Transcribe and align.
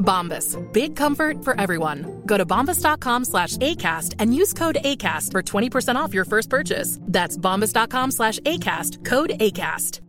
Bombas. 0.00 0.56
Big 0.72 0.96
comfort 0.96 1.44
for 1.44 1.58
everyone. 1.60 2.22
Go 2.26 2.36
to 2.36 2.44
bombas.com 2.44 3.24
slash 3.26 3.56
ACAST 3.58 4.14
and 4.18 4.34
use 4.34 4.52
code 4.52 4.78
ACAST 4.84 5.30
for 5.30 5.42
20% 5.42 5.94
off 5.94 6.12
your 6.14 6.24
first 6.24 6.50
purchase. 6.50 6.98
That's 7.02 7.36
bombas.com 7.36 8.10
slash 8.10 8.40
ACAST. 8.40 9.04
Code 9.04 9.30
ACAST. 9.38 10.00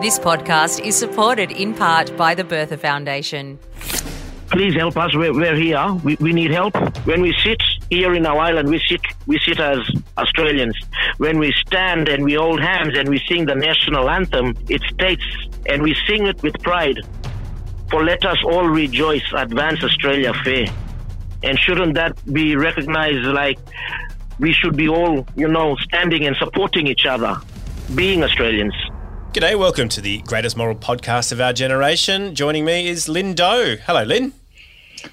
This 0.00 0.18
podcast 0.18 0.84
is 0.84 0.96
supported 0.96 1.50
in 1.50 1.74
part 1.74 2.16
by 2.16 2.34
the 2.34 2.44
Bertha 2.44 2.76
Foundation. 2.76 3.58
please 4.52 4.74
help 4.74 4.96
us. 4.96 5.14
We're, 5.16 5.32
we're 5.32 5.56
here. 5.56 5.84
We, 6.04 6.16
we 6.20 6.32
need 6.32 6.50
help. 6.50 6.76
When 7.06 7.22
we 7.22 7.34
sit 7.42 7.60
here 7.90 8.14
in 8.14 8.26
our 8.26 8.38
island, 8.38 8.68
we 8.68 8.80
sit 8.86 9.00
we 9.26 9.38
sit 9.38 9.58
as 9.58 9.78
Australians. 10.18 10.76
When 11.18 11.38
we 11.38 11.52
stand 11.66 12.08
and 12.08 12.22
we 12.24 12.34
hold 12.34 12.60
hands 12.60 12.96
and 12.96 13.08
we 13.08 13.18
sing 13.28 13.46
the 13.46 13.54
national 13.54 14.08
anthem, 14.10 14.54
it 14.68 14.82
states, 14.92 15.24
and 15.66 15.82
we 15.82 15.94
sing 16.06 16.26
it 16.26 16.42
with 16.42 16.54
pride. 16.62 17.00
For 17.90 18.04
let 18.04 18.24
us 18.24 18.38
all 18.44 18.68
rejoice, 18.68 19.24
advance 19.34 19.82
Australia 19.84 20.32
fair. 20.44 20.66
And 21.42 21.58
shouldn't 21.58 21.94
that 21.94 22.16
be 22.32 22.56
recognized 22.56 23.26
like 23.26 23.58
we 24.38 24.52
should 24.52 24.76
be 24.76 24.88
all, 24.88 25.26
you 25.36 25.48
know, 25.48 25.76
standing 25.76 26.24
and 26.24 26.36
supporting 26.36 26.86
each 26.86 27.04
other, 27.06 27.36
being 27.94 28.22
Australians? 28.22 28.74
G'day, 29.32 29.58
welcome 29.58 29.88
to 29.90 30.00
the 30.00 30.22
greatest 30.22 30.56
moral 30.56 30.76
podcast 30.76 31.32
of 31.32 31.40
our 31.40 31.52
generation. 31.52 32.34
Joining 32.34 32.64
me 32.64 32.88
is 32.88 33.08
Lynn 33.08 33.34
Doe. 33.34 33.76
Hello, 33.86 34.02
Lynn. 34.04 34.32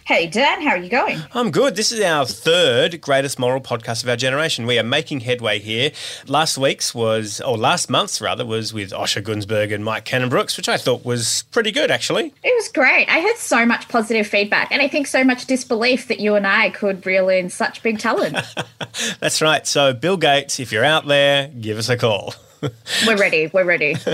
Hey, 0.05 0.27
Dan, 0.27 0.61
how 0.61 0.71
are 0.71 0.77
you 0.77 0.89
going? 0.89 1.19
I'm 1.33 1.51
good. 1.51 1.75
This 1.75 1.91
is 1.91 2.01
our 2.01 2.25
third 2.25 3.01
greatest 3.01 3.39
moral 3.39 3.61
podcast 3.61 4.03
of 4.03 4.09
our 4.09 4.15
generation. 4.15 4.65
We 4.65 4.79
are 4.79 4.83
making 4.83 5.21
headway 5.21 5.59
here. 5.59 5.91
Last 6.27 6.57
week's 6.57 6.93
was, 6.93 7.41
or 7.41 7.57
last 7.57 7.89
month's 7.89 8.21
rather, 8.21 8.45
was 8.45 8.73
with 8.73 8.91
Osher 8.91 9.23
Gunsberg 9.23 9.73
and 9.73 9.83
Mike 9.83 10.05
Cannon-Brooks, 10.05 10.57
which 10.57 10.69
I 10.69 10.77
thought 10.77 11.05
was 11.05 11.43
pretty 11.51 11.71
good, 11.71 11.91
actually. 11.91 12.33
It 12.43 12.53
was 12.55 12.67
great. 12.69 13.07
I 13.09 13.21
heard 13.21 13.37
so 13.37 13.65
much 13.65 13.87
positive 13.87 14.27
feedback, 14.27 14.71
and 14.71 14.81
I 14.81 14.87
think 14.87 15.07
so 15.07 15.23
much 15.23 15.45
disbelief 15.45 16.07
that 16.07 16.19
you 16.19 16.35
and 16.35 16.45
I 16.47 16.69
could 16.71 17.05
reel 17.05 17.29
in 17.29 17.49
such 17.49 17.83
big 17.83 17.99
talent. 17.99 18.37
That's 19.19 19.41
right. 19.41 19.65
So, 19.65 19.93
Bill 19.93 20.17
Gates, 20.17 20.59
if 20.59 20.71
you're 20.71 20.85
out 20.85 21.07
there, 21.07 21.47
give 21.47 21.77
us 21.77 21.89
a 21.89 21.97
call. 21.97 22.33
We're 23.07 23.17
ready. 23.17 23.49
We're 23.53 23.65
ready. 23.65 23.95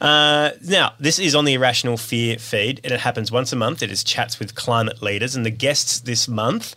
Uh, 0.00 0.52
now, 0.62 0.92
this 1.00 1.18
is 1.18 1.34
on 1.34 1.44
the 1.44 1.54
A 1.54 1.58
Rational 1.58 1.96
Fear 1.96 2.38
feed, 2.38 2.80
and 2.84 2.92
it 2.92 3.00
happens 3.00 3.32
once 3.32 3.52
a 3.52 3.56
month. 3.56 3.82
It 3.82 3.90
is 3.90 4.04
chats 4.04 4.38
with 4.38 4.54
climate 4.54 5.02
leaders, 5.02 5.34
and 5.34 5.44
the 5.44 5.50
guests 5.50 6.00
this 6.00 6.28
month 6.28 6.74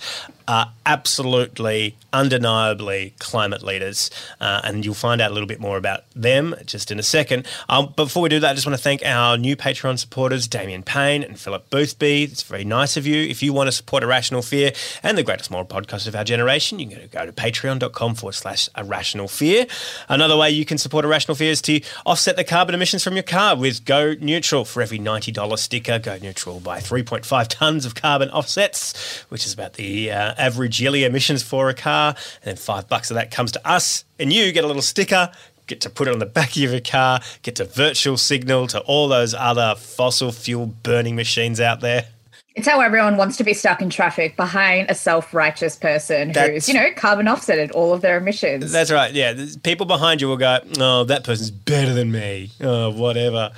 are 0.48 0.72
absolutely, 0.86 1.96
undeniably 2.14 3.14
climate 3.20 3.64
leaders. 3.64 4.10
Uh, 4.40 4.62
and 4.64 4.86
you'll 4.86 4.94
find 4.94 5.22
out 5.22 5.32
a 5.32 5.34
little 5.34 5.48
bit 5.48 5.60
more 5.60 5.78
about 5.78 6.04
them 6.16 6.56
just 6.66 6.92
in 6.92 7.00
a 7.00 7.04
second. 7.04 7.48
Um, 7.70 7.94
before 7.96 8.24
we 8.24 8.30
do 8.30 8.40
that, 8.40 8.52
I 8.52 8.54
just 8.54 8.66
want 8.66 8.78
to 8.78 8.84
thank 8.84 9.06
our 9.06 9.38
new 9.38 9.56
Patreon 9.56 10.00
supporters, 10.00 10.48
Damien 10.48 10.84
Payne 10.84 11.24
and 11.24 11.40
Philip 11.40 11.70
Boothby. 11.70 12.24
It's 12.24 12.44
very 12.44 12.64
nice 12.66 12.98
of 12.98 13.08
you. 13.08 13.22
If 13.24 13.42
you 13.42 13.54
want 13.54 13.68
to 13.68 13.72
support 13.72 14.04
A 14.04 14.08
Rational 14.08 14.42
Fear 14.42 14.74
and 15.04 15.18
the 15.18 15.24
greatest 15.24 15.52
moral 15.52 15.66
podcast 15.66 16.08
of 16.08 16.16
our 16.16 16.24
generation, 16.24 16.80
you 16.80 16.88
can 16.88 17.08
go 17.12 17.26
to 17.26 17.32
patreon.com 17.32 18.16
forward 18.16 18.34
slash 18.34 18.70
irrational 18.78 19.28
fear. 19.28 19.66
Another 20.10 20.38
way 20.38 20.50
you 20.50 20.66
can 20.66 20.78
support 20.78 21.06
A 21.06 21.08
Rational 21.08 21.36
Fear 21.36 21.52
is 21.52 21.62
to 21.64 21.82
offset 22.06 22.36
the 22.36 22.44
carbon 22.44 22.76
emissions 22.76 23.04
from 23.04 23.14
your 23.14 23.24
car 23.24 23.56
with 23.56 23.86
Go 23.86 24.16
Neutral. 24.20 24.66
For 24.66 24.82
every 24.82 25.00
$90 25.00 25.58
sticker, 25.58 26.00
Go 26.00 26.18
Neutral 26.22 26.60
buy 26.60 26.80
3.5 26.80 27.48
tonnes 27.48 27.86
of 27.86 27.96
carbon 27.96 28.30
offsets, 28.30 29.24
which 29.30 29.46
is 29.46 29.54
about 29.54 29.74
the 29.74 30.12
uh, 30.12 30.31
Uh, 30.32 30.42
average 30.42 30.80
yearly 30.82 31.04
emissions 31.04 31.44
for 31.44 31.70
a 31.70 31.74
car. 31.74 32.10
And 32.10 32.44
then 32.44 32.56
five 32.56 32.88
bucks 32.88 33.12
of 33.12 33.16
that 33.16 33.32
comes 33.32 33.52
to 33.54 33.68
us, 33.68 34.06
and 34.20 34.32
you 34.32 34.52
get 34.52 34.64
a 34.64 34.68
little 34.68 34.82
sticker. 34.82 35.32
Get 35.68 35.82
to 35.82 35.90
put 35.90 36.08
it 36.08 36.14
on 36.14 36.20
the 36.20 36.26
back 36.26 36.50
of 36.52 36.58
your 36.58 36.80
car, 36.82 37.22
get 37.44 37.56
to 37.58 37.66
virtual 37.66 38.18
signal 38.18 38.68
to 38.68 38.80
all 38.82 39.08
those 39.08 39.34
other 39.34 39.76
fossil 39.78 40.32
fuel 40.32 40.66
burning 40.66 41.16
machines 41.16 41.62
out 41.62 41.80
there. 41.80 42.08
It's 42.54 42.68
how 42.68 42.82
everyone 42.82 43.16
wants 43.16 43.38
to 43.38 43.46
be 43.46 43.54
stuck 43.54 43.82
in 43.82 43.90
traffic 43.90 44.36
behind 44.36 44.90
a 44.90 44.96
self 44.96 45.34
righteous 45.34 45.78
person 45.78 46.34
That's- 46.34 46.66
who's, 46.66 46.68
you 46.68 46.74
know, 46.74 46.90
carbon 46.98 47.28
offsetted 47.28 47.72
all 47.74 47.94
of 47.94 48.02
their 48.02 48.18
emissions. 48.18 48.74
That's 48.74 48.92
right. 48.92 49.14
Yeah, 49.14 49.32
there's- 49.32 49.56
people 49.56 49.86
behind 49.86 50.20
you 50.20 50.28
will 50.28 50.36
go, 50.36 50.60
"Oh, 50.78 51.06
that 51.06 51.24
person's 51.24 51.50
better 51.50 51.94
than 51.94 52.12
me." 52.12 52.50
Oh, 52.62 52.90
whatever. 52.90 53.52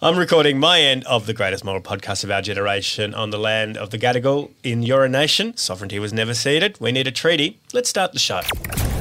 I'm 0.00 0.16
recording 0.16 0.58
my 0.58 0.80
end 0.80 1.04
of 1.04 1.26
the 1.26 1.34
greatest 1.34 1.62
moral 1.62 1.82
podcast 1.82 2.24
of 2.24 2.30
our 2.30 2.40
generation 2.40 3.12
on 3.12 3.28
the 3.30 3.38
land 3.38 3.76
of 3.76 3.90
the 3.90 3.98
Gadigal 3.98 4.48
in 4.64 4.82
Eora 4.82 5.10
Nation. 5.10 5.54
Sovereignty 5.56 5.98
was 5.98 6.14
never 6.14 6.32
ceded. 6.32 6.76
We 6.80 6.90
need 6.90 7.06
a 7.06 7.10
treaty. 7.12 7.58
Let's 7.74 7.90
start 7.90 8.14
the 8.14 8.18
show. 8.18 8.40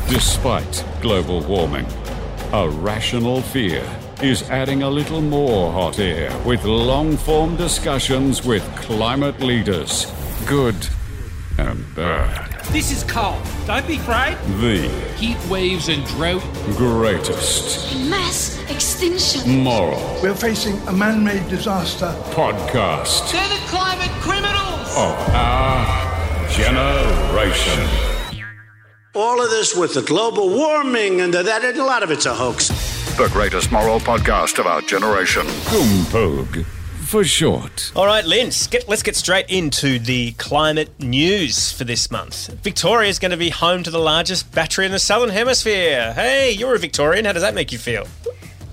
Despite 0.09 0.84
global 1.02 1.40
warming, 1.40 1.88
a 2.52 2.68
rational 2.68 3.41
fear 3.41 3.81
is 4.24 4.44
adding 4.50 4.84
a 4.84 4.90
little 4.90 5.22
more 5.22 5.72
hot 5.72 6.00
air 6.00 6.32
with 6.46 6.64
long 6.64 7.18
form 7.18 7.56
discussions 7.56 8.44
with 8.46 8.64
climate 8.76 9.40
leaders, 9.40 10.06
good 10.46 10.76
and 11.58 11.84
bad. 11.96 12.50
This 12.72 12.92
is 12.92 13.04
cold. 13.04 13.42
Don't 13.66 13.86
be 13.88 13.96
afraid. 13.96 14.38
The 14.59 14.88
Heat 15.18 15.38
waves 15.50 15.90
and 15.90 16.06
drought. 16.06 16.44
greatest 16.78 17.96
Mass 18.09 18.59
extinction. 18.70 19.64
moral 19.64 20.00
We're 20.22 20.36
facing 20.36 20.78
a 20.88 20.94
man 20.94 21.24
made 21.24 21.48
disaster. 21.50 22.14
podcast 22.32 23.32
They're 23.32 23.50
the 23.50 23.62
climate 23.68 24.12
criminals. 24.22 24.96
of 24.96 25.16
our 25.34 26.50
generation. 26.50 27.90
All 29.14 29.44
of 29.44 29.50
this 29.50 29.76
with 29.76 29.94
the 29.94 30.03
global 30.03 30.50
warming 30.50 31.22
and 31.22 31.34
the, 31.34 31.44
that, 31.44 31.66
and 31.66 31.78
a 31.78 31.84
lot 31.84 32.03
of 32.03 32.12
it's 32.12 32.26
a 32.26 32.34
hoax. 32.34 32.70
The 33.17 33.29
greatest 33.34 33.72
moral 33.72 33.99
podcast 33.99 34.58
of 34.58 34.66
our 34.66 34.81
generation. 34.81 35.46
Gumpog, 35.46 36.63
for 36.66 37.23
short. 37.23 37.91
All 37.96 38.05
right, 38.05 38.25
Lynn, 38.25 38.46
let's 38.46 38.67
get, 38.67 38.87
let's 38.90 39.03
get 39.03 39.16
straight 39.16 39.47
into 39.49 39.99
the 39.99 40.31
climate 40.34 40.90
news 40.99 41.72
for 41.72 41.84
this 41.84 42.09
month. 42.09 42.47
Victoria 42.63 43.09
is 43.09 43.19
going 43.19 43.31
to 43.31 43.37
be 43.37 43.49
home 43.49 43.84
to 43.84 43.91
the 43.91 43.99
largest 43.99 44.52
battery 44.53 44.85
in 44.85 44.91
the 44.91 44.99
Southern 44.99 45.29
Hemisphere. 45.29 46.13
Hey, 46.13 46.52
you're 46.52 46.73
a 46.73 46.79
Victorian. 46.79 47.25
How 47.25 47.34
does 47.34 47.43
that 47.43 47.53
make 47.53 47.72
you 47.72 47.78
feel? 47.78 48.08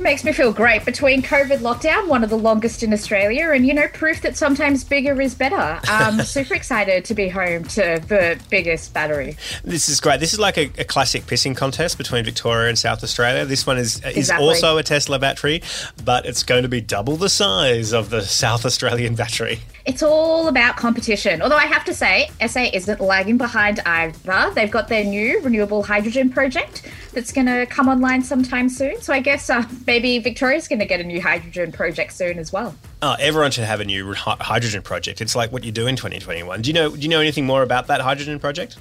Makes 0.01 0.23
me 0.23 0.33
feel 0.33 0.53
great. 0.53 0.85
Between 0.85 1.23
COVID 1.23 1.59
lockdown, 1.59 2.07
one 2.07 2.23
of 2.23 2.31
the 2.31 2.39
longest 2.39 2.83
in 2.85 2.93
Australia, 2.93 3.51
and 3.51 3.67
you 3.67 3.75
know, 3.75 3.89
proof 3.89 4.23
that 4.23 4.37
sometimes 4.37 4.85
bigger 4.85 5.21
is 5.21 5.35
better. 5.35 5.81
Um, 5.91 6.23
super 6.23 6.55
excited 6.55 7.05
to 7.07 7.15
be 7.15 7.29
home 7.29 7.65
to 7.65 8.01
the 8.07 8.41
biggest 8.49 8.95
battery. 8.95 9.37
This 9.65 9.89
is 9.89 10.01
great. 10.01 10.21
This 10.21 10.33
is 10.33 10.39
like 10.39 10.57
a, 10.57 10.71
a 10.79 10.85
classic 10.85 11.23
pissing 11.23 11.57
contest 11.57 11.99
between 11.99 12.25
Victoria 12.25 12.69
and 12.69 12.79
South 12.79 13.03
Australia. 13.03 13.45
This 13.45 13.67
one 13.67 13.77
is 13.77 13.97
is 14.05 14.17
Exactly. 14.17 14.47
also 14.47 14.79
a 14.79 14.83
Tesla 14.85 15.19
battery, 15.19 15.63
but 16.05 16.27
it's 16.27 16.45
going 16.45 16.63
to 16.63 16.69
be 16.69 16.81
double 16.81 17.17
the 17.17 17.29
size 17.29 17.93
of 17.93 18.11
the 18.11 18.23
South 18.23 18.65
Australian 18.65 19.17
battery. 19.17 19.61
It's 19.85 20.03
all 20.03 20.49
about 20.49 20.77
competition. 20.77 21.43
Although 21.43 21.57
I 21.57 21.67
have 21.67 21.85
to 21.87 21.95
say, 21.95 22.31
SA 22.47 22.67
isn't 22.73 23.01
lagging 23.01 23.39
behind 23.39 23.81
either. 23.87 24.53
They've 24.55 24.71
got 24.71 24.89
their 24.89 25.03
new 25.03 25.41
renewable 25.41 25.83
hydrogen 25.83 26.31
project, 26.31 26.83
that's 27.13 27.33
going 27.33 27.47
to 27.47 27.67
come 27.67 27.89
online 27.89 28.23
sometime 28.23 28.69
soon. 28.69 29.01
So 29.01 29.13
I 29.13 29.21
guess 29.21 29.51
uh, 29.51 29.63
maybe 29.89 30.19
Victoria's 30.19 30.69
going 30.69 30.79
to 30.79 30.85
get 30.85 31.01
a 31.01 31.05
new 31.05 31.21
hydrogen 31.21 31.73
project 31.73 32.13
soon 32.13 32.39
as 32.39 32.53
well. 32.53 32.75
Oh, 33.01 33.17
everyone 33.19 33.51
should 33.51 33.65
have 33.65 33.81
a 33.81 33.85
new 33.85 34.13
hydrogen 34.15 34.83
project. 34.83 35.23
It's 35.23 35.35
like 35.35 35.51
what 35.51 35.65
you 35.65 35.73
do 35.73 35.87
in 35.87 35.97
2021. 35.97 36.63
Do 36.63 36.69
you 36.69 36.75
know? 36.75 36.91
Do 36.91 37.01
you 37.01 37.09
know 37.09 37.21
anything 37.21 37.47
more 37.47 37.63
about 37.63 37.89
that 37.89 38.03
hydrogen 38.03 38.39
project? 38.39 38.77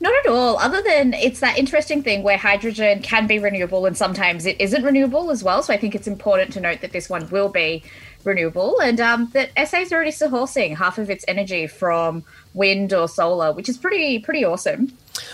Not 0.00 0.12
at 0.24 0.26
all, 0.26 0.58
other 0.58 0.82
than 0.82 1.14
it's 1.14 1.40
that 1.40 1.56
interesting 1.56 2.02
thing 2.02 2.22
where 2.22 2.36
hydrogen 2.36 3.00
can 3.00 3.26
be 3.26 3.38
renewable 3.38 3.86
and 3.86 3.96
sometimes 3.96 4.44
it 4.44 4.60
isn't 4.60 4.82
renewable 4.82 5.30
as 5.30 5.42
well. 5.42 5.62
So 5.62 5.72
I 5.72 5.78
think 5.78 5.94
it's 5.94 6.06
important 6.06 6.52
to 6.54 6.60
note 6.60 6.80
that 6.80 6.92
this 6.92 7.08
one 7.08 7.28
will 7.30 7.48
be 7.48 7.82
renewable 8.24 8.80
and 8.80 9.00
um, 9.00 9.30
that 9.32 9.50
SA 9.68 9.78
is 9.78 9.92
already 9.92 10.10
sourcing 10.10 10.76
half 10.76 10.98
of 10.98 11.08
its 11.10 11.24
energy 11.28 11.66
from 11.66 12.24
wind 12.54 12.92
or 12.92 13.08
solar, 13.08 13.52
which 13.52 13.68
is 13.68 13.78
pretty 13.78 14.18
pretty 14.18 14.44
awesome. 14.44 14.92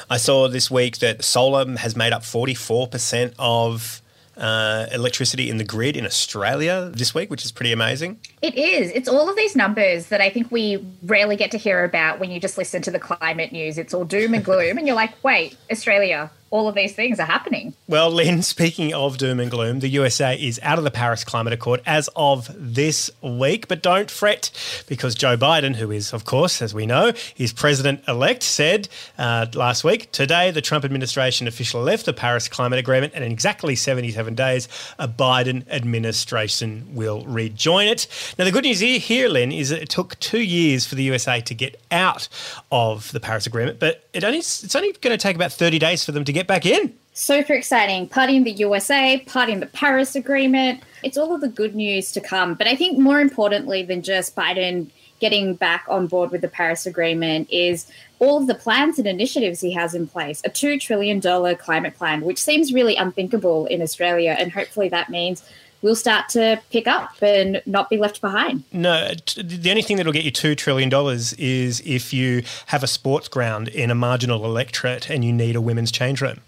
I 0.09 0.19
saw 0.19 0.49
this 0.49 0.71
week 0.71 0.99
that 0.99 1.25
solar 1.25 1.77
has 1.79 1.97
made 1.97 2.13
up 2.13 2.23
44% 2.23 3.35
of 3.39 4.03
uh, 4.41 4.87
electricity 4.93 5.51
in 5.51 5.59
the 5.59 5.65
grid 5.65 5.97
in 5.97 6.05
Australia 6.07 6.91
this 6.95 7.15
week, 7.15 7.31
which 7.31 7.45
is 7.45 7.53
pretty 7.53 7.73
amazing. 7.73 8.19
It 8.43 8.57
is. 8.57 8.91
It's 8.91 9.09
all 9.09 9.29
of 9.29 9.37
these 9.37 9.55
numbers 9.55 10.07
that 10.07 10.21
I 10.21 10.31
think 10.31 10.51
we 10.51 10.85
rarely 11.03 11.37
get 11.37 11.51
to 11.53 11.59
hear 11.59 11.85
about 11.85 12.19
when 12.19 12.31
you 12.31 12.41
just 12.41 12.57
listen 12.59 12.83
to 12.83 12.91
the 12.91 12.99
climate 12.99 13.53
news. 13.53 13.79
It's 13.79 13.95
all 13.95 14.05
doom 14.05 14.35
and 14.35 14.45
gloom, 14.45 14.79
and 14.79 14.87
you're 14.87 14.97
like, 14.97 15.13
wait, 15.23 15.57
Australia, 15.71 16.31
all 16.51 16.67
of 16.67 16.75
these 16.75 16.93
things 16.95 17.21
are 17.21 17.27
happening. 17.27 17.75
Well, 17.87 18.11
Lynn, 18.11 18.43
speaking 18.43 18.93
of 18.93 19.19
doom 19.19 19.39
and 19.39 19.51
gloom, 19.51 19.81
the 19.81 19.89
USA 19.89 20.37
is 20.37 20.59
out 20.63 20.79
of 20.79 20.85
the 20.85 20.91
Paris 20.91 21.23
Climate 21.23 21.53
Accord 21.53 21.81
as 21.87 22.09
of 22.17 22.51
this 22.57 23.11
week. 23.23 23.69
But 23.69 23.83
don't 23.83 24.11
fret, 24.11 24.51
because 24.89 25.15
Joe 25.15 25.37
Biden, 25.37 25.77
who 25.77 25.91
is, 25.93 26.13
of 26.13 26.25
course, 26.25 26.61
as 26.61 26.75
we 26.75 26.87
know, 26.87 27.13
is 27.37 27.53
president 27.53 28.03
elect, 28.09 28.43
said 28.43 28.89
uh, 29.17 29.47
last 29.55 29.85
week, 29.85 30.11
today 30.11 30.51
the 30.51 30.61
Trump 30.61 30.85
administration 30.85 31.47
officially 31.47 31.85
left 31.85 32.05
the 32.05 32.13
Paris 32.13 32.49
Climate 32.49 32.81
Agreement, 32.81 33.13
and 33.15 33.25
in 33.25 33.31
exactly 33.31 33.77
77 33.77 34.35
days, 34.35 34.69
a 34.99 35.07
Biden 35.07 35.67
administration 35.69 36.89
will 36.95 37.25
rejoin 37.27 37.87
it. 37.87 38.09
Now, 38.39 38.45
the 38.45 38.53
good 38.53 38.65
news 38.65 38.81
here, 38.81 39.29
Lynn, 39.29 39.53
is 39.53 39.69
that 39.69 39.83
it 39.83 39.89
took 39.89 40.19
two 40.19 40.43
years 40.43 40.85
for 40.85 40.97
the 40.97 41.05
USA 41.05 41.41
to 41.41 41.55
get 41.55 41.81
out 41.93 42.29
of 42.73 43.13
the 43.13 43.21
Paris 43.21 43.47
Agreement, 43.47 43.79
but 43.79 44.05
it 44.13 44.25
only 44.25 44.39
it's 44.39 44.75
only 44.75 44.93
going 44.93 45.17
to 45.17 45.23
take 45.23 45.37
about 45.37 45.53
30 45.53 45.79
days 45.79 46.05
for 46.05 46.13
them 46.13 46.25
to 46.25 46.33
get 46.33 46.40
back 46.47 46.67
in. 46.67 46.95
Super 47.13 47.53
exciting. 47.55 48.09
Party 48.09 48.37
in 48.37 48.45
the 48.45 48.53
USA, 48.53 49.19
party 49.27 49.53
in 49.53 49.61
the 49.61 49.67
Paris 49.67 50.15
Agreement. 50.15 50.83
It's 51.03 51.19
all 51.19 51.35
of 51.35 51.41
the 51.41 51.49
good 51.49 51.75
news 51.75 52.13
to 52.13 52.21
come. 52.21 52.55
But 52.55 52.67
I 52.67 52.77
think 52.77 52.99
more 52.99 53.21
importantly 53.21 53.83
than 53.83 54.03
just 54.03 54.35
Biden 54.37 54.91
getting 55.19 55.55
back 55.55 55.85
on 55.89 56.07
board 56.07 56.31
with 56.31 56.41
the 56.41 56.49
Paris 56.49 56.87
Agreement 56.87 57.49
is 57.51 57.87
all 58.21 58.39
of 58.39 58.47
the 58.47 58.55
plans 58.55 58.99
and 58.99 59.07
initiatives 59.07 59.61
he 59.61 59.73
has 59.73 59.95
in 59.95 60.07
place. 60.07 60.41
A 60.45 60.51
$2 60.51 60.81
trillion 60.81 61.21
climate 61.57 61.95
plan, 61.97 62.23
which 62.23 62.43
seems 62.43 62.73
really 62.73 62.97
unthinkable 62.97 63.67
in 63.67 63.83
Australia. 63.83 64.35
And 64.39 64.51
hopefully 64.53 64.89
that 64.89 65.11
means 65.11 65.45
we'll 65.83 65.97
start 65.97 66.29
to 66.31 66.61
pick 66.71 66.87
up 66.87 67.23
and 67.23 67.63
not 67.67 67.91
be 67.91 67.97
left 67.97 68.21
behind. 68.21 68.65
No, 68.73 69.13
the 69.37 69.71
only 69.71 69.83
thing 69.83 69.97
that'll 69.97 70.13
get 70.13 70.25
you 70.25 70.33
$2 70.33 70.57
trillion 70.57 70.91
is 71.39 71.83
if 71.85 72.13
you 72.13 72.43
have 72.67 72.83
a 72.83 72.87
sports 72.87 73.29
ground 73.29 73.69
in 73.69 73.91
a 73.91 73.95
marginal 73.95 74.45
electorate 74.45 75.11
and 75.11 75.25
you 75.25 75.33
need 75.33 75.57
a 75.57 75.61
women's 75.61 75.91
change 75.91 76.21
room. 76.21 76.41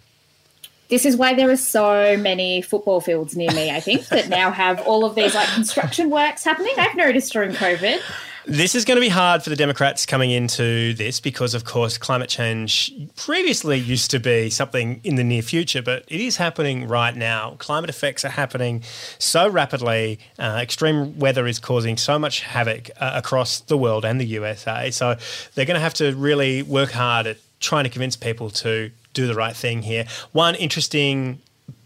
This 0.88 1.06
is 1.06 1.16
why 1.16 1.32
there 1.32 1.50
are 1.50 1.56
so 1.56 2.18
many 2.18 2.60
football 2.60 3.00
fields 3.00 3.34
near 3.34 3.50
me, 3.52 3.70
I 3.70 3.80
think, 3.80 4.08
that 4.08 4.28
now 4.28 4.50
have 4.50 4.78
all 4.86 5.06
of 5.06 5.14
these 5.14 5.34
like 5.34 5.48
construction 5.48 6.10
works 6.10 6.44
happening. 6.44 6.74
I've 6.76 6.94
noticed 6.94 7.32
during 7.32 7.52
COVID. 7.52 8.00
This 8.44 8.74
is 8.74 8.84
going 8.84 8.96
to 8.96 9.00
be 9.00 9.08
hard 9.08 9.44
for 9.44 9.50
the 9.50 9.56
Democrats 9.56 10.04
coming 10.04 10.32
into 10.32 10.94
this 10.94 11.20
because, 11.20 11.54
of 11.54 11.64
course, 11.64 11.96
climate 11.96 12.28
change 12.28 12.92
previously 13.14 13.78
used 13.78 14.10
to 14.10 14.18
be 14.18 14.50
something 14.50 15.00
in 15.04 15.14
the 15.14 15.22
near 15.22 15.42
future, 15.42 15.80
but 15.80 16.04
it 16.08 16.20
is 16.20 16.38
happening 16.38 16.88
right 16.88 17.14
now. 17.14 17.54
Climate 17.58 17.88
effects 17.88 18.24
are 18.24 18.30
happening 18.30 18.82
so 19.20 19.48
rapidly. 19.48 20.18
Uh, 20.40 20.58
extreme 20.60 21.16
weather 21.20 21.46
is 21.46 21.60
causing 21.60 21.96
so 21.96 22.18
much 22.18 22.40
havoc 22.40 22.90
uh, 23.00 23.12
across 23.14 23.60
the 23.60 23.76
world 23.76 24.04
and 24.04 24.20
the 24.20 24.26
USA. 24.26 24.90
So 24.90 25.16
they're 25.54 25.66
going 25.66 25.76
to 25.76 25.80
have 25.80 25.94
to 25.94 26.12
really 26.16 26.62
work 26.64 26.90
hard 26.90 27.28
at 27.28 27.36
trying 27.60 27.84
to 27.84 27.90
convince 27.90 28.16
people 28.16 28.50
to 28.50 28.90
do 29.14 29.28
the 29.28 29.34
right 29.34 29.54
thing 29.54 29.82
here. 29.82 30.04
One 30.32 30.56
interesting 30.56 31.40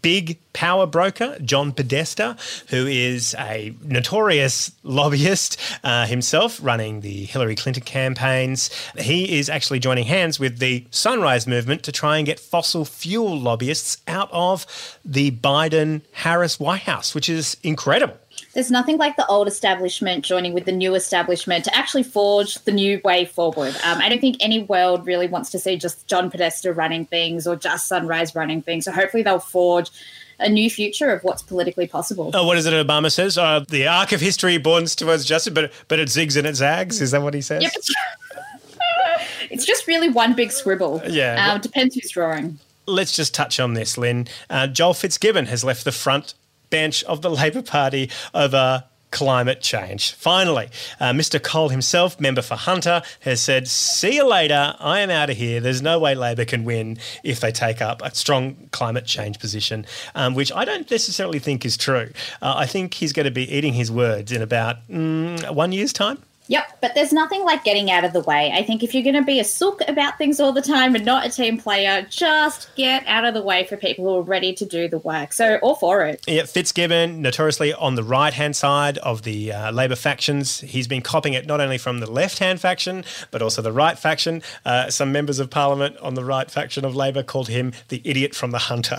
big 0.07 0.39
power 0.53 0.85
broker, 0.85 1.37
John 1.43 1.73
Podesta, 1.73 2.37
who 2.69 2.87
is 2.87 3.35
a 3.37 3.75
notorious 3.83 4.71
lobbyist 4.83 5.59
uh, 5.83 6.05
himself, 6.05 6.63
running 6.63 7.01
the 7.01 7.25
Hillary 7.25 7.57
Clinton 7.57 7.83
campaigns. 7.83 8.69
He 8.97 9.37
is 9.37 9.49
actually 9.49 9.79
joining 9.79 10.05
hands 10.05 10.39
with 10.39 10.59
the 10.59 10.85
Sunrise 10.91 11.45
Movement 11.45 11.83
to 11.83 11.91
try 11.91 12.15
and 12.15 12.25
get 12.25 12.39
fossil 12.39 12.85
fuel 12.85 13.37
lobbyists 13.37 13.97
out 14.07 14.29
of 14.31 14.65
the 15.03 15.31
Biden 15.31 16.03
Harris 16.13 16.57
White 16.57 16.83
House, 16.83 17.13
which 17.13 17.27
is 17.27 17.57
incredible 17.61 18.17
there's 18.57 18.71
nothing 18.71 18.97
like 18.97 19.15
the 19.17 19.27
old 19.27 19.47
establishment 19.47 20.25
joining 20.25 20.51
with 20.51 20.65
the 20.65 20.71
new 20.71 20.95
establishment 20.95 21.63
to 21.63 21.75
actually 21.75 22.01
forge 22.01 22.55
the 22.63 22.71
new 22.71 22.99
way 23.03 23.23
forward. 23.23 23.75
Um, 23.83 23.99
I 24.01 24.09
don't 24.09 24.19
think 24.19 24.37
any 24.39 24.63
world 24.63 25.05
really 25.05 25.27
wants 25.27 25.51
to 25.51 25.59
see 25.59 25.77
just 25.77 26.07
John 26.07 26.31
Podesta 26.31 26.73
running 26.73 27.05
things 27.05 27.45
or 27.45 27.55
just 27.55 27.87
Sunrise 27.87 28.33
running 28.33 28.63
things. 28.63 28.85
So 28.85 28.91
hopefully 28.91 29.21
they'll 29.21 29.37
forge 29.37 29.91
a 30.39 30.49
new 30.49 30.71
future 30.71 31.11
of 31.11 31.23
what's 31.23 31.43
politically 31.43 31.85
possible. 31.85 32.31
Oh, 32.33 32.47
what 32.47 32.57
is 32.57 32.65
it 32.65 32.73
Obama 32.73 33.11
says? 33.11 33.37
Uh, 33.37 33.63
the 33.69 33.85
arc 33.85 34.11
of 34.11 34.21
history 34.21 34.57
bends 34.57 34.95
towards 34.95 35.23
justice, 35.23 35.53
but 35.53 35.71
but 35.87 35.99
it 35.99 36.07
zigs 36.07 36.35
and 36.35 36.47
it 36.47 36.55
zags. 36.55 36.99
Is 36.99 37.11
that 37.11 37.21
what 37.21 37.35
he 37.35 37.41
says? 37.41 37.61
Yep. 37.61 37.73
it's 39.51 39.65
just 39.65 39.85
really 39.85 40.09
one 40.09 40.33
big 40.33 40.51
scribble. 40.51 40.99
Yeah. 41.07 41.51
Um, 41.53 41.61
depends 41.61 41.93
who's 41.93 42.09
drawing. 42.09 42.57
Let's 42.87 43.15
just 43.15 43.35
touch 43.35 43.59
on 43.59 43.75
this, 43.75 43.99
Lynn. 43.99 44.27
Uh, 44.49 44.65
Joel 44.65 44.95
Fitzgibbon 44.95 45.45
has 45.45 45.63
left 45.63 45.85
the 45.85 45.91
front 45.91 46.33
bench 46.69 47.03
of 47.05 47.21
the 47.21 47.29
Labor 47.41 47.61
Party 47.61 48.09
over 48.33 48.83
climate 49.11 49.61
change. 49.61 50.13
Finally, 50.13 50.69
uh, 50.99 51.11
Mr. 51.11 51.41
Coal 51.41 51.69
himself, 51.69 52.19
member 52.19 52.41
for 52.41 52.55
Hunter, 52.55 53.01
has 53.21 53.41
said, 53.41 53.67
See 53.67 54.15
you 54.15 54.27
later. 54.27 54.75
I 54.79 54.99
am 54.99 55.09
out 55.09 55.29
of 55.29 55.37
here. 55.37 55.59
There's 55.59 55.81
no 55.81 55.99
way 55.99 56.15
Labor 56.15 56.45
can 56.45 56.65
win 56.65 56.97
if 57.23 57.39
they 57.39 57.51
take 57.51 57.81
up 57.81 58.01
a 58.01 58.13
strong 58.13 58.69
climate 58.71 59.05
change 59.05 59.39
position, 59.39 59.85
um, 60.15 60.35
which 60.35 60.51
I 60.51 60.65
don't 60.65 60.89
necessarily 60.91 61.39
think 61.39 61.65
is 61.65 61.77
true. 61.77 62.11
Uh, 62.41 62.55
I 62.57 62.65
think 62.65 62.95
he's 62.95 63.13
going 63.13 63.25
to 63.25 63.31
be 63.31 63.51
eating 63.51 63.73
his 63.73 63.91
words 63.91 64.31
in 64.31 64.41
about 64.41 64.87
mm, 64.87 65.51
one 65.51 65.71
year's 65.71 65.93
time. 65.93 66.21
Yep, 66.49 66.77
but 66.81 66.95
there's 66.95 67.11
nothing 67.11 67.43
like 67.43 67.63
getting 67.63 67.91
out 67.91 68.05
of 68.05 68.13
the 68.13 68.21
way. 68.21 68.51
I 68.53 68.63
think 68.63 68.81
if 68.81 68.93
you're 68.93 69.03
going 69.03 69.15
to 69.15 69.23
be 69.23 69.39
a 69.39 69.43
sook 69.43 69.81
about 69.87 70.17
things 70.17 70.39
all 70.39 70.53
the 70.53 70.61
time 70.61 70.95
and 70.95 71.03
not 71.03 71.25
a 71.25 71.29
team 71.29 71.57
player, 71.57 72.07
just 72.09 72.73
get 72.75 73.05
out 73.05 73.25
of 73.25 73.33
the 73.33 73.41
way 73.41 73.65
for 73.65 73.75
people 73.75 74.05
who 74.05 74.15
are 74.19 74.21
ready 74.21 74.53
to 74.53 74.65
do 74.65 74.87
the 74.87 74.99
work. 74.99 75.33
So, 75.33 75.57
all 75.57 75.75
for 75.75 76.05
it. 76.05 76.23
Yeah, 76.27 76.43
Fitzgibbon, 76.43 77.21
notoriously 77.21 77.73
on 77.73 77.95
the 77.95 78.03
right 78.03 78.33
hand 78.33 78.55
side 78.55 78.97
of 78.99 79.23
the 79.23 79.51
uh, 79.51 79.71
Labor 79.71 79.95
factions, 79.95 80.61
he's 80.61 80.87
been 80.87 81.01
copying 81.01 81.33
it 81.33 81.45
not 81.45 81.59
only 81.59 81.77
from 81.77 81.99
the 81.99 82.09
left 82.09 82.39
hand 82.39 82.61
faction, 82.61 83.03
but 83.31 83.41
also 83.41 83.61
the 83.61 83.73
right 83.73 83.99
faction. 83.99 84.41
Uh, 84.65 84.89
some 84.89 85.11
members 85.11 85.39
of 85.39 85.49
parliament 85.49 85.97
on 85.97 86.13
the 86.13 86.23
right 86.23 86.49
faction 86.49 86.85
of 86.85 86.95
Labor 86.95 87.23
called 87.23 87.49
him 87.49 87.73
the 87.89 88.01
idiot 88.05 88.33
from 88.33 88.51
the 88.51 88.59
hunter. 88.59 88.97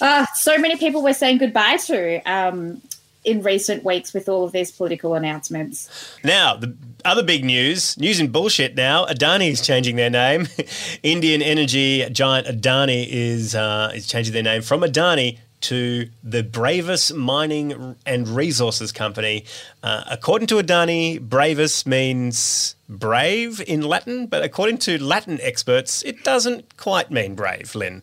uh, 0.00 0.26
so 0.34 0.56
many 0.58 0.76
people 0.76 1.02
we're 1.02 1.12
saying 1.12 1.38
goodbye 1.38 1.76
to. 1.78 2.22
Um, 2.22 2.80
in 3.26 3.42
recent 3.42 3.84
weeks 3.84 4.14
with 4.14 4.28
all 4.28 4.44
of 4.44 4.52
these 4.52 4.70
political 4.70 5.14
announcements. 5.14 5.90
Now, 6.24 6.56
the 6.56 6.74
other 7.04 7.22
big 7.22 7.44
news, 7.44 7.98
news 7.98 8.20
and 8.20 8.32
bullshit 8.32 8.76
now, 8.76 9.04
Adani 9.04 9.50
is 9.50 9.60
changing 9.60 9.96
their 9.96 10.08
name. 10.08 10.48
Indian 11.02 11.42
energy 11.42 12.08
giant 12.10 12.46
Adani 12.46 13.06
is, 13.10 13.54
uh, 13.54 13.92
is 13.94 14.06
changing 14.06 14.32
their 14.32 14.44
name 14.44 14.62
from 14.62 14.80
Adani 14.80 15.38
to 15.62 16.08
the 16.22 16.42
Bravus 16.42 17.12
Mining 17.12 17.96
and 18.06 18.28
Resources 18.28 18.92
Company. 18.92 19.44
Uh, 19.82 20.04
according 20.08 20.46
to 20.48 20.56
Adani, 20.56 21.18
Bravus 21.18 21.84
means 21.84 22.76
brave 22.88 23.60
in 23.66 23.82
Latin, 23.82 24.28
but 24.28 24.44
according 24.44 24.78
to 24.78 25.02
Latin 25.02 25.40
experts, 25.42 26.04
it 26.04 26.22
doesn't 26.22 26.76
quite 26.76 27.10
mean 27.10 27.34
brave, 27.34 27.74
Lynn. 27.74 28.02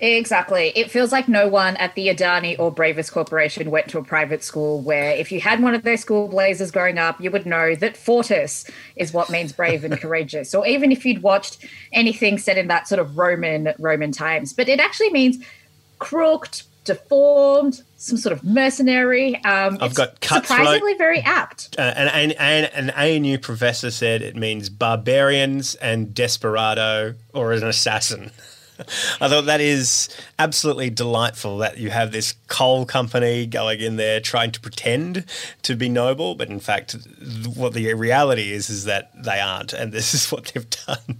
Exactly. 0.00 0.72
It 0.76 0.90
feels 0.90 1.10
like 1.10 1.28
no 1.28 1.48
one 1.48 1.76
at 1.76 1.94
the 1.94 2.08
Adani 2.08 2.56
or 2.58 2.72
Bravus 2.72 3.10
Corporation 3.10 3.70
went 3.70 3.88
to 3.88 3.98
a 3.98 4.04
private 4.04 4.44
school 4.44 4.80
where 4.80 5.10
if 5.10 5.32
you 5.32 5.40
had 5.40 5.60
one 5.60 5.74
of 5.74 5.82
those 5.82 6.00
school 6.00 6.28
blazers 6.28 6.70
growing 6.70 6.98
up, 6.98 7.20
you 7.20 7.30
would 7.30 7.46
know 7.46 7.74
that 7.74 7.96
fortis 7.96 8.64
is 8.94 9.12
what 9.12 9.28
means 9.28 9.52
brave 9.52 9.82
and 9.84 9.98
courageous. 10.00 10.54
Or 10.54 10.66
even 10.66 10.92
if 10.92 11.04
you'd 11.04 11.22
watched 11.22 11.66
anything 11.92 12.38
set 12.38 12.56
in 12.56 12.68
that 12.68 12.86
sort 12.86 13.00
of 13.00 13.18
Roman 13.18 13.74
Roman 13.78 14.12
times. 14.12 14.52
But 14.52 14.68
it 14.68 14.78
actually 14.78 15.10
means 15.10 15.44
crooked, 15.98 16.62
deformed, 16.84 17.82
some 17.96 18.18
sort 18.18 18.32
of 18.32 18.44
mercenary. 18.44 19.34
Um, 19.44 19.78
I've 19.80 19.94
got 19.94 20.22
surprisingly 20.24 20.94
very 20.94 21.20
apt. 21.20 21.74
Uh, 21.76 21.82
and, 21.82 22.32
and, 22.38 22.70
and 22.72 22.90
an 22.90 22.90
ANU 22.90 23.38
professor 23.38 23.90
said 23.90 24.22
it 24.22 24.36
means 24.36 24.68
barbarians 24.68 25.74
and 25.76 26.14
desperado 26.14 27.14
or 27.34 27.52
an 27.52 27.64
assassin. 27.64 28.30
I 29.20 29.28
thought 29.28 29.46
that 29.46 29.60
is 29.60 30.08
absolutely 30.38 30.90
delightful 30.90 31.58
that 31.58 31.78
you 31.78 31.90
have 31.90 32.12
this 32.12 32.34
coal 32.46 32.86
company 32.86 33.46
going 33.46 33.80
in 33.80 33.96
there 33.96 34.20
trying 34.20 34.52
to 34.52 34.60
pretend 34.60 35.24
to 35.62 35.74
be 35.74 35.88
noble, 35.88 36.34
but 36.34 36.48
in 36.48 36.60
fact, 36.60 36.96
what 37.54 37.74
the 37.74 37.92
reality 37.94 38.52
is 38.52 38.70
is 38.70 38.84
that 38.84 39.10
they 39.22 39.40
aren't, 39.40 39.72
and 39.72 39.92
this 39.92 40.14
is 40.18 40.30
what 40.30 40.46
they've 40.46 40.70
done. 40.86 41.18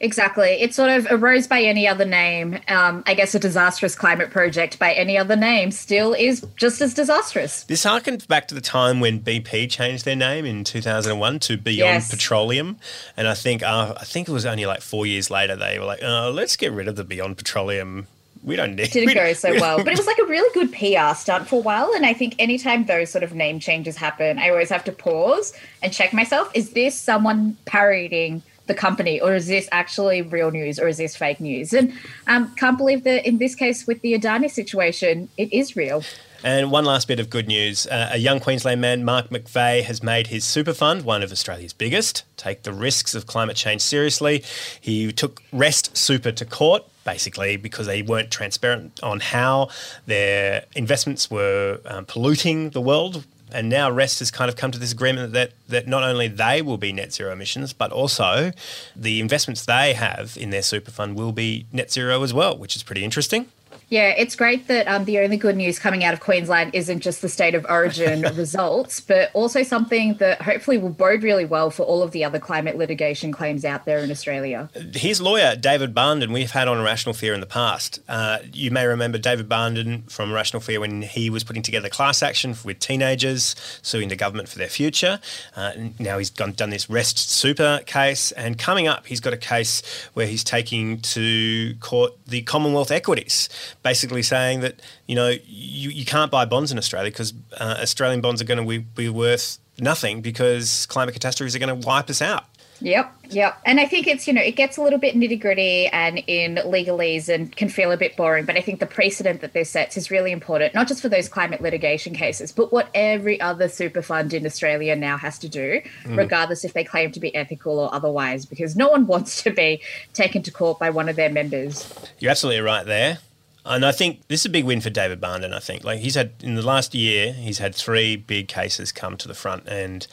Exactly. 0.00 0.48
It 0.60 0.74
sort 0.74 0.90
of 0.90 1.06
arose 1.10 1.46
by 1.46 1.62
any 1.62 1.86
other 1.86 2.04
name. 2.04 2.58
Um, 2.68 3.02
I 3.06 3.14
guess 3.14 3.34
a 3.34 3.38
disastrous 3.38 3.94
climate 3.94 4.30
project 4.30 4.78
by 4.78 4.92
any 4.92 5.16
other 5.18 5.36
name 5.36 5.70
still 5.70 6.12
is 6.14 6.44
just 6.56 6.80
as 6.80 6.94
disastrous. 6.94 7.64
This 7.64 7.84
harkens 7.84 8.26
back 8.26 8.48
to 8.48 8.54
the 8.54 8.60
time 8.60 9.00
when 9.00 9.20
BP 9.20 9.70
changed 9.70 10.04
their 10.04 10.16
name 10.16 10.44
in 10.44 10.64
2001 10.64 11.38
to 11.40 11.56
Beyond 11.56 11.78
Yes. 11.78 12.10
Petroleum, 12.10 12.78
and 13.16 13.28
I 13.28 13.34
think 13.34 13.62
uh, 13.62 13.94
I 13.98 14.04
think 14.04 14.28
it 14.28 14.32
was 14.32 14.46
only 14.46 14.66
like 14.66 14.80
four 14.80 15.06
years 15.06 15.30
later 15.30 15.56
they 15.56 15.78
were 15.78 15.84
like, 15.84 16.02
uh, 16.02 16.30
"Let's 16.30 16.56
get 16.56 16.72
rid 16.72 16.88
of 16.88 16.96
the 16.96 17.04
Beyond 17.04 17.36
Petroleum. 17.36 18.06
We 18.44 18.54
don't 18.56 18.76
need." 18.76 18.90
didn't 18.92 19.14
go 19.14 19.32
so 19.32 19.50
we- 19.52 19.60
well. 19.60 19.78
But 19.78 19.88
it 19.88 19.98
was 19.98 20.06
like 20.06 20.18
a 20.18 20.24
really 20.26 20.48
good 20.54 20.72
PR 20.72 21.14
stunt 21.18 21.48
for 21.48 21.56
a 21.56 21.62
while. 21.62 21.92
And 21.94 22.06
I 22.06 22.12
think 22.14 22.34
anytime 22.38 22.84
those 22.86 23.10
sort 23.10 23.24
of 23.24 23.34
name 23.34 23.58
changes 23.60 23.96
happen, 23.96 24.38
I 24.38 24.50
always 24.50 24.70
have 24.70 24.84
to 24.84 24.92
pause 24.92 25.52
and 25.82 25.92
check 25.92 26.12
myself. 26.12 26.50
Is 26.54 26.70
this 26.70 26.98
someone 26.98 27.56
parodying 27.64 28.42
the 28.68 28.74
company 28.74 29.20
or 29.20 29.34
is 29.34 29.46
this 29.46 29.68
actually 29.72 30.22
real 30.22 30.50
news 30.50 30.78
or 30.78 30.86
is 30.86 30.98
this 30.98 31.16
fake 31.16 31.40
news? 31.40 31.72
And 31.72 31.92
um, 32.26 32.54
can't 32.54 32.78
believe 32.78 33.04
that 33.04 33.26
in 33.26 33.38
this 33.38 33.54
case 33.54 33.86
with 33.86 34.00
the 34.02 34.12
Adani 34.14 34.50
situation, 34.50 35.28
it 35.36 35.52
is 35.52 35.74
real. 35.74 36.02
And 36.44 36.70
one 36.70 36.84
last 36.84 37.08
bit 37.08 37.18
of 37.18 37.30
good 37.30 37.48
news. 37.48 37.86
Uh, 37.88 38.10
a 38.12 38.18
young 38.18 38.38
Queensland 38.38 38.80
man, 38.80 39.04
Mark 39.04 39.30
McVeigh, 39.30 39.82
has 39.82 40.04
made 40.04 40.28
his 40.28 40.44
super 40.44 40.72
fund 40.72 41.02
one 41.02 41.24
of 41.24 41.32
Australia's 41.32 41.72
biggest. 41.72 42.22
Take 42.36 42.62
the 42.62 42.72
risks 42.72 43.16
of 43.16 43.26
climate 43.26 43.56
change 43.56 43.80
seriously. 43.80 44.44
He 44.80 45.10
took 45.12 45.42
Rest 45.52 45.96
Super 45.96 46.30
to 46.30 46.44
court, 46.44 46.84
basically 47.04 47.56
because 47.56 47.86
they 47.86 48.02
weren't 48.02 48.30
transparent 48.30 49.02
on 49.02 49.18
how 49.18 49.68
their 50.06 50.64
investments 50.76 51.28
were 51.28 51.80
um, 51.86 52.04
polluting 52.04 52.70
the 52.70 52.80
world. 52.80 53.24
And 53.52 53.68
now 53.68 53.90
Rest 53.90 54.18
has 54.18 54.30
kind 54.30 54.48
of 54.48 54.56
come 54.56 54.70
to 54.72 54.78
this 54.78 54.92
agreement 54.92 55.32
that, 55.32 55.52
that 55.68 55.86
not 55.86 56.02
only 56.02 56.28
they 56.28 56.62
will 56.62 56.78
be 56.78 56.92
net 56.92 57.12
zero 57.12 57.32
emissions, 57.32 57.72
but 57.72 57.92
also 57.92 58.52
the 58.94 59.20
investments 59.20 59.64
they 59.64 59.94
have 59.94 60.36
in 60.36 60.50
their 60.50 60.62
super 60.62 60.90
fund 60.90 61.16
will 61.16 61.32
be 61.32 61.66
net 61.72 61.90
zero 61.90 62.22
as 62.22 62.34
well, 62.34 62.56
which 62.56 62.76
is 62.76 62.82
pretty 62.82 63.04
interesting. 63.04 63.46
Yeah, 63.90 64.08
it's 64.10 64.36
great 64.36 64.66
that 64.68 64.86
um, 64.86 65.06
the 65.06 65.18
only 65.20 65.38
good 65.38 65.56
news 65.56 65.78
coming 65.78 66.04
out 66.04 66.12
of 66.12 66.20
Queensland 66.20 66.74
isn't 66.74 67.00
just 67.00 67.22
the 67.22 67.28
state 67.28 67.54
of 67.54 67.64
origin 67.68 68.20
results, 68.36 69.00
but 69.00 69.30
also 69.32 69.62
something 69.62 70.14
that 70.14 70.42
hopefully 70.42 70.76
will 70.76 70.90
bode 70.90 71.22
really 71.22 71.46
well 71.46 71.70
for 71.70 71.84
all 71.84 72.02
of 72.02 72.10
the 72.10 72.22
other 72.22 72.38
climate 72.38 72.76
litigation 72.76 73.32
claims 73.32 73.64
out 73.64 73.86
there 73.86 74.00
in 74.00 74.10
Australia. 74.10 74.68
His 74.92 75.22
lawyer, 75.22 75.56
David 75.56 75.94
Barnden, 75.94 76.32
we've 76.34 76.50
had 76.50 76.68
on 76.68 76.76
A 76.76 76.82
Rational 76.82 77.14
Fear 77.14 77.32
in 77.32 77.40
the 77.40 77.46
past. 77.46 78.00
Uh, 78.08 78.38
you 78.52 78.70
may 78.70 78.84
remember 78.84 79.16
David 79.16 79.48
Barnden 79.48 80.10
from 80.10 80.30
A 80.30 80.34
Rational 80.34 80.60
Fear 80.60 80.80
when 80.80 81.00
he 81.00 81.30
was 81.30 81.42
putting 81.42 81.62
together 81.62 81.88
class 81.88 82.22
action 82.22 82.54
with 82.64 82.78
teenagers 82.80 83.56
suing 83.80 84.08
the 84.08 84.16
government 84.16 84.50
for 84.50 84.58
their 84.58 84.68
future. 84.68 85.18
Uh, 85.56 85.72
now 85.98 86.18
he's 86.18 86.30
gone, 86.30 86.52
done 86.52 86.70
this 86.70 86.90
Rest 86.90 87.30
Super 87.30 87.80
case, 87.86 88.32
and 88.32 88.58
coming 88.58 88.86
up, 88.86 89.06
he's 89.06 89.20
got 89.20 89.32
a 89.32 89.38
case 89.38 89.82
where 90.12 90.26
he's 90.26 90.44
taking 90.44 91.00
to 91.00 91.74
court 91.80 92.12
the 92.26 92.42
Commonwealth 92.42 92.90
equities, 92.90 93.48
basically 93.88 94.22
saying 94.22 94.60
that 94.60 94.74
you 95.06 95.14
know 95.14 95.28
you, 95.46 95.88
you 95.90 96.04
can't 96.04 96.30
buy 96.30 96.44
bonds 96.44 96.70
in 96.70 96.78
Australia 96.78 97.10
because 97.10 97.32
uh, 97.58 97.78
Australian 97.80 98.20
bonds 98.20 98.42
are 98.42 98.44
going 98.44 98.62
to 98.62 98.66
be, 98.66 98.78
be 98.78 99.08
worth 99.08 99.58
nothing 99.78 100.20
because 100.20 100.86
climate 100.86 101.14
catastrophes 101.14 101.54
are 101.56 101.58
going 101.58 101.80
to 101.80 101.86
wipe 101.86 102.10
us 102.10 102.20
out. 102.20 102.44
Yep, 102.80 103.12
yep. 103.30 103.58
And 103.66 103.80
I 103.80 103.86
think 103.86 104.06
it's, 104.06 104.28
you 104.28 104.32
know, 104.32 104.40
it 104.40 104.54
gets 104.54 104.76
a 104.76 104.82
little 104.82 105.00
bit 105.00 105.16
nitty 105.16 105.40
gritty 105.40 105.88
and 105.88 106.18
in 106.28 106.56
legalese 106.56 107.28
and 107.28 107.54
can 107.56 107.68
feel 107.68 107.90
a 107.90 107.96
bit 107.96 108.16
boring. 108.16 108.44
But 108.44 108.56
I 108.56 108.60
think 108.60 108.78
the 108.78 108.86
precedent 108.86 109.40
that 109.40 109.52
this 109.52 109.70
sets 109.70 109.96
is 109.96 110.12
really 110.12 110.30
important, 110.30 110.74
not 110.74 110.86
just 110.86 111.02
for 111.02 111.08
those 111.08 111.28
climate 111.28 111.60
litigation 111.60 112.14
cases, 112.14 112.52
but 112.52 112.72
what 112.72 112.88
every 112.94 113.40
other 113.40 113.68
super 113.68 114.02
fund 114.02 114.32
in 114.32 114.46
Australia 114.46 114.94
now 114.94 115.16
has 115.16 115.38
to 115.40 115.48
do, 115.48 115.80
Mm. 116.04 116.16
regardless 116.16 116.64
if 116.64 116.72
they 116.72 116.84
claim 116.84 117.10
to 117.12 117.20
be 117.20 117.34
ethical 117.34 117.78
or 117.80 117.92
otherwise, 117.92 118.46
because 118.46 118.76
no 118.76 118.88
one 118.88 119.06
wants 119.12 119.42
to 119.42 119.50
be 119.50 119.80
taken 120.12 120.42
to 120.42 120.52
court 120.52 120.78
by 120.78 120.90
one 120.90 121.08
of 121.08 121.16
their 121.16 121.30
members. 121.30 121.92
You're 122.20 122.30
absolutely 122.30 122.60
right 122.62 122.86
there. 122.86 123.18
And 123.64 123.84
I 123.84 123.92
think 123.92 124.26
this 124.28 124.40
is 124.40 124.46
a 124.46 124.50
big 124.50 124.64
win 124.64 124.80
for 124.80 124.90
David 124.90 125.20
Barnden. 125.20 125.52
I 125.52 125.58
think 125.58 125.84
like 125.84 126.00
he's 126.00 126.14
had 126.14 126.32
in 126.42 126.54
the 126.54 126.62
last 126.62 126.94
year, 126.94 127.32
he's 127.32 127.58
had 127.58 127.74
three 127.74 128.16
big 128.16 128.48
cases 128.48 128.92
come 128.92 129.16
to 129.18 129.28
the 129.28 129.34
front 129.34 129.66
and 129.66 130.06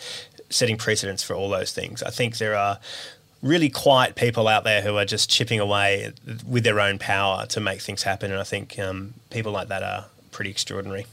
setting 0.49 0.77
precedents 0.77 1.23
for 1.23 1.33
all 1.33 1.49
those 1.49 1.71
things. 1.71 2.03
I 2.03 2.09
think 2.09 2.37
there 2.37 2.55
are 2.55 2.79
really 3.41 3.69
quiet 3.69 4.15
people 4.15 4.47
out 4.47 4.63
there 4.63 4.81
who 4.81 4.97
are 4.97 5.05
just 5.05 5.29
chipping 5.29 5.59
away 5.59 6.11
with 6.47 6.63
their 6.63 6.79
own 6.79 6.97
power 6.97 7.45
to 7.47 7.59
make 7.59 7.81
things 7.81 8.03
happen. 8.03 8.31
And 8.31 8.39
I 8.39 8.43
think 8.43 8.77
um, 8.79 9.13
people 9.29 9.51
like 9.51 9.67
that 9.67 9.83
are 9.83 10.05
pretty 10.31 10.49
extraordinary. 10.49 11.05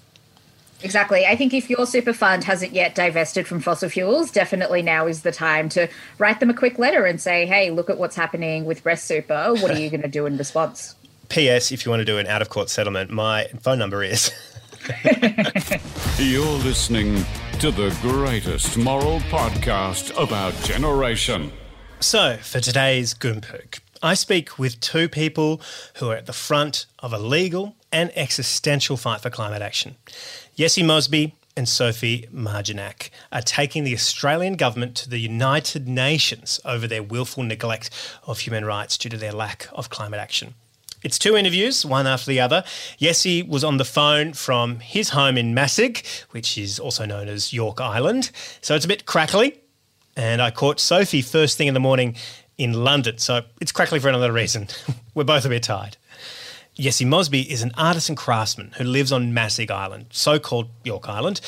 Exactly. 0.82 1.26
I 1.26 1.36
think 1.36 1.54
if 1.54 1.70
your 1.70 1.86
super 1.86 2.12
fund 2.12 2.44
hasn't 2.44 2.72
yet 2.72 2.94
divested 2.94 3.46
from 3.46 3.60
fossil 3.60 3.88
fuels, 3.88 4.30
definitely 4.32 4.82
now 4.82 5.06
is 5.06 5.22
the 5.22 5.30
time 5.30 5.68
to 5.70 5.88
write 6.18 6.40
them 6.40 6.50
a 6.50 6.54
quick 6.54 6.78
letter 6.78 7.04
and 7.04 7.20
say, 7.20 7.46
hey, 7.46 7.70
look 7.70 7.88
at 7.88 7.98
what's 7.98 8.16
happening 8.16 8.64
with 8.64 8.84
Rest 8.84 9.04
Super. 9.04 9.54
What 9.54 9.70
are 9.70 9.78
you 9.78 9.90
going 9.90 10.02
to 10.02 10.08
do 10.08 10.26
in 10.26 10.36
response? 10.36 10.96
P.S. 11.32 11.72
If 11.72 11.86
you 11.86 11.90
want 11.90 12.02
to 12.02 12.04
do 12.04 12.18
an 12.18 12.26
out 12.26 12.42
of 12.42 12.50
court 12.50 12.68
settlement, 12.68 13.10
my 13.10 13.44
phone 13.62 13.78
number 13.78 14.02
is. 14.02 14.30
You're 16.18 16.44
listening 16.44 17.24
to 17.58 17.70
the 17.70 17.96
greatest 18.02 18.76
moral 18.76 19.20
podcast 19.20 20.14
about 20.22 20.52
generation. 20.62 21.50
So, 22.00 22.36
for 22.36 22.60
today's 22.60 23.14
Goompook, 23.14 23.80
I 24.02 24.12
speak 24.12 24.58
with 24.58 24.78
two 24.80 25.08
people 25.08 25.62
who 25.94 26.10
are 26.10 26.16
at 26.16 26.26
the 26.26 26.34
front 26.34 26.84
of 26.98 27.14
a 27.14 27.18
legal 27.18 27.76
and 27.90 28.12
existential 28.14 28.98
fight 28.98 29.22
for 29.22 29.30
climate 29.30 29.62
action. 29.62 29.96
Yessie 30.54 30.84
Mosby 30.84 31.34
and 31.56 31.66
Sophie 31.66 32.26
Marjanac 32.30 33.08
are 33.32 33.40
taking 33.40 33.84
the 33.84 33.94
Australian 33.94 34.56
government 34.56 34.96
to 34.96 35.08
the 35.08 35.18
United 35.18 35.88
Nations 35.88 36.60
over 36.66 36.86
their 36.86 37.02
willful 37.02 37.42
neglect 37.42 37.88
of 38.24 38.40
human 38.40 38.66
rights 38.66 38.98
due 38.98 39.08
to 39.08 39.16
their 39.16 39.32
lack 39.32 39.68
of 39.72 39.88
climate 39.88 40.20
action. 40.20 40.52
It's 41.02 41.18
two 41.18 41.36
interviews, 41.36 41.84
one 41.84 42.06
after 42.06 42.26
the 42.26 42.40
other. 42.40 42.62
Yessie 42.98 43.46
was 43.46 43.64
on 43.64 43.76
the 43.76 43.84
phone 43.84 44.32
from 44.32 44.78
his 44.80 45.10
home 45.10 45.36
in 45.36 45.54
Massig, 45.54 46.06
which 46.30 46.56
is 46.56 46.78
also 46.78 47.04
known 47.04 47.28
as 47.28 47.52
York 47.52 47.80
Island. 47.80 48.30
So 48.60 48.74
it's 48.74 48.84
a 48.84 48.88
bit 48.88 49.04
crackly. 49.06 49.58
And 50.16 50.40
I 50.40 50.50
caught 50.50 50.78
Sophie 50.78 51.22
first 51.22 51.56
thing 51.56 51.66
in 51.66 51.74
the 51.74 51.80
morning 51.80 52.16
in 52.58 52.84
London. 52.84 53.18
So 53.18 53.42
it's 53.60 53.72
crackly 53.72 53.98
for 53.98 54.08
another 54.08 54.32
reason. 54.32 54.68
We're 55.14 55.24
both 55.24 55.44
a 55.44 55.48
bit 55.48 55.64
tired. 55.64 55.96
Yessie 56.76 57.06
Mosby 57.06 57.50
is 57.52 57.62
an 57.62 57.72
artisan 57.76 58.16
craftsman 58.16 58.72
who 58.78 58.84
lives 58.84 59.12
on 59.12 59.32
Massig 59.32 59.70
Island, 59.70 60.06
so 60.10 60.38
called 60.38 60.68
York 60.84 61.08
Island, 61.08 61.40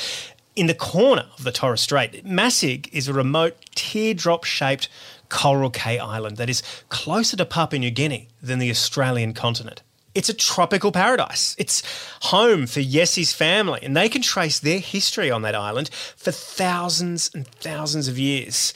in 0.55 0.67
the 0.67 0.75
corner 0.75 1.25
of 1.37 1.43
the 1.43 1.51
Torres 1.51 1.81
Strait. 1.81 2.25
Massig 2.25 2.89
is 2.93 3.07
a 3.07 3.13
remote 3.13 3.57
teardrop 3.73 4.43
shaped 4.43 4.87
coral 5.29 5.69
cay 5.69 5.99
island 5.99 6.37
that 6.37 6.49
is 6.49 6.63
closer 6.89 7.37
to 7.37 7.45
Papua 7.45 7.79
New 7.79 7.91
Guinea 7.91 8.29
than 8.41 8.59
the 8.59 8.69
Australian 8.69 9.33
continent. 9.33 9.81
It's 10.13 10.29
a 10.29 10.33
tropical 10.33 10.93
paradise. 10.93 11.55
It's 11.59 11.83
home 12.23 12.67
for 12.67 12.79
Yessie's 12.79 13.33
family, 13.33 13.81
and 13.83 13.95
they 13.95 14.07
can 14.07 14.21
trace 14.21 14.59
their 14.59 14.79
history 14.79 15.29
on 15.29 15.41
that 15.41 15.55
island 15.55 15.89
for 16.15 16.31
thousands 16.31 17.29
and 17.33 17.45
thousands 17.45 18.07
of 18.07 18.17
years. 18.17 18.73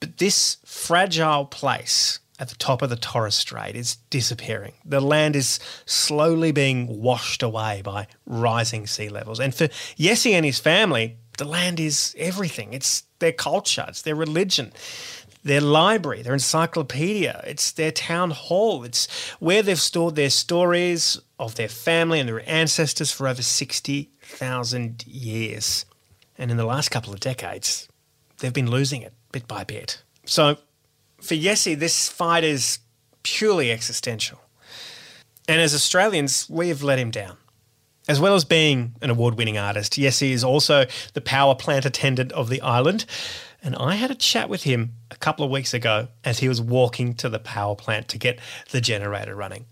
But 0.00 0.18
this 0.18 0.56
fragile 0.64 1.44
place 1.44 2.18
at 2.40 2.48
the 2.48 2.56
top 2.56 2.82
of 2.82 2.90
the 2.90 2.96
Torres 2.96 3.34
Strait 3.34 3.76
is 3.76 3.96
disappearing. 4.08 4.72
The 4.84 5.00
land 5.00 5.36
is 5.36 5.60
slowly 5.84 6.50
being 6.50 7.00
washed 7.00 7.42
away 7.42 7.82
by 7.84 8.08
rising 8.26 8.86
sea 8.86 9.10
levels. 9.10 9.38
And 9.38 9.54
for 9.54 9.68
Yessie 9.96 10.32
and 10.32 10.44
his 10.44 10.58
family, 10.58 11.18
the 11.36 11.44
land 11.44 11.78
is 11.78 12.16
everything. 12.18 12.72
It's 12.72 13.04
their 13.18 13.32
culture, 13.32 13.84
it's 13.88 14.02
their 14.02 14.16
religion, 14.16 14.72
their 15.42 15.60
library, 15.60 16.22
their 16.22 16.34
encyclopedia, 16.34 17.42
it's 17.46 17.72
their 17.72 17.90
town 17.90 18.30
hall, 18.30 18.84
it's 18.84 19.06
where 19.38 19.62
they've 19.62 19.80
stored 19.80 20.16
their 20.16 20.30
stories 20.30 21.20
of 21.38 21.54
their 21.54 21.68
family 21.68 22.20
and 22.20 22.28
their 22.28 22.48
ancestors 22.48 23.10
for 23.10 23.26
over 23.26 23.42
60,000 23.42 25.06
years. 25.06 25.86
And 26.36 26.50
in 26.50 26.56
the 26.56 26.66
last 26.66 26.90
couple 26.90 27.12
of 27.12 27.20
decades, 27.20 27.88
they've 28.38 28.52
been 28.52 28.70
losing 28.70 29.02
it 29.02 29.14
bit 29.32 29.48
by 29.48 29.64
bit. 29.64 30.02
So 30.24 30.56
for 31.20 31.34
Yessie, 31.34 31.78
this 31.78 32.08
fight 32.08 32.44
is 32.44 32.78
purely 33.22 33.70
existential. 33.70 34.40
And 35.48 35.60
as 35.60 35.74
Australians, 35.74 36.48
we 36.48 36.68
have 36.68 36.82
let 36.82 36.98
him 36.98 37.10
down. 37.10 37.36
As 38.08 38.20
well 38.20 38.34
as 38.34 38.44
being 38.44 38.94
an 39.02 39.10
award 39.10 39.36
winning 39.36 39.58
artist, 39.58 39.92
Yessie 39.92 40.32
is 40.32 40.42
also 40.42 40.86
the 41.14 41.20
power 41.20 41.54
plant 41.54 41.84
attendant 41.84 42.32
of 42.32 42.48
the 42.48 42.60
island. 42.60 43.04
And 43.62 43.76
I 43.76 43.94
had 43.94 44.10
a 44.10 44.14
chat 44.14 44.48
with 44.48 44.64
him 44.64 44.94
a 45.10 45.16
couple 45.16 45.44
of 45.44 45.50
weeks 45.50 45.74
ago 45.74 46.08
as 46.24 46.38
he 46.38 46.48
was 46.48 46.60
walking 46.60 47.14
to 47.14 47.28
the 47.28 47.38
power 47.38 47.74
plant 47.74 48.08
to 48.08 48.18
get 48.18 48.38
the 48.70 48.80
generator 48.80 49.34
running. 49.34 49.66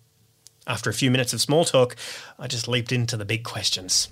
After 0.66 0.90
a 0.90 0.94
few 0.94 1.10
minutes 1.10 1.32
of 1.32 1.40
small 1.40 1.64
talk, 1.64 1.96
I 2.38 2.46
just 2.46 2.68
leaped 2.68 2.92
into 2.92 3.16
the 3.16 3.24
big 3.24 3.44
questions. 3.44 4.08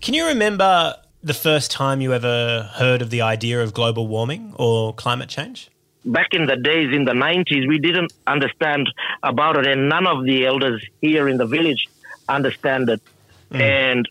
Can 0.00 0.14
you 0.14 0.26
remember 0.26 0.96
the 1.22 1.34
first 1.34 1.70
time 1.70 2.00
you 2.00 2.12
ever 2.12 2.70
heard 2.74 3.02
of 3.02 3.10
the 3.10 3.22
idea 3.22 3.62
of 3.62 3.72
global 3.72 4.06
warming 4.06 4.52
or 4.56 4.94
climate 4.94 5.28
change? 5.28 5.70
Back 6.04 6.28
in 6.32 6.46
the 6.46 6.56
days 6.56 6.94
in 6.94 7.04
the 7.04 7.12
90s, 7.12 7.66
we 7.66 7.78
didn't 7.78 8.12
understand 8.26 8.88
about 9.22 9.56
it, 9.56 9.66
and 9.66 9.88
none 9.88 10.06
of 10.06 10.24
the 10.24 10.46
elders 10.46 10.84
here 11.00 11.28
in 11.28 11.36
the 11.36 11.46
village 11.46 11.88
understand 12.28 12.88
it. 12.88 13.02
Mm. 13.50 13.60
And 13.60 14.08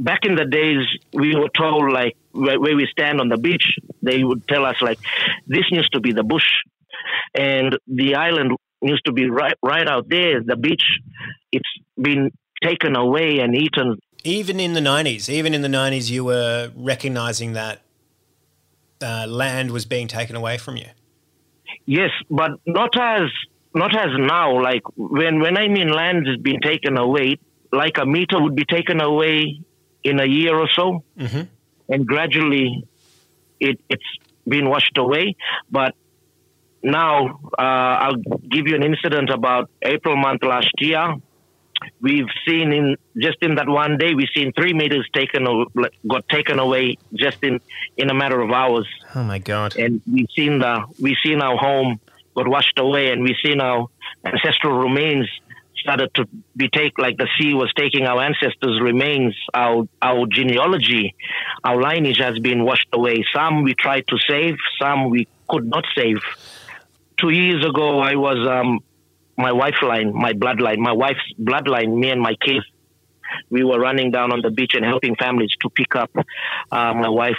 back 0.00 0.20
in 0.24 0.34
the 0.34 0.46
days, 0.46 0.84
we 1.12 1.36
were 1.36 1.50
told, 1.56 1.92
like, 1.92 2.16
where, 2.32 2.58
where 2.58 2.74
we 2.74 2.88
stand 2.90 3.20
on 3.20 3.28
the 3.28 3.36
beach, 3.36 3.78
they 4.02 4.24
would 4.24 4.48
tell 4.48 4.64
us, 4.64 4.76
like, 4.80 4.98
this 5.46 5.64
needs 5.70 5.88
to 5.90 6.00
be 6.00 6.12
the 6.12 6.24
bush. 6.24 6.48
and 7.34 7.78
the 7.86 8.14
island 8.14 8.56
used 8.82 9.04
to 9.04 9.12
be 9.12 9.28
right 9.28 9.54
right 9.62 9.86
out 9.86 10.08
there. 10.08 10.42
The 10.42 10.56
beach, 10.56 10.82
it's 11.52 11.68
been 12.00 12.30
taken 12.62 12.96
away 12.96 13.38
and 13.38 13.54
eaten. 13.54 13.98
Even 14.24 14.60
in 14.60 14.74
the 14.74 14.80
90s, 14.80 15.28
even 15.28 15.54
in 15.54 15.62
the 15.62 15.68
90s, 15.68 16.10
you 16.10 16.24
were 16.24 16.70
recognizing 16.76 17.54
that 17.54 17.80
uh, 19.02 19.26
land 19.26 19.70
was 19.70 19.86
being 19.86 20.08
taken 20.08 20.36
away 20.36 20.58
from 20.58 20.76
you. 20.76 20.88
Yes, 21.86 22.10
but 22.30 22.52
not 22.66 22.90
as 22.98 23.30
not 23.74 23.96
as 23.96 24.10
now. 24.18 24.62
Like 24.62 24.82
when 24.96 25.40
when 25.40 25.56
I 25.56 25.68
mean 25.68 25.90
land 25.90 26.26
is 26.28 26.36
being 26.36 26.60
taken 26.60 26.98
away, 26.98 27.38
like 27.72 27.96
a 27.98 28.06
meter 28.06 28.40
would 28.40 28.54
be 28.54 28.64
taken 28.64 29.00
away 29.00 29.60
in 30.02 30.20
a 30.20 30.26
year 30.26 30.56
or 30.56 30.68
so, 30.74 31.04
mm-hmm. 31.18 31.42
and 31.88 32.06
gradually 32.06 32.84
it, 33.58 33.80
it's 33.88 34.04
been 34.46 34.68
washed 34.68 34.96
away. 34.98 35.36
But 35.70 35.94
now 36.82 37.40
uh, 37.58 37.62
I'll 37.62 38.16
give 38.16 38.66
you 38.66 38.74
an 38.74 38.82
incident 38.82 39.30
about 39.30 39.70
April 39.82 40.16
month 40.16 40.42
last 40.42 40.72
year. 40.78 41.14
We've 42.00 42.28
seen 42.46 42.72
in 42.72 42.96
just 43.18 43.38
in 43.40 43.54
that 43.54 43.66
one 43.66 43.96
day, 43.96 44.12
we've 44.12 44.28
seen 44.34 44.52
three 44.52 44.74
meters 44.74 45.08
taken 45.14 45.46
got 46.06 46.28
taken 46.28 46.58
away 46.58 46.98
just 47.14 47.42
in 47.42 47.58
in 47.96 48.10
a 48.10 48.14
matter 48.14 48.38
of 48.40 48.50
hours. 48.50 48.86
Oh 49.14 49.24
my 49.24 49.38
god! 49.38 49.76
And 49.76 50.02
we've 50.10 50.28
seen 50.36 50.58
the 50.58 50.84
we've 50.98 51.16
seen 51.24 51.40
our 51.40 51.56
home 51.56 51.98
got 52.34 52.48
washed 52.48 52.78
away, 52.78 53.12
and 53.12 53.22
we've 53.22 53.40
seen 53.42 53.62
our 53.62 53.88
ancestral 54.26 54.76
remains 54.76 55.26
started 55.80 56.10
to 56.14 56.26
be 56.56 56.68
take 56.68 56.98
like 56.98 57.16
the 57.16 57.28
sea 57.38 57.54
was 57.54 57.72
taking 57.76 58.04
our 58.06 58.20
ancestors' 58.22 58.80
remains, 58.80 59.34
our 59.54 59.84
our 60.02 60.26
genealogy, 60.26 61.14
our 61.64 61.80
lineage 61.80 62.18
has 62.18 62.38
been 62.38 62.64
washed 62.64 62.88
away. 62.92 63.24
Some 63.34 63.62
we 63.62 63.74
tried 63.74 64.04
to 64.08 64.18
save, 64.28 64.56
some 64.80 65.10
we 65.10 65.28
could 65.48 65.66
not 65.66 65.84
save. 65.96 66.18
Two 67.18 67.30
years 67.30 67.64
ago, 67.64 68.00
I 68.00 68.14
was 68.14 68.38
um, 68.48 68.80
my 69.36 69.52
wife 69.52 69.82
line, 69.82 70.12
my 70.14 70.32
bloodline, 70.32 70.78
my 70.78 70.92
wife's 70.92 71.20
bloodline, 71.40 71.98
me 71.98 72.10
and 72.10 72.20
my 72.20 72.34
kids. 72.34 72.64
We 73.48 73.64
were 73.64 73.78
running 73.78 74.10
down 74.10 74.32
on 74.32 74.40
the 74.42 74.50
beach 74.50 74.72
and 74.74 74.84
helping 74.84 75.14
families 75.16 75.50
to 75.62 75.70
pick 75.70 75.94
up 75.94 76.10
uh, 76.16 76.94
my 76.94 77.08
wife. 77.08 77.38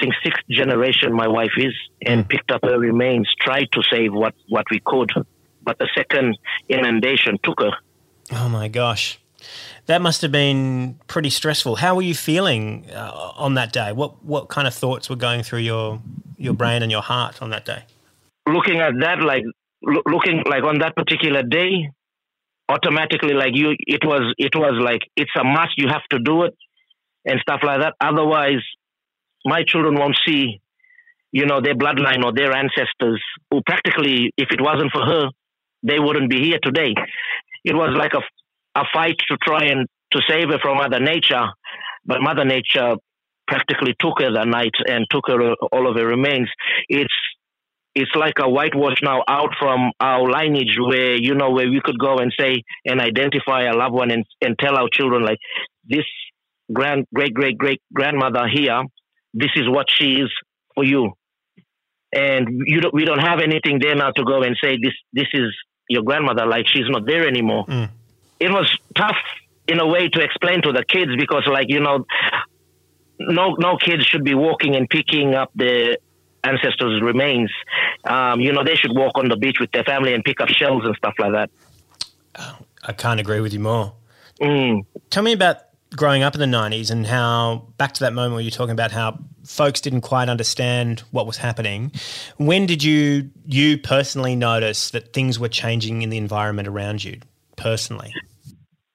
I 0.00 0.04
think 0.04 0.14
sixth 0.24 0.42
generation 0.48 1.12
my 1.12 1.28
wife 1.28 1.52
is, 1.58 1.74
and 2.04 2.26
picked 2.28 2.50
up 2.50 2.62
her 2.64 2.78
remains. 2.78 3.28
Tried 3.38 3.68
to 3.72 3.82
save 3.92 4.12
what 4.12 4.34
what 4.48 4.64
we 4.70 4.80
could, 4.84 5.10
but 5.62 5.78
the 5.78 5.88
second 5.94 6.38
inundation 6.68 7.38
took 7.42 7.60
her. 7.60 7.72
Oh 8.32 8.48
my 8.48 8.68
gosh. 8.68 9.18
That 9.86 10.02
must 10.02 10.22
have 10.22 10.30
been 10.30 10.98
pretty 11.06 11.30
stressful. 11.30 11.76
How 11.76 11.94
were 11.94 12.02
you 12.02 12.14
feeling 12.14 12.86
uh, 12.92 13.32
on 13.36 13.54
that 13.54 13.72
day? 13.72 13.92
What 13.92 14.22
what 14.24 14.48
kind 14.48 14.68
of 14.68 14.74
thoughts 14.74 15.10
were 15.10 15.16
going 15.16 15.42
through 15.42 15.60
your 15.60 16.00
your 16.36 16.52
brain 16.54 16.82
and 16.82 16.92
your 16.92 17.02
heart 17.02 17.42
on 17.42 17.50
that 17.50 17.64
day? 17.64 17.84
Looking 18.46 18.80
at 18.80 18.92
that, 19.00 19.20
like 19.20 19.44
looking 19.82 20.42
like 20.46 20.62
on 20.64 20.78
that 20.78 20.94
particular 20.94 21.42
day, 21.42 21.90
automatically 22.68 23.34
like 23.34 23.54
you, 23.54 23.74
it 23.78 24.04
was 24.04 24.32
it 24.38 24.54
was 24.54 24.80
like 24.82 25.00
it's 25.16 25.32
a 25.38 25.44
must. 25.44 25.72
You 25.76 25.88
have 25.88 26.04
to 26.10 26.18
do 26.18 26.44
it 26.44 26.54
and 27.24 27.40
stuff 27.40 27.60
like 27.64 27.80
that. 27.80 27.94
Otherwise, 28.00 28.62
my 29.44 29.62
children 29.66 29.94
won't 29.94 30.16
see, 30.26 30.60
you 31.32 31.46
know, 31.46 31.60
their 31.60 31.74
bloodline 31.74 32.24
or 32.24 32.32
their 32.32 32.52
ancestors 32.52 33.22
who 33.50 33.62
practically, 33.62 34.32
if 34.36 34.48
it 34.50 34.60
wasn't 34.60 34.92
for 34.92 35.04
her, 35.04 35.30
they 35.82 35.98
wouldn't 35.98 36.30
be 36.30 36.42
here 36.42 36.58
today. 36.62 36.94
It 37.64 37.74
was 37.74 37.94
like 37.96 38.12
a 38.14 38.20
a 38.78 38.84
fight 38.92 39.16
to 39.28 39.36
try 39.42 39.64
and 39.64 39.86
to 40.12 40.20
save 40.28 40.48
her 40.50 40.58
from 40.60 40.78
Mother 40.78 41.00
Nature, 41.00 41.46
but 42.04 42.20
Mother 42.20 42.44
Nature 42.44 42.94
practically 43.48 43.94
took 43.98 44.20
her 44.20 44.32
that 44.32 44.46
night 44.46 44.74
and 44.86 45.06
took 45.10 45.24
her 45.26 45.54
all 45.72 45.90
of 45.90 45.96
her 45.96 46.06
remains. 46.06 46.48
It's 46.88 47.14
it's 47.94 48.14
like 48.14 48.34
a 48.40 48.48
whitewash 48.48 48.98
now 49.02 49.24
out 49.28 49.50
from 49.58 49.90
our 49.98 50.30
lineage 50.30 50.76
where 50.78 51.16
you 51.16 51.34
know 51.34 51.50
where 51.50 51.68
we 51.68 51.80
could 51.82 51.98
go 51.98 52.18
and 52.18 52.32
say 52.38 52.62
and 52.84 53.00
identify 53.00 53.64
a 53.64 53.76
loved 53.76 53.94
one 53.94 54.10
and, 54.12 54.24
and 54.40 54.56
tell 54.58 54.76
our 54.76 54.88
children 54.92 55.24
like 55.24 55.38
this 55.84 56.04
grand 56.72 57.06
great 57.12 57.34
great 57.34 57.58
great 57.58 57.82
grandmother 57.92 58.46
here 58.46 58.82
this 59.34 59.50
is 59.56 59.68
what 59.68 59.86
she 59.90 60.20
is 60.20 60.30
for 60.74 60.84
you 60.84 61.10
and 62.12 62.62
you 62.66 62.80
don't, 62.80 62.94
we 62.94 63.04
don't 63.04 63.20
have 63.20 63.40
anything 63.40 63.78
there 63.80 63.96
now 63.96 64.10
to 64.10 64.24
go 64.24 64.42
and 64.42 64.56
say 64.62 64.78
this 64.80 64.94
this 65.12 65.28
is 65.32 65.52
your 65.90 66.02
grandmother 66.02 66.46
like 66.46 66.66
she's 66.66 66.88
not 66.88 67.04
there 67.04 67.26
anymore 67.26 67.66
mm. 67.66 67.88
it 68.38 68.50
was 68.50 68.66
tough 68.96 69.16
in 69.68 69.78
a 69.78 69.86
way 69.86 70.08
to 70.08 70.20
explain 70.20 70.62
to 70.62 70.72
the 70.72 70.84
kids 70.84 71.12
because 71.16 71.46
like 71.46 71.68
you 71.68 71.80
know 71.80 72.06
no 73.18 73.54
no 73.58 73.76
kids 73.76 74.04
should 74.06 74.24
be 74.24 74.34
walking 74.34 74.76
and 74.76 74.88
picking 74.88 75.34
up 75.34 75.50
the 75.54 75.98
ancestors' 76.42 77.02
remains. 77.02 77.50
Um, 78.04 78.40
you 78.40 78.52
know, 78.52 78.64
they 78.64 78.74
should 78.74 78.96
walk 78.96 79.16
on 79.16 79.28
the 79.28 79.36
beach 79.36 79.58
with 79.60 79.70
their 79.72 79.84
family 79.84 80.14
and 80.14 80.24
pick 80.24 80.40
up 80.40 80.48
shells 80.48 80.84
and 80.84 80.96
stuff 80.96 81.14
like 81.18 81.32
that. 81.32 81.50
I 82.84 82.92
can't 82.92 83.20
agree 83.20 83.40
with 83.40 83.52
you 83.52 83.60
more. 83.60 83.92
Mm. 84.40 84.86
Tell 85.10 85.22
me 85.22 85.32
about 85.32 85.56
growing 85.96 86.22
up 86.22 86.34
in 86.34 86.40
the 86.40 86.56
90s 86.56 86.90
and 86.90 87.06
how, 87.06 87.66
back 87.76 87.92
to 87.94 88.00
that 88.00 88.12
moment 88.12 88.34
where 88.34 88.42
you're 88.42 88.50
talking 88.50 88.72
about 88.72 88.92
how 88.92 89.18
folks 89.44 89.80
didn't 89.80 90.02
quite 90.02 90.28
understand 90.28 91.00
what 91.10 91.26
was 91.26 91.36
happening. 91.36 91.92
When 92.36 92.66
did 92.66 92.82
you, 92.82 93.30
you 93.44 93.78
personally 93.78 94.36
notice 94.36 94.90
that 94.90 95.12
things 95.12 95.38
were 95.38 95.48
changing 95.48 96.02
in 96.02 96.10
the 96.10 96.18
environment 96.18 96.68
around 96.68 97.02
you, 97.02 97.18
personally? 97.56 98.12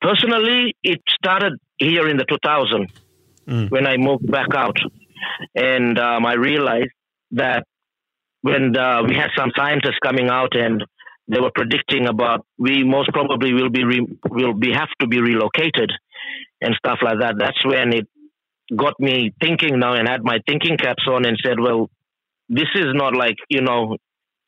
Personally, 0.02 0.76
it 0.84 1.02
started 1.08 1.54
here 1.78 2.08
in 2.08 2.18
the 2.18 2.26
2000 2.26 2.92
mm. 3.48 3.72
when 3.72 3.88
I 3.88 3.98
moved 3.98 4.32
back 4.32 4.54
out. 4.54 4.78
And 5.54 6.00
um, 6.00 6.26
I 6.26 6.34
realized 6.36 6.92
that 7.32 7.66
when 8.42 8.72
the, 8.74 9.06
we 9.08 9.16
had 9.16 9.32
some 9.36 9.52
scientists 9.56 10.00
coming 10.04 10.30
out 10.30 10.56
and 10.56 10.84
they 11.28 11.40
were 11.40 11.52
predicting 11.54 12.08
about 12.08 12.46
we 12.58 12.84
most 12.84 13.10
probably 13.10 13.54
will 13.54 13.72
be 13.72 13.84
re, 13.84 14.08
will 14.30 14.54
be 14.54 14.72
have 14.72 14.90
to 15.02 15.08
be 15.08 15.20
relocated 15.20 15.92
and 16.66 16.76
stuff 16.76 17.00
like 17.04 17.20
that. 17.20 17.36
That's 17.38 17.64
when 17.66 17.94
it 17.94 18.08
got 18.76 19.00
me 19.00 19.32
thinking 19.40 19.80
now 19.80 19.94
and 19.94 20.08
had 20.08 20.24
my 20.24 20.40
thinking 20.48 20.78
caps 20.78 21.04
on 21.08 21.26
and 21.26 21.38
said, 21.44 21.60
well, 21.60 21.90
this 22.50 22.68
is 22.76 22.88
not 22.94 23.16
like 23.16 23.38
you 23.50 23.62
know, 23.62 23.98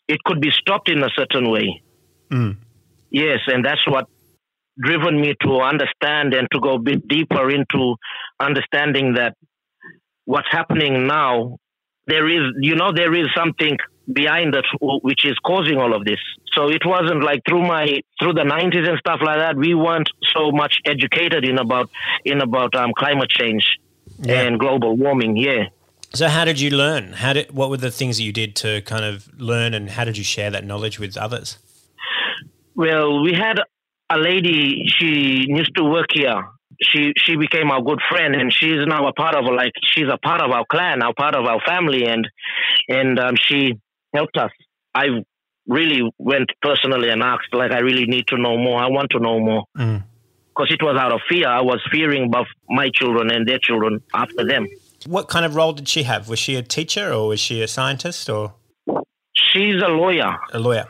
it 0.07 0.19
could 0.25 0.41
be 0.41 0.51
stopped 0.51 0.89
in 0.89 1.03
a 1.03 1.09
certain 1.15 1.49
way. 1.49 1.81
Mm. 2.31 2.57
Yes, 3.09 3.39
and 3.47 3.63
that's 3.63 3.85
what 3.87 4.05
driven 4.79 5.19
me 5.19 5.33
to 5.41 5.59
understand 5.61 6.33
and 6.33 6.47
to 6.51 6.59
go 6.59 6.75
a 6.75 6.79
bit 6.79 7.07
deeper 7.07 7.49
into 7.49 7.95
understanding 8.39 9.13
that 9.15 9.35
what's 10.25 10.47
happening 10.51 11.07
now 11.07 11.57
there 12.07 12.27
is, 12.27 12.53
you 12.61 12.75
know, 12.75 12.91
there 12.93 13.13
is 13.13 13.27
something 13.35 13.77
behind 14.11 14.53
that 14.53 14.63
which 15.03 15.25
is 15.25 15.37
causing 15.45 15.77
all 15.77 15.93
of 15.95 16.05
this. 16.05 16.19
So 16.53 16.69
it 16.69 16.81
wasn't 16.85 17.23
like 17.23 17.41
through 17.47 17.63
my 17.67 18.01
through 18.19 18.33
the 18.33 18.41
90s 18.43 18.87
and 18.87 18.97
stuff 18.99 19.19
like 19.23 19.37
that. 19.37 19.55
We 19.57 19.73
weren't 19.75 20.09
so 20.35 20.51
much 20.51 20.79
educated 20.85 21.43
in 21.45 21.57
about 21.59 21.89
in 22.25 22.41
about 22.41 22.75
um, 22.75 22.91
climate 22.97 23.29
change 23.29 23.65
Yeah. 24.19 24.41
and 24.43 24.59
global 24.59 24.95
warming. 24.97 25.37
Yeah. 25.37 25.65
So 26.13 26.29
how 26.29 26.45
did 26.45 26.59
you 26.59 26.69
learn? 26.71 27.13
How 27.13 27.33
did 27.33 27.51
what 27.51 27.69
were 27.69 27.77
the 27.77 27.91
things 27.91 28.17
that 28.17 28.23
you 28.23 28.31
did 28.33 28.55
to 28.57 28.81
kind 28.81 29.03
of 29.05 29.27
learn 29.39 29.73
and 29.73 29.89
how 29.89 30.05
did 30.05 30.17
you 30.17 30.23
share 30.23 30.49
that 30.51 30.63
knowledge 30.65 30.99
with 30.99 31.17
others? 31.17 31.57
Well, 32.75 33.21
we 33.23 33.33
had 33.33 33.59
a 34.09 34.17
lady. 34.17 34.85
She 34.97 35.45
used 35.47 35.75
to 35.75 35.83
work 35.83 36.07
here. 36.13 36.41
She 36.81 37.11
she 37.17 37.35
became 37.35 37.71
our 37.71 37.81
good 37.81 37.99
friend, 38.09 38.35
and 38.35 38.53
she's 38.53 38.85
now 38.85 39.07
a 39.07 39.13
part 39.13 39.35
of 39.35 39.45
like 39.45 39.73
she's 39.83 40.07
a 40.11 40.17
part 40.17 40.41
of 40.41 40.51
our 40.51 40.63
clan, 40.71 40.99
now 40.99 41.11
part 41.11 41.35
of 41.35 41.45
our 41.45 41.59
family, 41.65 42.05
and 42.05 42.27
and 42.87 43.19
um, 43.19 43.35
she 43.35 43.73
helped 44.19 44.37
us. 44.45 44.51
I 45.03 45.05
really 45.77 46.01
went 46.31 46.49
personally 46.67 47.09
and 47.13 47.21
asked, 47.33 47.51
like, 47.61 47.71
I 47.79 47.81
really 47.89 48.05
need 48.13 48.25
to 48.33 48.37
know 48.45 48.55
more. 48.65 48.77
I 48.87 48.89
want 48.97 49.09
to 49.15 49.19
know 49.25 49.37
more 49.49 49.63
Mm. 49.83 49.99
because 50.49 50.69
it 50.77 50.81
was 50.87 50.95
out 51.03 51.11
of 51.17 51.21
fear. 51.29 51.47
I 51.61 51.61
was 51.71 51.79
fearing 51.95 52.23
about 52.31 52.47
my 52.79 52.87
children 52.99 53.25
and 53.35 53.41
their 53.49 53.59
children 53.67 53.93
after 54.23 54.43
them. 54.51 54.63
What 55.15 55.25
kind 55.33 55.45
of 55.47 55.51
role 55.59 55.73
did 55.79 55.87
she 55.93 56.03
have? 56.11 56.21
Was 56.33 56.39
she 56.45 56.53
a 56.55 56.65
teacher 56.77 57.05
or 57.17 57.23
was 57.31 57.39
she 57.47 57.55
a 57.67 57.67
scientist 57.77 58.23
or 58.35 58.43
She's 59.49 59.77
a 59.89 59.91
lawyer. 60.01 60.31
a 60.53 60.59
lawyer? 60.67 60.87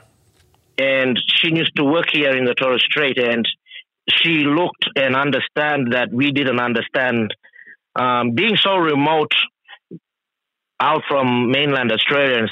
and 0.79 1.13
she 1.37 1.47
used 1.61 1.75
to 1.75 1.83
work 1.95 2.05
here 2.19 2.33
in 2.39 2.45
the 2.45 2.53
Torres 2.53 2.83
Strait, 2.89 3.17
and 3.17 3.43
she 4.17 4.33
looked 4.59 4.85
and 4.95 5.11
understand 5.25 5.81
that 5.95 6.07
we 6.19 6.27
didn't 6.31 6.59
understand. 6.69 7.33
Um, 8.03 8.25
being 8.39 8.55
so 8.65 8.73
remote, 8.93 9.33
out 10.79 11.01
from 11.09 11.51
mainland 11.51 11.91
Australia 11.91 12.37
and 12.37 12.49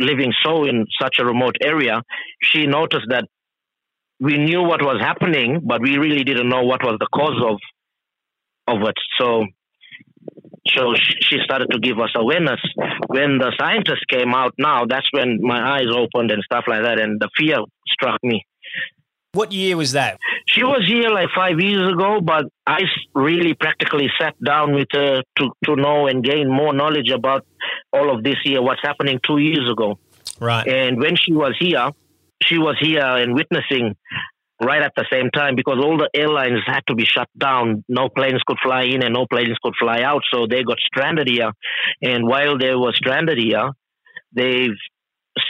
living 0.00 0.32
so 0.44 0.64
in 0.64 0.86
such 1.00 1.18
a 1.18 1.24
remote 1.24 1.56
area, 1.62 2.02
she 2.42 2.66
noticed 2.66 3.06
that 3.10 3.24
we 4.20 4.36
knew 4.36 4.62
what 4.62 4.82
was 4.82 5.00
happening, 5.00 5.60
but 5.64 5.80
we 5.80 5.96
really 5.96 6.24
didn't 6.24 6.48
know 6.48 6.64
what 6.64 6.82
was 6.82 6.96
the 6.98 7.08
cause 7.14 7.40
of 7.48 7.58
of 8.68 8.82
it. 8.86 8.94
So, 9.18 9.46
so 10.66 10.94
she 11.20 11.38
started 11.44 11.68
to 11.70 11.78
give 11.78 11.98
us 11.98 12.10
awareness. 12.14 12.60
When 13.06 13.38
the 13.38 13.52
scientists 13.58 14.04
came 14.10 14.34
out, 14.34 14.52
now 14.58 14.84
that's 14.86 15.08
when 15.12 15.38
my 15.40 15.76
eyes 15.76 15.86
opened 15.90 16.30
and 16.30 16.42
stuff 16.44 16.64
like 16.68 16.82
that, 16.82 17.00
and 17.00 17.20
the 17.20 17.30
fear 17.36 17.58
struck 17.86 18.18
me. 18.22 18.44
What 19.32 19.52
year 19.52 19.76
was 19.76 19.92
that? 19.92 20.18
She 20.46 20.62
was 20.62 20.84
here 20.86 21.10
like 21.10 21.28
five 21.36 21.60
years 21.60 21.92
ago, 21.92 22.20
but 22.20 22.46
I 22.66 22.80
really 23.14 23.54
practically 23.54 24.08
sat 24.18 24.34
down 24.42 24.74
with 24.74 24.88
her 24.92 25.22
to, 25.38 25.50
to 25.66 25.76
know 25.76 26.06
and 26.06 26.24
gain 26.24 26.50
more 26.50 26.72
knowledge 26.72 27.10
about 27.10 27.46
all 27.92 28.14
of 28.14 28.24
this 28.24 28.36
here, 28.42 28.62
what's 28.62 28.80
happening 28.82 29.20
two 29.22 29.38
years 29.38 29.70
ago. 29.70 29.98
Right. 30.40 30.66
And 30.66 30.98
when 30.98 31.16
she 31.16 31.32
was 31.32 31.54
here, 31.58 31.90
she 32.42 32.56
was 32.56 32.76
here 32.80 33.04
and 33.04 33.34
witnessing 33.34 33.96
right 34.62 34.82
at 34.82 34.92
the 34.96 35.04
same 35.10 35.30
time 35.30 35.54
because 35.54 35.78
all 35.82 35.98
the 35.98 36.08
airlines 36.14 36.60
had 36.66 36.80
to 36.86 36.94
be 36.94 37.04
shut 37.04 37.28
down. 37.36 37.84
No 37.88 38.08
planes 38.08 38.42
could 38.46 38.58
fly 38.62 38.84
in 38.84 39.02
and 39.02 39.14
no 39.14 39.26
planes 39.26 39.56
could 39.62 39.74
fly 39.78 40.00
out. 40.02 40.22
So 40.32 40.46
they 40.48 40.62
got 40.62 40.78
stranded 40.78 41.28
here. 41.28 41.52
And 42.02 42.26
while 42.26 42.56
they 42.58 42.74
were 42.74 42.92
stranded 42.92 43.38
here, 43.38 43.70
they've 44.32 44.76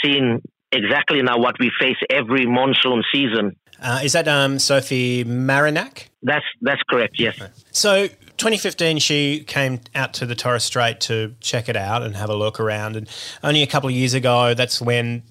seen 0.02 0.42
exactly 0.72 1.22
now 1.22 1.38
what 1.38 1.58
we 1.58 1.70
face 1.80 1.96
every 2.10 2.46
monsoon 2.46 3.02
season. 3.12 3.56
Uh, 3.80 4.00
is 4.02 4.12
that 4.12 4.26
um, 4.26 4.58
Sophie 4.58 5.24
Marjanac? 5.24 6.08
That's 6.22 6.44
that's 6.60 6.82
correct. 6.90 7.16
Yes. 7.18 7.38
So 7.70 8.08
2015, 8.08 8.98
she 8.98 9.44
came 9.46 9.80
out 9.94 10.14
to 10.14 10.26
the 10.26 10.34
Torres 10.34 10.64
Strait 10.64 11.00
to 11.02 11.34
check 11.40 11.68
it 11.68 11.76
out 11.76 12.02
and 12.02 12.16
have 12.16 12.30
a 12.30 12.36
look 12.36 12.58
around. 12.58 12.96
And 12.96 13.08
only 13.42 13.62
a 13.62 13.66
couple 13.66 13.88
of 13.88 13.94
years 13.94 14.14
ago, 14.14 14.54
that's 14.54 14.80
when 14.80 15.22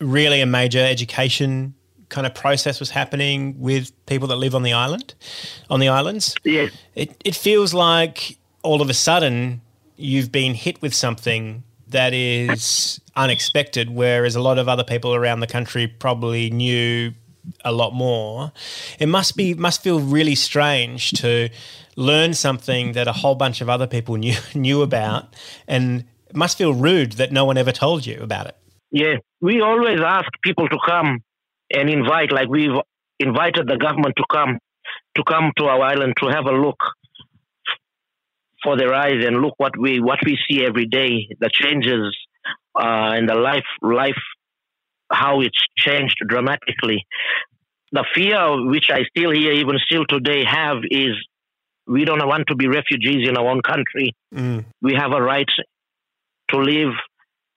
really 0.00 0.40
a 0.40 0.46
major 0.46 0.80
education 0.80 1.74
kind 2.08 2.26
of 2.26 2.34
process 2.34 2.80
was 2.80 2.90
happening 2.90 3.58
with 3.60 3.92
people 4.06 4.28
that 4.28 4.36
live 4.36 4.54
on 4.54 4.62
the 4.62 4.72
island, 4.72 5.14
on 5.68 5.80
the 5.80 5.88
islands. 5.88 6.34
Yeah. 6.44 6.68
It, 6.94 7.16
it 7.24 7.34
feels 7.34 7.72
like 7.72 8.38
all 8.62 8.82
of 8.82 8.90
a 8.90 8.94
sudden 8.94 9.60
you've 9.96 10.32
been 10.32 10.54
hit 10.54 10.82
with 10.82 10.94
something 10.94 11.62
that 11.90 12.14
is 12.14 13.00
unexpected, 13.16 13.90
whereas 13.90 14.34
a 14.36 14.40
lot 14.40 14.58
of 14.58 14.68
other 14.68 14.84
people 14.84 15.14
around 15.14 15.40
the 15.40 15.46
country 15.46 15.86
probably 15.86 16.50
knew 16.50 17.12
a 17.64 17.72
lot 17.72 17.92
more. 17.92 18.52
It 18.98 19.06
must 19.06 19.36
be 19.36 19.54
must 19.54 19.82
feel 19.82 20.00
really 20.00 20.34
strange 20.34 21.12
to 21.12 21.48
learn 21.96 22.34
something 22.34 22.92
that 22.92 23.08
a 23.08 23.12
whole 23.12 23.34
bunch 23.34 23.60
of 23.60 23.68
other 23.68 23.86
people 23.86 24.16
knew 24.24 24.36
knew 24.54 24.82
about, 24.82 25.34
and 25.66 26.04
it 26.28 26.36
must 26.36 26.58
feel 26.58 26.74
rude 26.74 27.12
that 27.12 27.32
no 27.32 27.44
one 27.44 27.56
ever 27.56 27.72
told 27.72 28.06
you 28.06 28.20
about 28.20 28.46
it. 28.46 28.56
Yeah, 28.90 29.16
we 29.40 29.60
always 29.60 30.00
ask 30.00 30.28
people 30.42 30.68
to 30.68 30.78
come 30.84 31.20
and 31.72 31.88
invite, 31.88 32.32
like 32.32 32.48
we've 32.48 32.76
invited 33.20 33.68
the 33.68 33.76
government 33.76 34.16
to 34.16 34.24
come 34.30 34.58
to 35.16 35.24
come 35.24 35.52
to 35.56 35.64
our 35.66 35.82
island 35.82 36.14
to 36.20 36.28
have 36.28 36.46
a 36.46 36.52
look 36.52 36.78
for 38.62 38.76
their 38.76 38.94
eyes 38.94 39.24
and 39.24 39.36
look 39.36 39.54
what 39.58 39.76
we 39.78 40.00
what 40.00 40.18
we 40.24 40.38
see 40.48 40.64
every 40.64 40.86
day, 40.86 41.28
the 41.40 41.50
changes 41.52 42.16
uh, 42.74 43.14
in 43.16 43.26
the 43.26 43.34
life 43.34 43.64
life 43.82 44.22
how 45.12 45.40
it's 45.40 45.58
changed 45.76 46.16
dramatically. 46.26 47.04
The 47.92 48.04
fear 48.14 48.68
which 48.68 48.86
I 48.90 49.02
still 49.04 49.32
hear 49.32 49.52
even 49.52 49.76
still 49.84 50.04
today 50.08 50.44
have 50.44 50.78
is 50.90 51.14
we 51.86 52.04
don't 52.04 52.24
want 52.26 52.44
to 52.48 52.54
be 52.54 52.68
refugees 52.68 53.28
in 53.28 53.36
our 53.36 53.48
own 53.48 53.62
country. 53.62 54.14
Mm. 54.32 54.64
We 54.80 54.94
have 54.94 55.12
a 55.12 55.20
right 55.20 55.48
to 56.50 56.56
live 56.58 56.92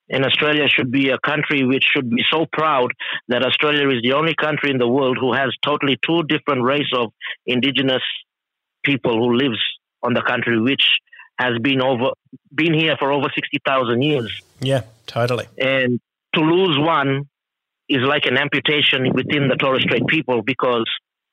and 0.09 0.25
Australia 0.25 0.67
should 0.67 0.91
be 0.91 1.09
a 1.09 1.17
country 1.19 1.63
which 1.63 1.85
should 1.85 2.09
be 2.09 2.23
so 2.31 2.45
proud 2.51 2.91
that 3.29 3.43
Australia 3.43 3.89
is 3.89 4.01
the 4.03 4.13
only 4.13 4.35
country 4.35 4.69
in 4.69 4.77
the 4.77 4.87
world 4.87 5.17
who 5.19 5.33
has 5.33 5.49
totally 5.63 5.97
two 6.05 6.23
different 6.23 6.63
race 6.63 6.91
of 6.95 7.11
indigenous 7.45 8.03
people 8.83 9.13
who 9.13 9.35
lives 9.35 9.59
on 10.03 10.13
the 10.13 10.21
country, 10.21 10.59
which 10.59 10.83
has 11.39 11.57
been 11.61 11.81
over 11.81 12.11
been 12.53 12.73
here 12.73 12.95
for 12.99 13.11
over 13.11 13.27
sixty 13.33 13.59
thousand 13.65 14.01
years. 14.01 14.41
Yeah, 14.59 14.83
totally. 15.07 15.47
And 15.57 15.99
to 16.35 16.41
lose 16.41 16.77
one 16.77 17.29
is 17.89 18.01
like 18.01 18.25
an 18.25 18.37
amputation 18.37 19.13
within 19.13 19.47
the 19.47 19.55
Torres 19.55 19.83
Strait 19.83 20.05
people 20.07 20.41
because 20.41 20.85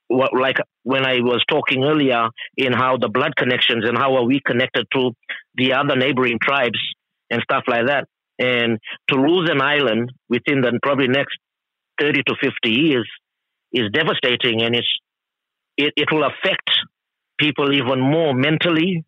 what, 0.09 0.31
like 0.35 0.57
when 0.83 1.07
I 1.07 1.21
was 1.21 1.43
talking 1.49 1.85
earlier 1.85 2.29
in 2.57 2.73
how 2.73 2.97
the 2.97 3.09
blood 3.09 3.37
connections 3.37 3.85
and 3.89 3.97
how 3.97 4.17
are 4.17 4.25
we 4.25 4.41
connected 4.45 4.87
to 4.95 5.13
the 5.55 5.75
other 5.75 5.97
neighboring 5.97 6.39
tribes 6.43 6.79
and 7.31 7.41
stuff 7.43 7.65
like 7.69 7.87
that. 7.87 8.09
And 8.39 8.79
to 9.09 9.17
lose 9.17 9.49
an 9.51 9.61
island 9.61 10.11
within 10.29 10.63
the 10.63 10.79
probably 10.83 11.09
next 11.09 11.39
30 12.01 12.23
to 12.25 12.35
50 12.41 12.71
years 12.71 13.09
is 13.73 13.91
devastating 13.93 14.63
and 14.63 14.75
it's, 14.75 14.89
it, 15.77 15.93
it 15.97 16.09
will 16.11 16.25
affect 16.25 16.71
people 17.41 17.73
even 17.73 18.01
more 18.01 18.35
mentally, 18.35 19.05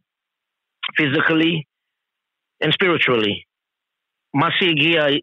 physically, 0.96 1.68
and 2.60 2.72
spiritually. 2.72 3.46
Masigia, 4.34 5.20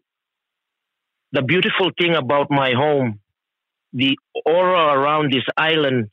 the 1.32 1.42
beautiful 1.42 1.90
thing 1.98 2.14
about 2.14 2.50
my 2.50 2.72
home, 2.72 3.20
the 3.92 4.16
aura 4.46 4.98
around 4.98 5.32
this 5.32 5.44
island, 5.56 6.10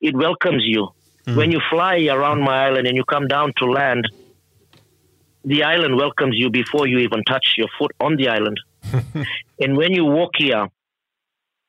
it 0.00 0.14
welcomes 0.14 0.62
you. 0.64 0.88
Mm. 1.26 1.36
When 1.36 1.50
you 1.50 1.60
fly 1.70 2.06
around 2.06 2.40
my 2.42 2.66
island 2.66 2.86
and 2.86 2.96
you 2.96 3.04
come 3.04 3.26
down 3.26 3.52
to 3.58 3.64
land, 3.66 4.06
the 5.44 5.64
island 5.64 5.96
welcomes 5.96 6.34
you 6.36 6.50
before 6.50 6.86
you 6.86 6.98
even 6.98 7.22
touch 7.24 7.54
your 7.56 7.68
foot 7.78 7.92
on 8.00 8.16
the 8.16 8.28
island. 8.28 8.58
and 9.60 9.76
when 9.76 9.92
you 9.92 10.04
walk 10.04 10.32
here, 10.36 10.68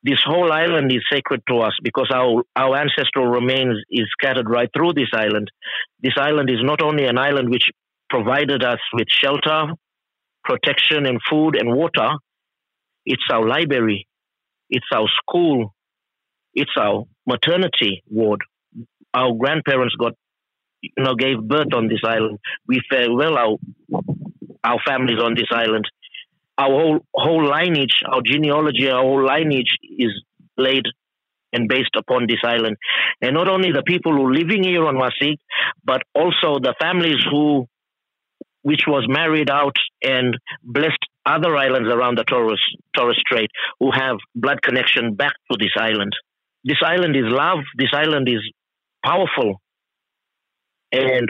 this 0.02 0.20
whole 0.24 0.52
island 0.52 0.92
is 0.92 1.02
sacred 1.10 1.42
to 1.48 1.58
us 1.58 1.72
because 1.82 2.10
our, 2.14 2.42
our 2.54 2.76
ancestral 2.76 3.26
remains 3.26 3.76
is 3.90 4.06
scattered 4.12 4.48
right 4.48 4.68
through 4.76 4.92
this 4.94 5.10
island. 5.12 5.48
This 6.00 6.14
island 6.16 6.50
is 6.50 6.60
not 6.62 6.82
only 6.82 7.06
an 7.06 7.18
island 7.18 7.50
which 7.50 7.64
provided 8.08 8.62
us 8.62 8.78
with 8.92 9.08
shelter, 9.08 9.72
protection, 10.44 11.04
and 11.06 11.18
food 11.28 11.56
and 11.56 11.74
water, 11.74 12.10
it's 13.04 13.24
our 13.30 13.46
library, 13.46 14.06
it's 14.70 14.86
our 14.94 15.06
school, 15.22 15.74
it's 16.54 16.70
our 16.78 17.04
maternity 17.26 18.02
ward. 18.08 18.40
Our 19.14 19.34
grandparents 19.34 19.96
got, 19.96 20.12
you 20.80 20.90
know, 20.98 21.14
gave 21.14 21.40
birth 21.42 21.74
on 21.74 21.88
this 21.88 22.00
island. 22.04 22.38
We 22.66 22.80
farewell 22.90 23.36
our 23.36 23.56
our 24.64 24.78
families 24.86 25.20
on 25.22 25.34
this 25.34 25.46
island 25.52 25.84
our 26.58 26.68
whole 26.70 27.00
whole 27.14 27.44
lineage, 27.48 28.02
our 28.10 28.20
genealogy, 28.24 28.90
our 28.90 29.02
whole 29.02 29.24
lineage 29.24 29.76
is 29.98 30.12
laid 30.56 30.84
and 31.52 31.68
based 31.68 31.96
upon 31.96 32.26
this 32.26 32.40
island. 32.44 32.76
And 33.22 33.34
not 33.34 33.48
only 33.48 33.72
the 33.72 33.82
people 33.82 34.12
who 34.12 34.32
living 34.32 34.64
here 34.64 34.84
on 34.84 34.96
Masig, 34.96 35.36
but 35.84 36.02
also 36.14 36.58
the 36.60 36.74
families 36.80 37.24
who 37.30 37.66
which 38.62 38.82
was 38.86 39.06
married 39.08 39.48
out 39.50 39.76
and 40.02 40.36
blessed 40.62 40.98
other 41.24 41.56
islands 41.56 41.88
around 41.90 42.18
the 42.18 42.24
Torres 42.24 42.62
Torres 42.96 43.16
Strait 43.18 43.50
who 43.78 43.90
have 43.92 44.16
blood 44.34 44.60
connection 44.62 45.14
back 45.14 45.32
to 45.50 45.56
this 45.58 45.72
island. 45.78 46.12
This 46.64 46.78
island 46.84 47.16
is 47.16 47.24
love, 47.26 47.60
this 47.76 47.90
island 47.94 48.28
is 48.28 48.42
powerful 49.04 49.60
and 50.92 51.28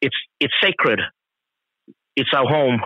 it's 0.00 0.16
it's 0.38 0.54
sacred. 0.62 1.00
It's 2.16 2.30
our 2.34 2.46
home. 2.46 2.80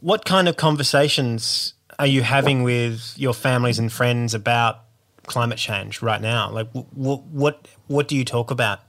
What 0.00 0.24
kind 0.24 0.48
of 0.48 0.56
conversations 0.56 1.74
are 1.98 2.06
you 2.06 2.22
having 2.22 2.62
with 2.62 3.14
your 3.16 3.34
families 3.34 3.78
and 3.78 3.92
friends 3.92 4.32
about 4.34 4.84
climate 5.26 5.58
change 5.58 6.02
right 6.02 6.20
now? 6.20 6.50
Like, 6.50 6.68
what 6.72 7.24
what 7.24 7.68
what 7.88 8.08
do 8.08 8.16
you 8.16 8.24
talk 8.24 8.50
about? 8.50 8.80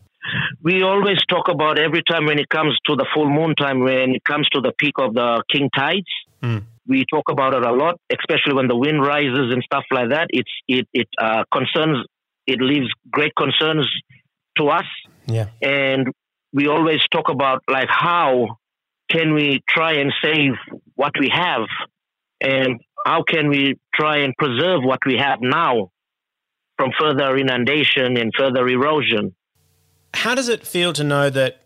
We 0.62 0.84
always 0.84 1.17
talk 1.28 1.48
about 1.48 1.80
every 1.80 2.04
time 2.04 2.26
when 2.26 2.38
it 2.38 2.50
comes 2.50 2.78
to 2.88 2.95
the 2.95 3.06
full 3.13 3.30
moon 3.30 3.56
time, 3.56 3.80
when 3.80 4.13
it 4.13 4.24
comes 4.24 4.48
to 4.50 4.62
the 4.62 4.72
peak 4.78 4.93
of 5.00 5.13
the 5.13 5.41
king 5.52 5.69
tides. 5.76 6.06
Mm. 6.43 6.63
We 6.88 7.06
talk 7.10 7.30
about 7.30 7.54
it 7.54 7.63
a 7.63 7.72
lot, 7.72 8.00
especially 8.12 8.54
when 8.54 8.67
the 8.67 8.76
wind 8.76 9.02
rises 9.02 9.52
and 9.54 9.63
stuff 9.63 9.86
like 9.91 10.10
that. 10.10 10.28
It's 10.30 10.52
it 10.67 10.88
it 10.93 11.08
uh, 11.19 11.43
concerns. 11.52 12.06
It 12.45 12.62
leaves 12.62 12.89
great 13.12 13.34
concerns 13.36 13.88
to 14.58 14.69
us, 14.69 14.86
Yeah. 15.28 15.48
and 15.62 16.08
we 16.52 16.67
always 16.67 17.00
talk 17.12 17.30
about 17.30 17.63
like 17.69 17.89
how 17.89 18.58
can 19.10 19.34
we 19.34 19.62
try 19.67 19.93
and 19.93 20.13
save 20.24 20.54
what 20.95 21.12
we 21.19 21.30
have 21.30 21.67
and 22.41 22.80
how 23.06 23.24
can 23.24 23.50
we 23.50 23.76
try 23.93 24.17
and 24.17 24.34
preserve 24.38 24.84
what 24.84 25.00
we 25.06 25.17
have 25.17 25.39
now 25.41 25.89
from 26.78 26.91
further 27.00 27.36
inundation 27.38 28.17
and 28.17 28.32
further 28.38 28.67
erosion 28.67 29.36
How 30.13 30.36
does 30.36 30.50
it 30.50 30.65
feel 30.65 30.93
to 30.93 31.04
know 31.04 31.30
that 31.30 31.63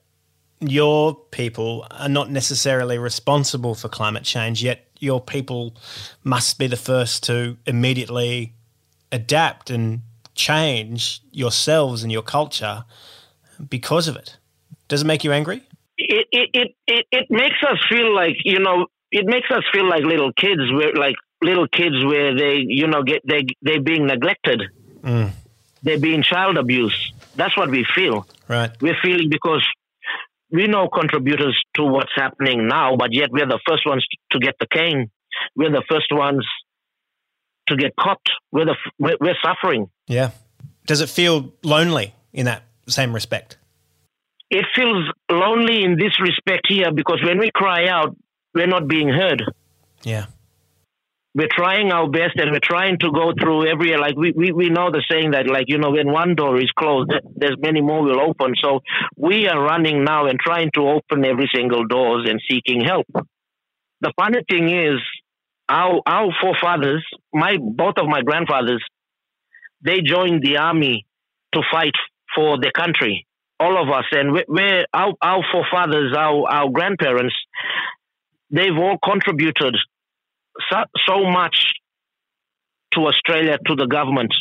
your 0.59 1.15
people 1.31 1.85
are 1.91 2.09
not 2.09 2.29
necessarily 2.29 2.97
responsible 2.97 3.75
for 3.75 3.89
climate 3.89 4.23
change, 4.23 4.63
yet 4.63 4.87
your 4.99 5.19
people 5.19 5.75
must 6.23 6.57
be 6.57 6.67
the 6.67 6.77
first 6.77 7.23
to 7.23 7.57
immediately 7.65 8.53
adapt 9.11 9.69
and 9.69 10.01
change 10.35 11.21
yourselves 11.31 12.03
and 12.03 12.11
your 12.11 12.21
culture 12.21 12.85
because 13.69 14.07
of 14.07 14.15
it? 14.15 14.37
Does 14.87 15.01
it 15.01 15.05
make 15.05 15.23
you 15.23 15.31
angry? 15.31 15.63
It, 16.09 16.49
it, 16.53 16.71
it, 16.87 17.05
it, 17.11 17.25
makes 17.29 17.57
us 17.69 17.77
feel 17.89 18.13
like 18.13 18.35
you 18.43 18.59
know 18.59 18.87
it 19.11 19.25
makes 19.25 19.49
us 19.51 19.63
feel 19.73 19.87
like 19.87 20.03
little 20.03 20.31
kids 20.33 20.61
where 20.71 20.93
like 20.93 21.15
little 21.41 21.67
kids 21.67 22.03
where 22.05 22.35
they 22.35 22.63
you 22.67 22.87
know 22.87 23.03
get 23.03 23.21
they 23.27 23.45
they're 23.61 23.81
being 23.81 24.05
neglected 24.07 24.61
Mm. 25.03 25.31
they're 25.83 25.99
being 25.99 26.23
child 26.23 26.57
abuse 26.57 27.11
that's 27.35 27.57
what 27.57 27.69
we 27.69 27.85
feel 27.93 28.25
Right. 28.47 28.71
we're 28.81 28.95
feeling 29.03 29.29
because 29.29 29.65
we 30.49 30.67
know 30.67 30.87
contributors 30.87 31.59
to 31.75 31.83
what's 31.83 32.11
happening 32.15 32.67
now 32.67 32.95
but 32.95 33.11
yet 33.13 33.29
we're 33.31 33.45
the 33.47 33.59
first 33.67 33.85
ones 33.85 34.05
to 34.31 34.39
get 34.39 34.55
the 34.61 34.67
cane 34.67 35.11
we're 35.57 35.71
the 35.71 35.83
first 35.89 36.07
ones 36.11 36.45
to 37.67 37.75
get 37.75 37.95
caught 37.97 38.21
we're 38.51 38.65
the 38.65 38.75
we're, 38.99 39.17
we're 39.19 39.35
suffering 39.43 39.87
Yeah. 40.07 40.31
Does 40.85 41.01
it 41.01 41.09
feel 41.09 41.53
lonely 41.63 42.13
in 42.33 42.45
that 42.45 42.63
same 42.87 43.13
respect? 43.13 43.57
It 44.53 44.65
feels 44.75 45.09
lonely 45.31 45.83
in 45.83 45.97
this 45.97 46.19
respect 46.21 46.67
here 46.67 46.91
because 46.93 47.19
when 47.25 47.39
we 47.39 47.49
cry 47.51 47.87
out, 47.87 48.15
we're 48.53 48.67
not 48.67 48.87
being 48.87 49.09
heard. 49.09 49.43
Yeah. 50.03 50.27
We're 51.33 51.49
trying 51.51 51.91
our 51.91 52.07
best 52.07 52.35
and 52.35 52.51
we're 52.51 52.59
trying 52.61 52.99
to 52.99 53.11
go 53.11 53.33
through 53.39 53.65
every, 53.67 53.97
like, 53.97 54.15
we, 54.15 54.31
we, 54.31 54.51
we 54.51 54.69
know 54.69 54.91
the 54.91 55.03
saying 55.09 55.31
that, 55.31 55.47
like, 55.47 55.65
you 55.67 55.79
know, 55.79 55.89
when 55.89 56.11
one 56.11 56.35
door 56.35 56.61
is 56.61 56.69
closed, 56.77 57.11
there's 57.35 57.57
many 57.59 57.81
more 57.81 58.03
will 58.03 58.21
open. 58.21 58.53
So 58.61 58.81
we 59.17 59.47
are 59.47 59.59
running 59.59 60.03
now 60.03 60.27
and 60.27 60.39
trying 60.39 60.69
to 60.75 60.81
open 60.81 61.25
every 61.25 61.49
single 61.51 61.87
doors 61.87 62.29
and 62.29 62.39
seeking 62.47 62.81
help. 62.81 63.07
The 64.01 64.13
funny 64.15 64.41
thing 64.47 64.69
is, 64.69 64.99
our, 65.67 65.99
our 66.05 66.29
forefathers, 66.39 67.03
my, 67.33 67.57
both 67.59 67.95
of 67.97 68.05
my 68.05 68.21
grandfathers, 68.21 68.83
they 69.83 70.01
joined 70.01 70.43
the 70.43 70.57
army 70.57 71.07
to 71.53 71.61
fight 71.71 71.95
for 72.35 72.59
the 72.59 72.71
country 72.71 73.25
all 73.63 73.81
of 73.81 73.89
us, 73.89 74.05
and 74.11 74.33
we're, 74.47 74.85
our, 74.93 75.13
our 75.21 75.43
forefathers, 75.51 76.13
our, 76.17 76.47
our 76.49 76.69
grandparents, 76.69 77.35
they've 78.51 78.77
all 78.77 78.97
contributed 79.03 79.75
so, 80.69 80.77
so 81.07 81.23
much 81.29 81.73
to 82.93 83.07
Australia, 83.07 83.57
to 83.65 83.75
the 83.75 83.87
government, 83.87 84.33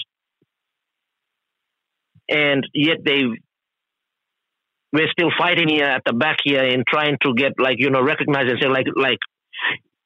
and 2.29 2.67
yet 2.75 2.99
they 3.05 3.23
we're 4.93 5.09
still 5.11 5.31
fighting 5.39 5.69
here 5.69 5.87
at 5.87 6.03
the 6.05 6.13
back 6.13 6.39
here 6.45 6.63
and 6.63 6.85
trying 6.87 7.17
to 7.23 7.35
get 7.35 7.53
like 7.59 7.77
you 7.79 7.91
know 7.91 8.03
recognized 8.03 8.51
and 8.51 8.59
say 8.61 8.69
like 8.69 8.87
like 8.95 9.19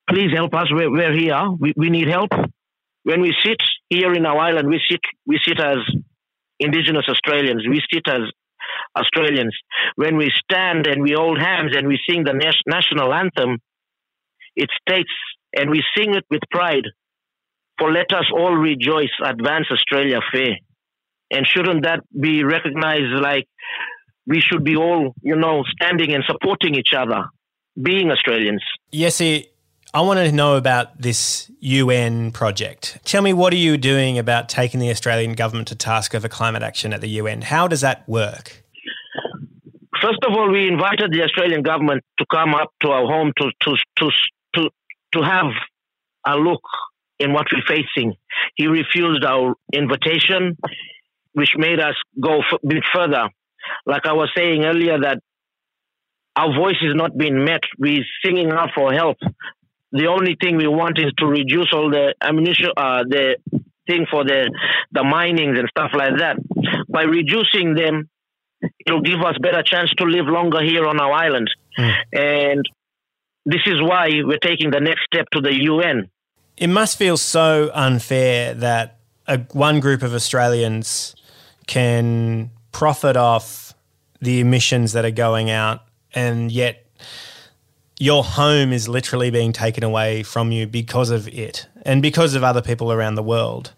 please 0.08 0.30
help 0.32 0.54
us 0.54 0.68
we're, 0.70 0.90
we're 0.90 1.12
here. 1.12 1.40
We, 1.58 1.72
we 1.76 1.90
need 1.90 2.08
help. 2.08 2.30
When 3.02 3.20
we 3.20 3.34
sit 3.44 3.58
here 3.88 4.14
in 4.14 4.24
our 4.24 4.38
island 4.38 4.68
we 4.68 4.80
sit 4.88 5.00
we 5.26 5.40
sit 5.44 5.60
as 5.60 5.78
indigenous 6.60 7.06
australians. 7.08 7.66
We 7.68 7.82
sit 7.92 8.04
as 8.08 8.22
Australians. 8.96 9.56
When 9.96 10.16
we 10.16 10.30
stand 10.42 10.86
and 10.86 11.02
we 11.02 11.12
hold 11.12 11.38
hands 11.38 11.76
and 11.76 11.86
we 11.86 11.98
sing 12.08 12.24
the 12.24 12.34
national 12.66 13.12
anthem, 13.12 13.58
it 14.54 14.70
states, 14.80 15.12
and 15.56 15.70
we 15.70 15.82
sing 15.96 16.14
it 16.14 16.24
with 16.30 16.40
pride, 16.50 16.84
for 17.78 17.92
let 17.92 18.12
us 18.12 18.26
all 18.32 18.54
rejoice, 18.54 19.10
advance 19.22 19.66
Australia 19.70 20.20
fair. 20.32 20.56
And 21.30 21.46
shouldn't 21.46 21.84
that 21.84 22.00
be 22.18 22.44
recognized 22.44 23.12
like 23.20 23.46
we 24.26 24.40
should 24.40 24.64
be 24.64 24.76
all, 24.76 25.14
you 25.22 25.36
know, 25.36 25.64
standing 25.68 26.12
and 26.14 26.24
supporting 26.26 26.74
each 26.74 26.94
other, 26.96 27.24
being 27.80 28.10
Australians? 28.10 28.62
Yes, 28.90 29.20
I 29.20 30.00
want 30.00 30.18
to 30.18 30.32
know 30.32 30.56
about 30.56 31.00
this 31.00 31.50
UN 31.60 32.30
project. 32.30 32.98
Tell 33.04 33.22
me, 33.22 33.32
what 33.32 33.52
are 33.52 33.56
you 33.56 33.76
doing 33.76 34.18
about 34.18 34.48
taking 34.48 34.80
the 34.80 34.90
Australian 34.90 35.34
government 35.34 35.68
to 35.68 35.74
task 35.74 36.14
over 36.14 36.28
climate 36.28 36.62
action 36.62 36.92
at 36.92 37.00
the 37.00 37.08
UN? 37.08 37.42
How 37.42 37.68
does 37.68 37.80
that 37.82 38.08
work? 38.08 38.62
First 40.06 40.24
of 40.24 40.36
all, 40.36 40.52
we 40.52 40.68
invited 40.68 41.10
the 41.12 41.24
Australian 41.24 41.62
government 41.62 42.04
to 42.18 42.26
come 42.30 42.54
up 42.54 42.70
to 42.82 42.90
our 42.90 43.06
home 43.06 43.32
to 43.40 43.50
to 43.62 43.76
to 43.98 44.10
to, 44.54 44.70
to 45.14 45.22
have 45.22 45.46
a 46.24 46.36
look 46.36 46.62
in 47.18 47.32
what 47.32 47.46
we're 47.52 47.66
facing. 47.66 48.14
He 48.54 48.68
refused 48.68 49.24
our 49.24 49.54
invitation, 49.72 50.56
which 51.32 51.50
made 51.56 51.80
us 51.80 51.96
go 52.22 52.38
a 52.38 52.66
bit 52.66 52.84
further. 52.94 53.30
Like 53.84 54.06
I 54.06 54.12
was 54.12 54.30
saying 54.36 54.64
earlier, 54.64 54.96
that 55.00 55.18
our 56.36 56.54
voice 56.54 56.80
is 56.82 56.94
not 56.94 57.18
being 57.18 57.44
met. 57.44 57.62
We're 57.76 58.04
singing 58.24 58.52
out 58.52 58.70
for 58.76 58.92
help. 58.92 59.16
The 59.90 60.06
only 60.06 60.36
thing 60.40 60.56
we 60.56 60.68
want 60.68 61.00
is 61.00 61.12
to 61.18 61.26
reduce 61.26 61.72
all 61.72 61.90
the 61.90 62.14
ammunition, 62.20 62.70
uh, 62.76 63.02
the 63.08 63.38
thing 63.88 64.06
for 64.08 64.22
the 64.22 64.52
the 64.92 65.02
minings 65.02 65.58
and 65.58 65.68
stuff 65.68 65.90
like 65.94 66.18
that. 66.18 66.36
By 66.88 67.02
reducing 67.02 67.74
them, 67.74 68.08
it'll 68.84 69.02
give 69.02 69.20
us 69.20 69.36
better 69.40 69.62
chance 69.62 69.90
to 69.98 70.04
live 70.04 70.26
longer 70.26 70.62
here 70.62 70.86
on 70.86 71.00
our 71.00 71.12
island. 71.12 71.50
Mm. 71.78 71.94
And 72.12 72.68
this 73.44 73.62
is 73.66 73.80
why 73.80 74.08
we're 74.24 74.38
taking 74.38 74.70
the 74.70 74.80
next 74.80 75.02
step 75.04 75.26
to 75.32 75.40
the 75.40 75.54
UN. 75.64 76.10
It 76.56 76.68
must 76.68 76.98
feel 76.98 77.16
so 77.16 77.70
unfair 77.74 78.54
that 78.54 78.98
a, 79.26 79.38
one 79.52 79.80
group 79.80 80.02
of 80.02 80.14
Australians 80.14 81.14
can 81.66 82.50
profit 82.72 83.16
off 83.16 83.74
the 84.20 84.40
emissions 84.40 84.92
that 84.92 85.04
are 85.04 85.10
going 85.10 85.50
out, 85.50 85.82
and 86.14 86.50
yet 86.50 86.86
your 87.98 88.24
home 88.24 88.72
is 88.72 88.88
literally 88.88 89.30
being 89.30 89.52
taken 89.52 89.84
away 89.84 90.22
from 90.22 90.52
you 90.52 90.66
because 90.66 91.10
of 91.10 91.28
it 91.28 91.66
and 91.84 92.02
because 92.02 92.34
of 92.34 92.42
other 92.44 92.62
people 92.62 92.92
around 92.92 93.14
the 93.14 93.22
world. 93.22 93.72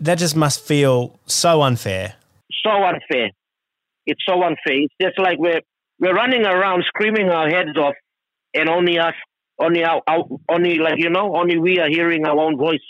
That 0.00 0.18
just 0.18 0.36
must 0.36 0.60
feel 0.64 1.18
so 1.26 1.62
unfair. 1.62 2.14
So 2.64 2.70
unfair. 2.70 3.30
It's 4.08 4.24
so 4.26 4.42
unfair. 4.42 4.78
It's 4.84 4.94
just 5.00 5.18
like 5.18 5.38
we're 5.38 5.60
we're 6.00 6.14
running 6.14 6.44
around 6.46 6.84
screaming 6.86 7.28
our 7.28 7.48
heads 7.48 7.76
off, 7.76 7.94
and 8.54 8.68
only 8.68 8.98
us, 8.98 9.14
only 9.58 9.84
our, 9.84 10.00
our, 10.08 10.24
only 10.48 10.78
like 10.78 10.94
you 10.96 11.10
know, 11.10 11.36
only 11.36 11.58
we 11.58 11.78
are 11.78 11.88
hearing 11.88 12.24
our 12.24 12.38
own 12.38 12.56
voice. 12.56 12.86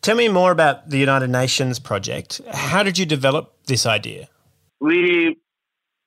Tell 0.00 0.16
me 0.16 0.28
more 0.28 0.52
about 0.52 0.88
the 0.88 0.98
United 0.98 1.30
Nations 1.30 1.80
project. 1.80 2.40
How 2.52 2.84
did 2.84 2.96
you 2.96 3.06
develop 3.06 3.54
this 3.66 3.84
idea? 3.86 4.28
We 4.80 5.36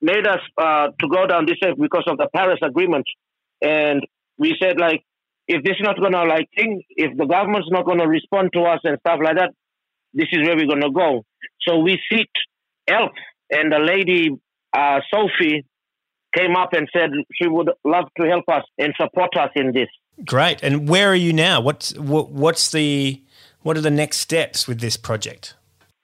made 0.00 0.26
us 0.26 0.40
uh, 0.56 0.88
to 0.98 1.08
go 1.08 1.26
down 1.26 1.44
this 1.44 1.58
way 1.62 1.74
because 1.78 2.04
of 2.06 2.16
the 2.16 2.28
Paris 2.34 2.60
Agreement, 2.62 3.04
and 3.60 4.00
we 4.38 4.56
said 4.58 4.80
like, 4.80 5.02
if 5.48 5.62
this 5.64 5.74
is 5.78 5.82
not 5.82 6.00
gonna 6.00 6.24
like 6.24 6.48
thing, 6.56 6.82
if 6.88 7.14
the 7.18 7.26
government's 7.26 7.68
not 7.70 7.84
gonna 7.84 8.08
respond 8.08 8.50
to 8.54 8.62
us 8.62 8.80
and 8.84 8.96
stuff 9.00 9.20
like 9.22 9.36
that, 9.36 9.50
this 10.14 10.28
is 10.32 10.46
where 10.46 10.56
we're 10.56 10.66
gonna 10.66 10.90
go. 10.90 11.24
So 11.68 11.80
we 11.80 12.00
seek 12.10 12.30
help 12.88 13.12
and 13.52 13.70
the 13.70 13.78
lady 13.78 14.30
uh, 14.72 15.00
Sophie 15.12 15.64
came 16.36 16.56
up 16.56 16.72
and 16.72 16.88
said 16.92 17.10
she 17.34 17.46
would 17.46 17.70
love 17.84 18.06
to 18.18 18.26
help 18.26 18.44
us 18.48 18.64
and 18.78 18.94
support 19.00 19.36
us 19.36 19.50
in 19.54 19.72
this. 19.72 19.88
Great. 20.24 20.62
And 20.62 20.88
where 20.88 21.08
are 21.10 21.14
you 21.14 21.32
now? 21.32 21.60
What's 21.60 21.96
what, 21.98 22.30
what's 22.30 22.72
the 22.72 23.22
what 23.62 23.76
are 23.76 23.80
the 23.80 23.90
next 23.90 24.18
steps 24.18 24.66
with 24.66 24.80
this 24.80 24.96
project? 24.96 25.54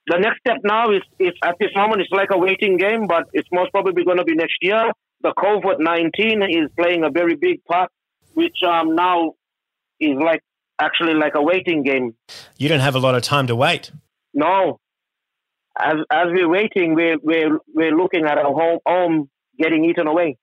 The 0.06 0.18
next 0.18 0.38
step 0.40 0.58
now 0.64 0.90
is, 0.90 1.02
is 1.18 1.32
at 1.42 1.56
this 1.61 1.70
moment 1.74 2.00
it's 2.00 2.11
like 2.12 2.30
a 2.30 2.38
waiting 2.38 2.78
game, 2.78 3.06
but 3.06 3.24
it's 3.32 3.48
most 3.52 3.70
probably 3.72 4.04
going 4.04 4.16
to 4.16 4.24
be 4.24 4.34
next 4.34 4.56
year. 4.62 4.90
The 5.22 5.34
COVID 5.37 5.80
nineteen 5.80 6.42
is 6.42 6.70
playing 6.76 7.04
a 7.04 7.11
very 7.11 7.34
big 7.34 7.64
part, 7.64 7.90
which 8.34 8.56
um, 8.66 8.94
now 8.94 9.34
is 10.00 10.16
like 10.16 10.40
actually 10.80 11.14
like 11.14 11.34
a 11.34 11.42
waiting 11.42 11.82
game. 11.82 12.14
You 12.56 12.68
don't 12.68 12.80
have 12.80 12.94
a 12.94 13.00
lot 13.00 13.14
of 13.14 13.22
time 13.22 13.46
to 13.48 13.56
wait. 13.56 13.90
No, 14.32 14.78
as 15.78 15.96
as 16.11 16.26
we're 16.31 16.48
waiting, 16.48 16.94
we're 16.94 17.18
we're 17.22 17.59
we're 17.74 17.96
looking 17.96 18.24
at 18.24 18.38
our 18.38 18.52
home 18.52 18.78
home 18.87 19.31
getting 19.59 19.85
eaten 19.85 20.07
away. 20.07 20.37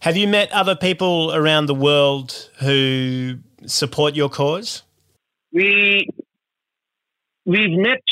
Have 0.00 0.16
you 0.16 0.28
met 0.28 0.50
other 0.52 0.76
people 0.76 1.34
around 1.34 1.66
the 1.66 1.74
world 1.74 2.50
who 2.60 3.38
support 3.66 4.14
your 4.14 4.28
cause? 4.28 4.82
We 5.52 6.08
we've 7.44 7.78
met 7.78 8.02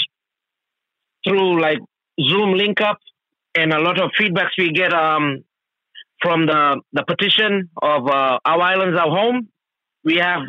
through 1.24 1.60
like 1.60 1.78
Zoom 2.20 2.54
link 2.54 2.80
up 2.80 2.98
and 3.54 3.72
a 3.72 3.80
lot 3.80 4.00
of 4.00 4.10
feedbacks 4.18 4.50
we 4.58 4.70
get 4.70 4.92
um, 4.92 5.44
from 6.20 6.46
the 6.46 6.80
the 6.92 7.04
petition 7.04 7.70
of 7.80 8.06
uh, 8.06 8.38
our 8.44 8.60
islands, 8.60 8.98
our 8.98 9.10
home. 9.10 9.48
We 10.04 10.16
have 10.16 10.42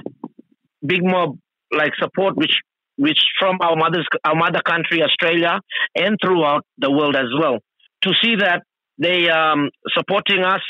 big 0.86 1.04
mob 1.04 1.38
like 1.74 1.94
support, 2.00 2.36
which 2.36 2.62
which 3.02 3.18
from 3.40 3.58
our 3.62 3.76
mother's 3.76 4.08
our 4.24 4.36
mother 4.36 4.62
country, 4.64 5.02
Australia, 5.02 5.60
and 5.96 6.18
throughout 6.24 6.64
the 6.78 6.92
world 6.92 7.16
as 7.16 7.30
well. 7.42 7.58
To 8.04 8.12
see 8.24 8.36
that 8.36 8.62
they 9.00 9.28
um, 9.28 9.72
supporting 9.98 10.44
us 10.44 10.62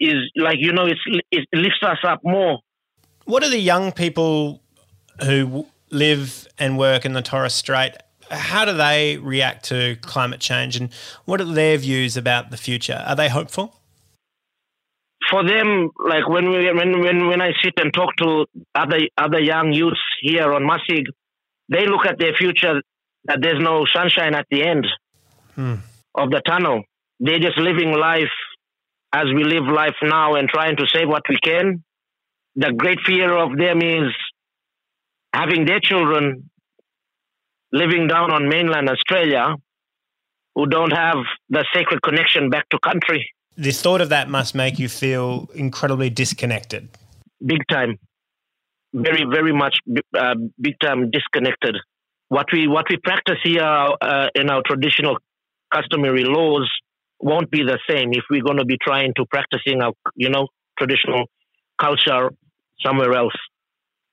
is 0.00 0.14
like 0.36 0.56
you 0.58 0.72
know 0.72 0.86
it 0.86 1.44
lifts 1.52 1.82
us 1.82 1.98
up 2.02 2.20
more. 2.24 2.60
What 3.26 3.42
are 3.44 3.50
the 3.50 3.58
young 3.58 3.92
people 3.92 4.62
who 5.22 5.66
live 5.90 6.48
and 6.58 6.78
work 6.78 7.04
in 7.04 7.12
the 7.12 7.22
Torres 7.22 7.52
Strait? 7.52 7.92
How 8.30 8.64
do 8.64 8.72
they 8.72 9.18
react 9.18 9.66
to 9.66 9.96
climate 10.00 10.40
change, 10.40 10.76
and 10.76 10.88
what 11.26 11.42
are 11.42 11.52
their 11.62 11.76
views 11.76 12.16
about 12.16 12.50
the 12.50 12.56
future? 12.56 13.04
Are 13.06 13.14
they 13.14 13.28
hopeful? 13.28 13.74
For 15.30 15.46
them, 15.46 15.90
like 16.02 16.26
when 16.26 16.48
we 16.48 16.72
when 16.72 17.00
when 17.00 17.26
when 17.26 17.42
I 17.42 17.52
sit 17.62 17.74
and 17.76 17.92
talk 17.92 18.16
to 18.16 18.46
other 18.74 19.00
other 19.18 19.40
young 19.40 19.72
youths 19.74 20.00
here 20.22 20.54
on 20.54 20.62
Masig, 20.62 21.06
they 21.68 21.86
look 21.86 22.06
at 22.06 22.18
their 22.18 22.32
future 22.34 22.82
that 23.24 23.38
there's 23.40 23.62
no 23.62 23.86
sunshine 23.92 24.34
at 24.34 24.46
the 24.50 24.62
end 24.62 24.86
hmm. 25.54 25.74
of 26.14 26.30
the 26.30 26.40
tunnel. 26.46 26.82
They're 27.18 27.40
just 27.40 27.58
living 27.58 27.92
life 27.92 28.30
as 29.12 29.24
we 29.34 29.44
live 29.44 29.64
life 29.64 29.94
now 30.02 30.34
and 30.34 30.48
trying 30.48 30.76
to 30.76 30.86
save 30.92 31.08
what 31.08 31.22
we 31.28 31.38
can. 31.42 31.82
The 32.56 32.72
great 32.72 33.00
fear 33.04 33.36
of 33.36 33.56
them 33.56 33.82
is 33.82 34.12
having 35.32 35.64
their 35.66 35.80
children 35.80 36.50
living 37.72 38.06
down 38.06 38.30
on 38.30 38.48
mainland 38.48 38.88
Australia 38.88 39.56
who 40.54 40.66
don't 40.66 40.92
have 40.92 41.18
the 41.50 41.64
sacred 41.74 42.00
connection 42.02 42.48
back 42.48 42.68
to 42.70 42.78
country. 42.78 43.28
The 43.58 43.72
thought 43.72 44.00
of 44.00 44.10
that 44.10 44.28
must 44.28 44.54
make 44.54 44.78
you 44.78 44.88
feel 44.88 45.50
incredibly 45.54 46.10
disconnected. 46.10 46.88
Big 47.44 47.60
time 47.70 47.98
very, 48.92 49.24
very 49.24 49.52
much 49.52 49.76
uh, 50.18 50.34
big 50.60 50.74
time 50.80 51.10
disconnected. 51.10 51.76
What 52.28 52.46
we 52.52 52.66
what 52.66 52.86
we 52.90 52.96
practice 52.96 53.38
here 53.44 53.62
uh, 53.62 54.28
in 54.34 54.50
our 54.50 54.62
traditional 54.66 55.18
customary 55.72 56.24
laws 56.24 56.68
won't 57.20 57.50
be 57.50 57.62
the 57.62 57.78
same 57.88 58.10
if 58.12 58.24
we're 58.30 58.42
going 58.42 58.58
to 58.58 58.64
be 58.64 58.78
trying 58.82 59.12
to 59.16 59.24
practicing 59.26 59.80
our 59.82 59.92
you 60.16 60.28
know 60.28 60.48
traditional 60.78 61.24
culture 61.80 62.30
somewhere 62.80 63.14
else. 63.14 63.34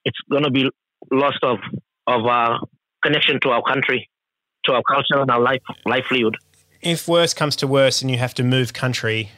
It's 0.05 0.17
going 0.29 0.43
to 0.43 0.51
be 0.51 0.69
lost 1.11 1.39
of 1.43 1.57
of 2.07 2.25
our 2.25 2.59
connection 3.03 3.39
to 3.41 3.49
our 3.49 3.63
country, 3.63 4.09
to 4.65 4.73
our 4.73 4.83
culture 4.83 5.19
and 5.21 5.29
our 5.31 5.41
life 5.41 5.61
livelihood. 5.85 6.37
If 6.81 7.07
worse 7.07 7.33
comes 7.33 7.55
to 7.57 7.67
worse 7.67 8.01
and 8.01 8.11
you 8.11 8.17
have 8.17 8.33
to 8.35 8.43
move 8.43 8.73
country, 8.73 9.31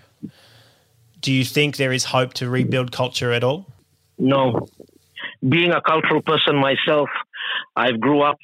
do 1.22 1.32
you 1.32 1.46
think 1.46 1.78
there 1.78 1.94
is 1.94 2.06
hope 2.06 2.34
to 2.36 2.50
rebuild 2.50 2.92
culture 2.92 3.32
at 3.32 3.44
all? 3.44 3.68
No. 4.18 4.68
Being 5.48 5.72
a 5.72 5.82
cultural 5.82 6.22
person 6.22 6.56
myself, 6.56 7.10
I've 7.76 8.00
grew 8.00 8.22
up 8.22 8.38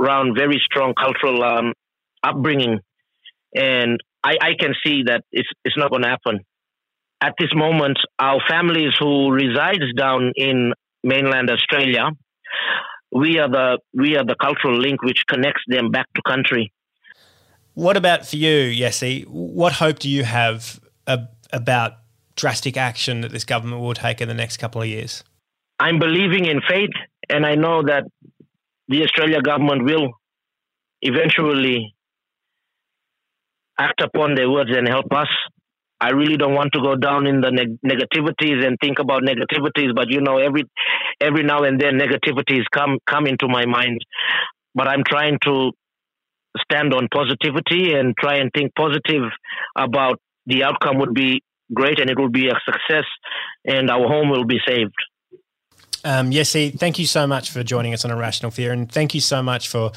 around 0.00 0.36
very 0.36 0.60
strong 0.64 0.94
cultural 0.94 1.42
um, 1.42 1.72
upbringing, 2.22 2.78
and 3.54 3.98
I, 4.24 4.36
I 4.40 4.54
can 4.58 4.74
see 4.84 5.02
that 5.06 5.24
it's 5.32 5.48
it's 5.64 5.76
not 5.76 5.90
going 5.90 6.02
to 6.02 6.08
happen. 6.08 6.40
At 7.20 7.34
this 7.38 7.50
moment, 7.54 7.98
our 8.18 8.40
families 8.48 8.92
who 8.98 9.30
resides 9.32 9.92
down 9.96 10.32
in 10.36 10.72
mainland 11.02 11.50
Australia, 11.50 12.10
we 13.12 13.38
are 13.38 13.48
the 13.48 13.78
we 13.92 14.16
are 14.16 14.24
the 14.24 14.36
cultural 14.40 14.78
link 14.78 15.02
which 15.02 15.24
connects 15.28 15.62
them 15.66 15.90
back 15.90 16.06
to 16.14 16.22
country. 16.26 16.72
What 17.74 17.96
about 17.96 18.26
for 18.26 18.36
you, 18.36 18.70
Yessie? 18.70 19.24
What 19.26 19.74
hope 19.74 19.98
do 19.98 20.08
you 20.08 20.24
have 20.24 20.80
ab- 21.06 21.28
about 21.52 21.92
drastic 22.34 22.76
action 22.76 23.20
that 23.20 23.30
this 23.30 23.44
government 23.44 23.82
will 23.82 23.94
take 23.94 24.20
in 24.20 24.28
the 24.28 24.34
next 24.34 24.56
couple 24.56 24.82
of 24.82 24.88
years? 24.88 25.22
I'm 25.78 25.98
believing 25.98 26.46
in 26.46 26.60
faith, 26.68 26.90
and 27.28 27.46
I 27.46 27.54
know 27.54 27.82
that 27.82 28.04
the 28.88 29.02
Australia 29.04 29.40
government 29.42 29.84
will 29.84 30.08
eventually 31.02 31.94
act 33.78 34.00
upon 34.00 34.34
their 34.34 34.50
words 34.50 34.70
and 34.74 34.88
help 34.88 35.12
us. 35.12 35.28
I 36.00 36.10
really 36.10 36.36
don't 36.36 36.54
want 36.54 36.72
to 36.74 36.80
go 36.80 36.94
down 36.96 37.26
in 37.26 37.40
the 37.40 37.50
neg- 37.50 37.78
negativities 37.84 38.64
and 38.66 38.76
think 38.80 38.98
about 38.98 39.22
negativities, 39.22 39.94
but 39.94 40.10
you 40.10 40.20
know, 40.20 40.38
every 40.38 40.64
every 41.20 41.42
now 41.42 41.64
and 41.64 41.80
then 41.80 41.98
negativities 41.98 42.62
come 42.72 42.98
come 43.06 43.26
into 43.26 43.48
my 43.48 43.66
mind. 43.66 44.00
But 44.74 44.88
I'm 44.88 45.02
trying 45.04 45.38
to 45.44 45.72
stand 46.62 46.94
on 46.94 47.08
positivity 47.12 47.94
and 47.94 48.16
try 48.16 48.36
and 48.36 48.50
think 48.54 48.74
positive 48.74 49.24
about 49.76 50.20
the 50.46 50.64
outcome 50.64 50.98
would 50.98 51.14
be 51.14 51.42
great 51.74 52.00
and 52.00 52.10
it 52.10 52.18
will 52.18 52.30
be 52.30 52.48
a 52.48 52.54
success 52.64 53.04
and 53.64 53.90
our 53.90 54.06
home 54.08 54.30
will 54.30 54.44
be 54.44 54.58
saved. 54.66 54.94
Um, 56.04 56.32
thank 56.32 56.98
you 56.98 57.06
so 57.06 57.26
much 57.26 57.50
for 57.50 57.62
joining 57.62 57.92
us 57.92 58.04
on 58.04 58.10
A 58.10 58.16
Rational 58.16 58.50
Fear 58.50 58.72
and 58.72 58.90
thank 58.90 59.14
you 59.14 59.20
so 59.20 59.42
much 59.42 59.68
for 59.68 59.92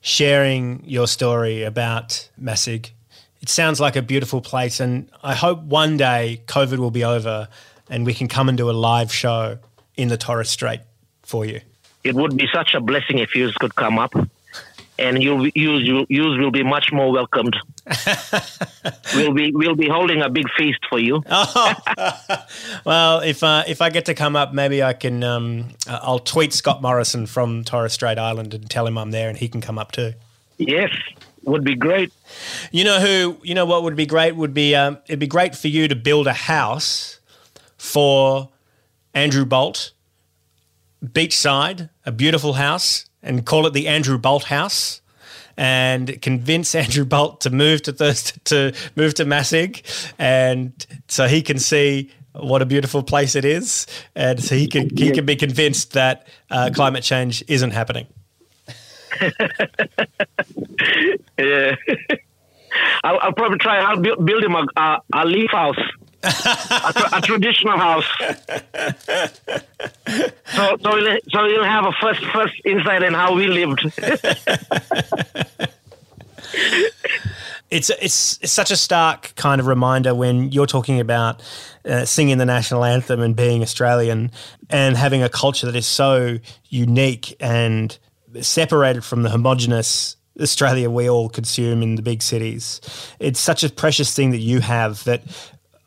sharing 0.00 0.82
your 0.84 1.06
story 1.06 1.62
about 1.62 2.28
Masig. 2.40 2.90
It 3.40 3.48
sounds 3.48 3.80
like 3.80 3.96
a 3.96 4.02
beautiful 4.02 4.40
place 4.40 4.80
and 4.80 5.08
I 5.22 5.34
hope 5.34 5.62
one 5.62 5.96
day 5.96 6.42
COVID 6.46 6.78
will 6.78 6.90
be 6.90 7.04
over 7.04 7.48
and 7.88 8.04
we 8.04 8.14
can 8.14 8.28
come 8.28 8.48
and 8.48 8.58
do 8.58 8.70
a 8.70 8.72
live 8.72 9.12
show 9.12 9.58
in 9.96 10.08
the 10.08 10.16
Torres 10.16 10.50
Strait 10.50 10.80
for 11.22 11.44
you. 11.44 11.60
It 12.02 12.14
would 12.14 12.36
be 12.36 12.48
such 12.52 12.74
a 12.74 12.80
blessing 12.80 13.18
if 13.18 13.34
you 13.34 13.50
could 13.60 13.74
come 13.76 13.98
up 13.98 14.14
and 14.98 15.22
you'll 15.22 15.48
you 15.48 16.06
you 16.08 16.24
will 16.24 16.50
be 16.50 16.62
much 16.62 16.92
more 16.92 17.10
welcomed. 17.10 17.56
we'll 19.14 19.32
be 19.32 19.52
we'll 19.52 19.74
be 19.74 19.88
holding 19.88 20.22
a 20.22 20.30
big 20.30 20.46
feast 20.56 20.80
for 20.88 20.98
you. 20.98 21.22
oh. 21.30 21.74
well, 22.84 23.20
if 23.20 23.42
uh, 23.42 23.64
if 23.66 23.82
I 23.82 23.90
get 23.90 24.06
to 24.06 24.14
come 24.14 24.36
up, 24.36 24.52
maybe 24.52 24.82
I 24.82 24.92
can. 24.92 25.22
Um, 25.24 25.70
I'll 25.86 26.18
tweet 26.18 26.52
Scott 26.52 26.82
Morrison 26.82 27.26
from 27.26 27.64
Torres 27.64 27.92
Strait 27.92 28.18
Island 28.18 28.54
and 28.54 28.70
tell 28.70 28.86
him 28.86 28.96
I'm 28.98 29.10
there, 29.10 29.28
and 29.28 29.38
he 29.38 29.48
can 29.48 29.60
come 29.60 29.78
up 29.78 29.92
too. 29.92 30.14
Yes, 30.58 30.90
would 31.42 31.64
be 31.64 31.74
great. 31.74 32.12
You 32.70 32.84
know 32.84 33.00
who? 33.00 33.38
You 33.42 33.54
know 33.54 33.66
what 33.66 33.82
would 33.82 33.96
be 33.96 34.06
great? 34.06 34.36
Would 34.36 34.54
be 34.54 34.74
um, 34.74 34.98
it'd 35.06 35.18
be 35.18 35.26
great 35.26 35.54
for 35.54 35.68
you 35.68 35.88
to 35.88 35.96
build 35.96 36.26
a 36.26 36.32
house 36.32 37.20
for 37.76 38.50
Andrew 39.12 39.44
Bolt, 39.44 39.92
beachside, 41.04 41.90
a 42.06 42.12
beautiful 42.12 42.54
house, 42.54 43.06
and 43.24 43.44
call 43.44 43.66
it 43.66 43.72
the 43.72 43.88
Andrew 43.88 44.18
Bolt 44.18 44.44
House 44.44 45.00
and 45.56 46.20
convince 46.22 46.74
Andrew 46.84 47.04
Bolt 47.04 47.40
to 47.42 47.50
move 47.50 47.82
to 47.82 47.92
Thirst 47.92 48.44
to 48.46 48.72
move 48.96 49.14
to 49.14 49.24
Masig, 49.24 49.82
and 50.18 50.86
so 51.08 51.26
he 51.26 51.42
can 51.42 51.58
see 51.58 52.10
what 52.32 52.62
a 52.62 52.66
beautiful 52.66 53.02
place 53.02 53.34
it 53.34 53.44
is, 53.44 53.86
and 54.14 54.42
so 54.42 54.54
he 54.54 54.66
can 54.66 54.94
he 54.96 55.10
can 55.10 55.26
be 55.26 55.36
convinced 55.36 55.92
that 55.92 56.26
uh, 56.50 56.70
climate 56.74 57.02
change 57.02 57.42
isn't 57.48 57.70
happening. 57.70 58.06
yeah, 61.38 61.76
I'll, 63.04 63.18
I'll, 63.20 63.32
probably 63.32 63.58
try. 63.58 63.78
I'll 63.78 64.00
build, 64.00 64.24
build 64.24 64.42
him 64.42 64.54
a, 64.56 64.66
a, 64.76 64.98
a 65.12 65.24
leaf 65.24 65.50
house. 65.50 65.78
A, 66.24 66.92
tra- 66.92 67.18
a, 67.18 67.20
traditional 67.20 67.78
house. 67.78 68.04
so, 70.54 70.76
so 70.82 70.96
you'll, 70.96 71.18
so 71.30 71.44
you'll 71.46 71.64
have 71.64 71.84
a 71.84 71.92
first 72.00 72.24
first 72.26 72.54
insight 72.64 73.02
in 73.02 73.14
how 73.14 73.34
we 73.34 73.46
lived. 73.48 73.84
it's, 77.70 77.90
it's 77.90 78.38
it's 78.40 78.52
such 78.52 78.70
a 78.70 78.76
stark 78.76 79.34
kind 79.36 79.60
of 79.60 79.66
reminder 79.66 80.14
when 80.14 80.52
you're 80.52 80.66
talking 80.66 81.00
about 81.00 81.42
uh, 81.84 82.04
singing 82.04 82.38
the 82.38 82.46
national 82.46 82.84
anthem 82.84 83.20
and 83.20 83.34
being 83.36 83.62
Australian 83.62 84.30
and 84.70 84.96
having 84.96 85.22
a 85.22 85.28
culture 85.28 85.66
that 85.66 85.76
is 85.76 85.86
so 85.86 86.38
unique 86.68 87.36
and 87.40 87.98
separated 88.40 89.04
from 89.04 89.22
the 89.22 89.30
homogenous 89.30 90.16
Australia 90.40 90.90
we 90.90 91.08
all 91.08 91.28
consume 91.28 91.82
in 91.82 91.94
the 91.94 92.02
big 92.02 92.22
cities. 92.22 92.80
It's 93.20 93.38
such 93.38 93.62
a 93.62 93.70
precious 93.70 94.14
thing 94.14 94.30
that 94.30 94.38
you 94.38 94.60
have 94.60 95.04
that 95.04 95.22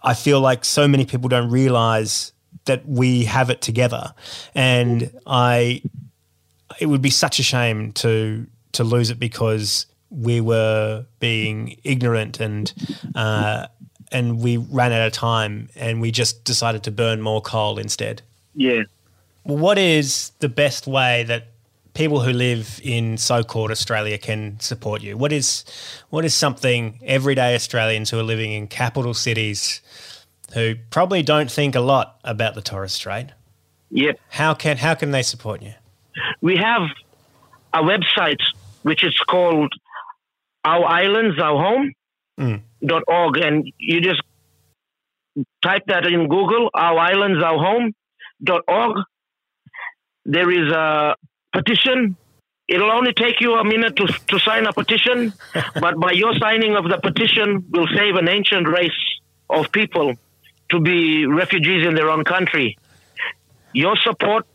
I 0.03 0.13
feel 0.13 0.39
like 0.39 0.63
so 0.65 0.87
many 0.87 1.05
people 1.05 1.29
don't 1.29 1.49
realize 1.49 2.31
that 2.65 2.87
we 2.87 3.25
have 3.25 3.49
it 3.49 3.61
together. 3.61 4.13
And 4.53 5.11
I 5.25 5.81
it 6.79 6.87
would 6.87 7.01
be 7.01 7.09
such 7.09 7.39
a 7.39 7.43
shame 7.43 7.91
to 7.93 8.45
to 8.73 8.83
lose 8.83 9.09
it 9.09 9.19
because 9.19 9.87
we 10.09 10.39
were 10.39 11.05
being 11.19 11.79
ignorant 11.83 12.39
and 12.39 12.73
uh, 13.15 13.67
and 14.11 14.39
we 14.39 14.57
ran 14.57 14.91
out 14.91 15.05
of 15.07 15.13
time 15.13 15.69
and 15.75 15.99
we 15.99 16.11
just 16.11 16.43
decided 16.43 16.83
to 16.83 16.91
burn 16.91 17.21
more 17.21 17.41
coal 17.41 17.77
instead. 17.77 18.21
Yeah. 18.55 18.83
What 19.43 19.77
is 19.77 20.31
the 20.39 20.49
best 20.49 20.87
way 20.87 21.23
that 21.23 21.47
people 21.97 22.21
who 22.21 22.31
live 22.31 22.79
in 22.83 23.17
so-called 23.17 23.71
Australia 23.71 24.19
can 24.19 24.59
support 24.59 25.01
you? 25.01 25.17
What 25.17 25.33
is 25.33 25.65
what 26.11 26.23
is 26.23 26.33
something 26.35 26.99
everyday 27.03 27.55
Australians 27.55 28.11
who 28.11 28.19
are 28.19 28.23
living 28.23 28.53
in 28.53 28.67
capital 28.67 29.15
cities 29.15 29.81
who 30.53 30.75
probably 30.91 31.23
don't 31.23 31.51
think 31.51 31.75
a 31.75 31.81
lot 31.81 32.19
about 32.23 32.53
the 32.53 32.61
Torres 32.61 32.93
Strait? 32.93 33.29
Yep. 33.89 34.19
How 34.29 34.53
can 34.53 34.77
how 34.77 34.93
can 34.93 35.09
they 35.11 35.23
support 35.23 35.63
you? 35.63 35.73
We 36.39 36.57
have 36.57 36.83
a 37.73 37.81
website 37.81 38.41
which 38.83 39.03
is 39.03 39.17
called 39.27 39.73
Our 40.63 40.85
Islands, 40.85 41.39
Our 41.39 41.57
Home 41.63 41.93
mm. 42.39 42.61
dot 42.85 43.03
org, 43.07 43.37
and 43.37 43.69
you 43.79 44.01
just 44.01 44.21
type 45.63 45.83
that 45.87 46.05
in 46.05 46.27
Google, 46.27 46.69
Our 46.75 46.99
Islands, 46.99 47.43
Our 47.43 47.57
Home 47.57 47.93
dot 48.43 48.61
org. 48.67 48.97
There 50.25 50.51
is 50.51 50.71
a 50.71 51.15
petition. 51.57 52.15
It'll 52.67 52.91
only 52.91 53.13
take 53.13 53.39
you 53.39 53.53
a 53.55 53.63
minute 53.63 53.95
to, 53.95 54.07
to 54.31 54.39
sign 54.39 54.65
a 54.65 54.73
petition, 54.73 55.33
but 55.85 55.99
by 55.99 56.11
your 56.11 56.33
signing 56.37 56.75
of 56.75 56.85
the 56.89 56.97
petition, 56.97 57.65
we'll 57.69 57.87
save 57.87 58.15
an 58.15 58.27
ancient 58.27 58.67
race 58.67 59.01
of 59.49 59.71
people 59.71 60.13
to 60.71 60.79
be 60.79 61.25
refugees 61.25 61.87
in 61.87 61.95
their 61.95 62.09
own 62.09 62.23
country. 62.25 62.77
Your 63.73 63.95
support 63.97 64.45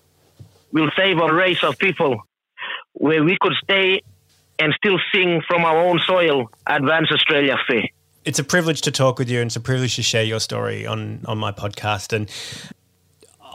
will 0.72 0.90
save 0.96 1.18
a 1.18 1.32
race 1.32 1.62
of 1.62 1.78
people 1.78 2.20
where 2.92 3.24
we 3.24 3.36
could 3.40 3.54
stay 3.64 4.02
and 4.58 4.74
still 4.74 4.98
sing 5.12 5.42
from 5.48 5.64
our 5.64 5.78
own 5.78 5.98
soil, 6.06 6.50
Advance 6.66 7.08
Australia 7.10 7.56
Fair. 7.66 7.84
It's 8.24 8.38
a 8.38 8.44
privilege 8.44 8.82
to 8.82 8.92
talk 8.92 9.18
with 9.18 9.28
you 9.30 9.40
and 9.40 9.48
it's 9.48 9.56
a 9.56 9.60
privilege 9.60 9.96
to 9.96 10.02
share 10.02 10.22
your 10.22 10.38
story 10.38 10.86
on, 10.86 11.20
on 11.24 11.38
my 11.38 11.50
podcast. 11.50 12.12
And 12.12 12.30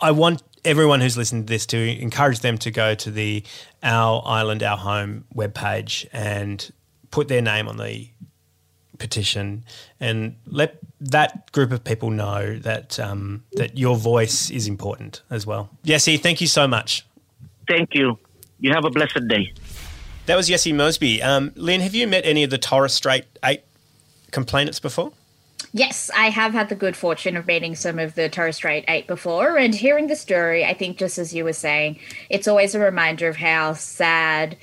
I 0.01 0.11
want 0.11 0.41
everyone 0.68 0.99
who's 0.99 1.18
listened 1.18 1.47
to 1.47 1.53
this 1.53 1.65
to 1.68 1.78
encourage 1.78 2.41
them 2.41 2.57
to 2.59 2.70
go 2.70 2.93
to 2.93 3.09
the 3.09 3.43
Our 3.82 4.22
Island, 4.26 4.61
Our 4.61 4.78
Home 4.78 5.24
webpage 5.34 6.05
and 6.11 6.72
put 7.09 7.30
their 7.30 7.41
name 7.41 7.68
on 7.68 7.78
the 7.78 8.09
petition 8.99 9.63
and 9.99 10.36
let 10.45 10.78
that 10.99 11.51
group 11.51 11.72
of 11.72 11.84
people 11.84 12.09
know 12.09 12.57
that 12.59 12.99
um, 12.99 13.43
that 13.53 13.78
your 13.78 13.95
voice 13.95 14.49
is 14.49 14.68
important 14.68 15.22
as 15.30 15.45
well. 15.45 15.70
Yessie, 15.86 16.20
thank 16.20 16.41
you 16.41 16.47
so 16.47 16.68
much. 16.68 17.05
Thank 17.68 17.93
you. 17.93 18.18
You 18.59 18.74
have 18.74 18.86
a 18.86 18.89
blessed 18.89 19.28
day. 19.28 19.53
That 20.26 20.36
was 20.36 20.49
Yessie 20.49 20.76
Mosby. 20.76 21.22
Um, 21.22 21.51
Lynn, 21.55 21.80
have 21.82 21.95
you 21.95 22.07
met 22.07 22.26
any 22.26 22.43
of 22.43 22.49
the 22.49 22.57
Torres 22.57 22.93
Strait 22.93 23.26
Eight 23.45 23.61
complainants 24.32 24.80
before? 24.80 25.13
Yes, 25.74 26.09
I 26.15 26.30
have 26.30 26.53
had 26.53 26.70
the 26.70 26.76
good 26.76 26.95
fortune 26.95 27.36
of 27.36 27.47
meeting 27.47 27.76
some 27.76 27.99
of 27.99 28.15
the 28.15 28.30
Torres 28.30 28.55
Strait 28.55 28.86
Eight 28.88 29.07
before, 29.07 29.57
and 29.57 29.76
hearing 29.76 30.07
the 30.07 30.15
story, 30.15 30.63
I 30.63 30.74
think 30.74 30.97
just 30.97 31.18
as 31.18 31.34
you 31.34 31.43
were 31.43 31.53
saying, 31.53 31.99
it's 32.30 32.47
always 32.47 32.74
a 32.74 32.80
reminder 32.80 33.28
of 33.28 33.38
how 33.38 33.74
sad 33.74 34.57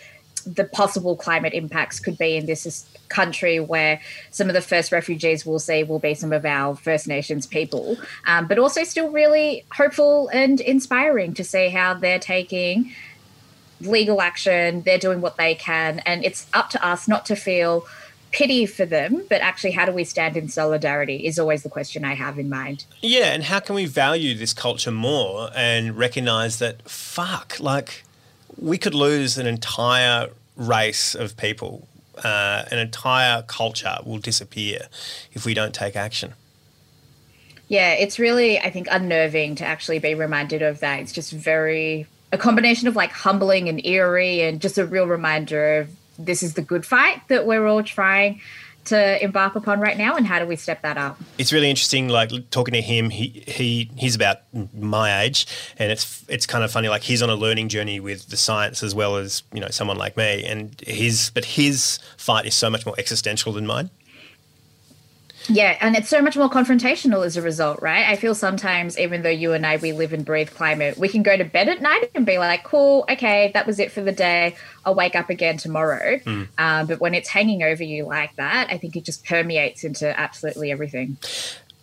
the 0.47 0.65
possible 0.65 1.17
climate 1.17 1.55
impacts 1.55 2.01
could 2.01 2.19
be 2.19 2.37
in 2.37 2.47
this 2.47 2.87
country 3.09 3.61
where 3.61 4.01
some 4.31 4.49
of 4.49 4.55
the 4.55 4.61
first 4.61 4.93
refugees 4.93 5.47
we'll 5.47 5.59
see 5.59 5.83
will 5.85 5.99
be 5.99 6.15
some 6.15 6.33
of 6.33 6.45
our 6.45 6.75
First 6.75 7.07
Nations 7.07 7.47
people, 7.47 7.97
um, 8.27 8.47
but 8.47 8.59
also 8.59 8.85
still 8.85 9.11
really 9.11 9.65
hopeful 9.73 10.29
and 10.29 10.61
inspiring 10.61 11.35
to 11.35 11.45
see 11.45 11.69
how 11.69 11.95
they're 11.95 12.19
taking 12.19 12.93
legal 13.81 14.21
action, 14.23 14.83
they're 14.83 14.99
doing 14.99 15.21
what 15.21 15.37
they 15.37 15.55
can, 15.55 16.01
and 16.01 16.25
it's 16.25 16.47
up 16.55 16.71
to 16.71 16.87
us 16.87 17.09
not 17.09 17.27
to 17.27 17.37
feel 17.37 17.87
pity 18.35 18.67
for 18.67 18.85
them, 18.85 19.23
but 19.31 19.41
actually, 19.41 19.71
how 19.71 19.87
do 19.87 19.93
we 19.93 20.05
stand 20.05 20.37
in 20.37 20.49
solidarity 20.49 21.25
is 21.25 21.39
always 21.39 21.63
the 21.63 21.69
question 21.69 22.05
I 22.05 22.15
have 22.15 22.39
in 22.39 22.51
mind. 22.51 22.85
Yeah, 23.01 23.33
and 23.33 23.45
how 23.45 23.61
can 23.61 23.77
we 23.77 23.87
value 23.87 24.35
this 24.35 24.53
culture 24.53 24.91
more 24.91 25.51
and 25.55 25.97
recognize 25.97 26.59
that, 26.59 26.89
fuck, 26.89 27.59
like, 27.61 28.03
we 28.61 28.77
could 28.77 28.95
lose 28.95 29.39
an 29.39 29.47
entire 29.47 30.31
race 30.57 31.15
of 31.15 31.37
people, 31.37 31.87
uh, 32.25 32.65
an 32.71 32.79
entire 32.79 33.43
culture 33.43 33.97
will 34.05 34.19
disappear 34.19 34.89
if 35.33 35.47
we 35.47 35.55
don't 35.55 35.75
take 35.75 35.95
action. 35.97 36.35
Yeah, 37.69 37.93
it's 37.93 38.19
really, 38.19 38.59
I 38.59 38.71
think, 38.71 38.89
unnerving 38.91 39.55
to 39.57 39.65
actually 39.65 40.01
be 40.01 40.15
reminded 40.15 40.61
of 40.61 40.81
that. 40.81 41.01
It's 41.01 41.13
just 41.13 41.33
very, 41.33 42.07
a 42.33 42.39
combination 42.39 42.89
of 42.89 42.97
like 42.97 43.13
humbling 43.13 43.69
and 43.69 43.85
eerie 43.87 44.43
and 44.43 44.61
just 44.61 44.77
a 44.77 44.85
real 44.85 45.07
reminder 45.07 45.79
of 45.79 45.89
this 46.19 46.43
is 46.43 46.55
the 46.55 46.63
good 46.63 46.85
fight 46.87 47.21
that 47.29 47.47
we're 47.47 47.67
all 47.67 47.83
trying 47.83 48.41
to 48.87 49.25
embark 49.25 49.55
upon 49.57 49.81
right 49.81 49.97
now 49.97 50.15
and 50.15 50.27
how 50.27 50.39
do 50.39 50.47
we 50.47 50.57
step 50.57 50.83
that 50.83 50.99
up? 50.99 51.19
It's 51.39 51.53
really 51.53 51.71
interesting 51.71 52.09
like 52.09 52.31
talking 52.51 52.75
to 52.75 52.83
him 52.83 53.11
he 53.11 53.43
he 53.47 53.91
he's 53.97 54.15
about 54.15 54.39
my 54.75 55.23
age 55.23 55.47
and 55.79 55.91
it's 55.91 56.25
it's 56.29 56.47
kind 56.47 56.63
of 56.65 56.71
funny 56.71 56.89
like 56.89 57.03
he's 57.03 57.23
on 57.23 57.31
a 57.31 57.35
learning 57.35 57.69
journey 57.69 58.01
with 58.01 58.29
the 58.29 58.37
science 58.37 58.83
as 58.83 58.95
well 58.95 59.17
as 59.17 59.43
you 59.53 59.61
know 59.61 59.69
someone 59.69 59.97
like 59.97 60.17
me 60.17 60.45
and 60.45 60.81
his 60.87 61.31
but 61.33 61.45
his 61.45 61.99
fight 62.17 62.47
is 62.47 62.55
so 62.55 62.69
much 62.69 62.85
more 62.85 62.95
existential 62.99 63.53
than 63.53 63.67
mine 63.67 63.91
yeah, 65.49 65.77
and 65.81 65.95
it's 65.95 66.09
so 66.09 66.23
much 66.23 66.37
more 66.37 66.49
confrontational 66.49 67.25
as 67.25 67.37
a 67.37 67.43
result, 67.43 67.83
right? 67.83 68.09
I 68.09 68.17
feel 68.17 68.35
sometimes, 68.35 68.99
even 68.99 69.23
though 69.23 69.29
you 69.29 69.53
and 69.53 69.67
I, 69.67 69.77
we 69.77 69.93
live 69.93 70.13
and 70.13 70.25
breathe 70.25 70.51
climate, 70.51 70.97
we 70.97 71.09
can 71.09 71.23
go 71.23 71.37
to 71.37 71.45
bed 71.45 71.69
at 71.69 71.83
night 71.83 72.11
and 72.15 72.25
be 72.25 72.39
like, 72.39 72.65
cool, 72.65 73.05
okay, 73.11 73.51
that 73.53 73.67
was 73.67 73.79
it 73.79 73.93
for 73.93 74.01
the 74.01 74.13
day. 74.13 74.57
I'll 74.85 74.95
wake 74.95 75.15
up 75.15 75.31
again 75.31 75.59
tomorrow. 75.59 76.19
Mm. 76.19 76.49
Um, 76.57 76.87
but 76.87 77.01
when 77.01 77.15
it's 77.15 77.29
hanging 77.29 77.63
over 77.63 77.83
you 77.83 78.05
like 78.05 78.35
that, 78.37 78.69
I 78.71 78.79
think 78.79 78.97
it 78.97 79.05
just 79.05 79.25
permeates 79.25 79.85
into 79.85 80.19
absolutely 80.19 80.73
everything. 80.73 81.19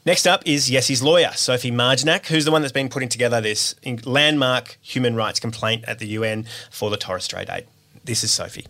Next 0.06 0.26
up 0.26 0.42
is 0.46 0.72
Yessie's 0.72 1.04
lawyer, 1.04 1.32
Sophie 1.36 1.70
Marjanac, 1.70 2.26
who's 2.26 2.46
the 2.46 2.52
one 2.52 2.62
that's 2.64 2.72
been 2.72 2.90
putting 2.90 3.10
together 3.10 3.40
this 3.40 3.76
landmark 4.04 4.78
human 4.82 5.16
rights 5.16 5.40
complaint 5.40 5.86
at 5.88 6.00
the 6.00 6.08
UN 6.08 6.48
for 6.72 6.90
the 6.90 6.98
Torres 6.98 7.26
Strait 7.26 7.50
Eight. 7.52 7.66
This 8.04 8.24
is 8.24 8.32
Sophie. 8.32 8.66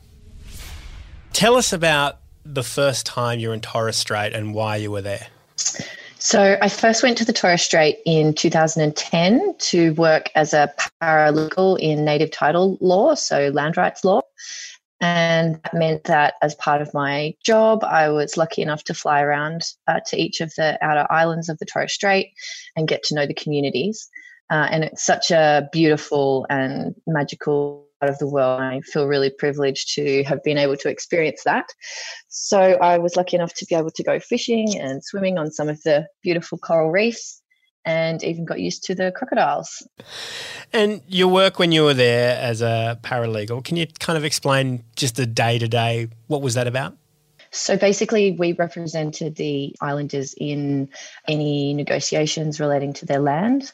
Tell 1.32 1.56
us 1.56 1.72
about 1.72 2.20
the 2.46 2.64
first 2.64 3.06
time 3.06 3.39
you 3.39 3.50
were 3.50 3.54
in 3.54 3.62
Torres 3.62 3.98
Strait 3.98 4.34
and 4.34 4.54
why 4.54 4.78
you 4.78 4.92
were 4.92 5.02
there? 5.02 5.28
So, 6.20 6.58
I 6.62 6.70
first 6.70 7.02
went 7.02 7.18
to 7.18 7.26
the 7.26 7.34
Torres 7.34 7.64
Strait 7.64 7.98
in 8.06 8.34
2010 8.34 9.56
to 9.58 9.94
work 9.96 10.30
as 10.36 10.54
a 10.54 10.72
paralegal 11.02 11.80
in 11.80 12.06
native 12.06 12.30
title 12.30 12.78
law, 12.80 13.16
so 13.16 13.50
land 13.50 13.76
rights 13.76 14.04
law. 14.04 14.22
And 15.02 15.60
that 15.64 15.74
meant 15.74 16.04
that 16.04 16.36
as 16.44 16.54
part 16.54 16.84
of 16.84 16.94
my 16.94 17.34
job, 17.44 17.84
I 17.84 18.10
was 18.10 18.38
lucky 18.38 18.62
enough 18.62 18.84
to 18.84 18.94
fly 18.94 19.22
around 19.22 19.64
uh, 19.88 20.00
to 20.08 20.18
each 20.18 20.42
of 20.42 20.54
the 20.56 20.78
outer 20.86 21.12
islands 21.12 21.50
of 21.50 21.58
the 21.58 21.66
Torres 21.66 21.92
Strait 21.92 22.34
and 22.76 22.88
get 22.88 23.02
to 23.04 23.16
know 23.16 23.26
the 23.26 23.34
communities. 23.34 24.08
Uh, 24.52 24.68
and 24.70 24.84
it's 24.84 25.04
such 25.04 25.32
a 25.32 25.68
beautiful 25.72 26.46
and 26.52 26.94
magical 27.08 27.88
of 28.10 28.18
the 28.18 28.28
world. 28.28 28.62
I 28.62 28.82
feel 28.82 29.08
really 29.08 29.30
privileged 29.30 29.93
to 29.95 30.24
have 30.24 30.43
been 30.43 30.58
able 30.58 30.78
to 30.78 30.89
experience 30.89 31.43
that. 31.43 31.68
So 32.30 32.60
I 32.60 32.97
was 32.97 33.16
lucky 33.16 33.36
enough 33.36 33.54
to 33.56 33.66
be 33.66 33.76
able 33.76 33.91
to 33.91 34.04
go 34.04 34.20
fishing 34.20 34.78
and 34.80 35.04
swimming 35.04 35.38
on 35.38 35.52
some 35.52 35.70
of 35.70 35.82
the 35.84 36.08
beautiful 36.24 36.58
coral 36.58 36.91
reefs 36.91 37.41
and 37.84 38.24
even 38.24 38.45
got 38.45 38.60
used 38.60 38.84
to 38.84 38.95
the 38.95 39.12
crocodiles. 39.12 39.88
And 40.72 41.02
your 41.08 41.28
work 41.28 41.60
when 41.60 41.72
you 41.72 41.84
were 41.84 41.93
there 41.93 42.38
as 42.39 42.62
a 42.62 42.99
paralegal, 43.02 43.64
can 43.64 43.76
you 43.78 43.88
kind 43.99 44.18
of 44.18 44.24
explain 44.24 44.84
just 44.95 45.16
the 45.16 45.26
day 45.26 45.58
to 45.58 45.68
day? 45.68 46.08
What 46.28 46.41
was 46.41 46.54
that 46.54 46.68
about? 46.68 46.95
So 47.52 47.76
basically, 47.76 48.32
we 48.32 48.54
represented 48.54 49.36
the 49.36 49.76
islanders 49.82 50.34
in 50.38 50.89
any 51.28 51.74
negotiations 51.74 52.60
relating 52.60 52.93
to 52.93 53.06
their 53.06 53.20
land. 53.20 53.74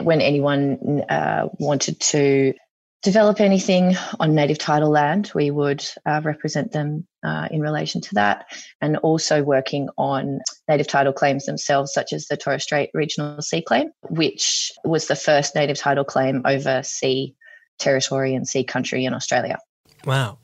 When 0.00 0.20
anyone 0.20 1.02
uh, 1.08 1.48
wanted 1.58 1.98
to 2.00 2.54
develop 3.02 3.40
anything 3.40 3.96
on 4.18 4.34
native 4.34 4.58
title 4.58 4.90
land, 4.90 5.30
we 5.34 5.50
would 5.50 5.84
uh, 6.04 6.20
represent 6.22 6.72
them 6.72 7.06
uh, 7.24 7.48
in 7.50 7.60
relation 7.60 8.00
to 8.00 8.14
that, 8.14 8.46
and 8.80 8.96
also 8.98 9.42
working 9.42 9.88
on 9.96 10.40
native 10.68 10.86
title 10.86 11.12
claims 11.12 11.46
themselves, 11.46 11.92
such 11.92 12.12
as 12.12 12.26
the 12.26 12.36
Torres 12.36 12.62
Strait 12.62 12.90
Regional 12.94 13.40
Sea 13.40 13.62
Claim, 13.62 13.90
which 14.08 14.70
was 14.84 15.06
the 15.08 15.16
first 15.16 15.54
native 15.54 15.78
title 15.78 16.04
claim 16.04 16.42
over 16.44 16.82
sea 16.82 17.34
territory 17.78 18.34
and 18.34 18.46
sea 18.46 18.64
country 18.64 19.04
in 19.04 19.14
Australia. 19.14 19.58
Wow. 20.04 20.38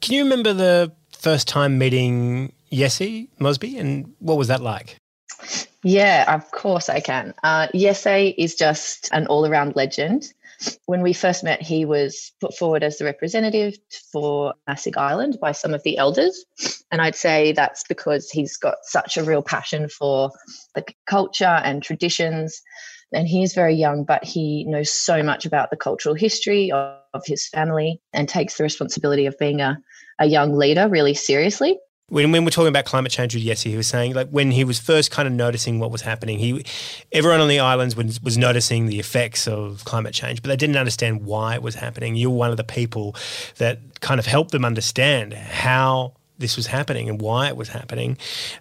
Can 0.00 0.14
you 0.14 0.24
remember 0.24 0.52
the 0.52 0.92
first 1.12 1.48
time 1.48 1.78
meeting 1.78 2.52
Yessie 2.70 3.28
Mosby, 3.38 3.78
and 3.78 4.14
what 4.18 4.36
was 4.36 4.48
that 4.48 4.60
like? 4.60 4.96
Yeah, 5.82 6.34
of 6.34 6.50
course 6.50 6.88
I 6.88 7.00
can. 7.00 7.32
Uh, 7.44 7.68
is 7.72 8.54
just 8.54 9.08
an 9.12 9.26
all 9.28 9.46
around 9.46 9.76
legend. 9.76 10.32
When 10.86 11.02
we 11.02 11.12
first 11.12 11.44
met, 11.44 11.60
he 11.62 11.84
was 11.84 12.32
put 12.40 12.56
forward 12.56 12.82
as 12.82 12.98
the 12.98 13.04
representative 13.04 13.74
for 14.12 14.54
Masig 14.68 14.96
Island 14.96 15.38
by 15.40 15.52
some 15.52 15.74
of 15.74 15.82
the 15.82 15.98
elders. 15.98 16.44
And 16.90 17.00
I'd 17.00 17.14
say 17.14 17.52
that's 17.52 17.84
because 17.88 18.30
he's 18.30 18.56
got 18.56 18.76
such 18.82 19.16
a 19.16 19.24
real 19.24 19.42
passion 19.42 19.88
for 19.88 20.30
the 20.74 20.84
culture 21.06 21.44
and 21.44 21.82
traditions. 21.82 22.62
And 23.12 23.28
he 23.28 23.42
is 23.42 23.54
very 23.54 23.74
young, 23.74 24.04
but 24.04 24.24
he 24.24 24.64
knows 24.64 24.92
so 24.92 25.22
much 25.22 25.46
about 25.46 25.70
the 25.70 25.76
cultural 25.76 26.14
history 26.14 26.72
of, 26.72 26.98
of 27.14 27.22
his 27.26 27.48
family 27.48 28.00
and 28.12 28.28
takes 28.28 28.56
the 28.56 28.64
responsibility 28.64 29.26
of 29.26 29.38
being 29.38 29.60
a, 29.60 29.78
a 30.18 30.26
young 30.26 30.54
leader 30.54 30.88
really 30.88 31.14
seriously 31.14 31.78
when, 32.08 32.30
when 32.30 32.44
we're 32.44 32.50
talking 32.50 32.68
about 32.68 32.84
climate 32.84 33.10
change 33.10 33.34
with 33.34 33.42
Yessie, 33.42 33.70
he 33.70 33.76
was 33.76 33.88
saying 33.88 34.14
like 34.14 34.28
when 34.30 34.52
he 34.52 34.62
was 34.62 34.78
first 34.78 35.10
kind 35.10 35.26
of 35.26 35.34
noticing 35.34 35.80
what 35.80 35.90
was 35.90 36.02
happening, 36.02 36.38
he 36.38 36.64
everyone 37.10 37.40
on 37.40 37.48
the 37.48 37.58
islands 37.58 37.96
was, 37.96 38.22
was 38.22 38.38
noticing 38.38 38.86
the 38.86 39.00
effects 39.00 39.48
of 39.48 39.84
climate 39.84 40.14
change, 40.14 40.40
but 40.40 40.48
they 40.48 40.56
didn't 40.56 40.76
understand 40.76 41.24
why 41.24 41.54
it 41.54 41.62
was 41.62 41.74
happening. 41.74 42.14
You 42.14 42.30
were 42.30 42.36
one 42.36 42.50
of 42.50 42.56
the 42.56 42.64
people 42.64 43.16
that 43.58 44.00
kind 44.00 44.20
of 44.20 44.26
helped 44.26 44.52
them 44.52 44.64
understand 44.64 45.34
how 45.34 46.12
this 46.38 46.56
was 46.56 46.68
happening 46.68 47.08
and 47.08 47.20
why 47.20 47.48
it 47.48 47.56
was 47.56 47.68
happening. 47.70 48.18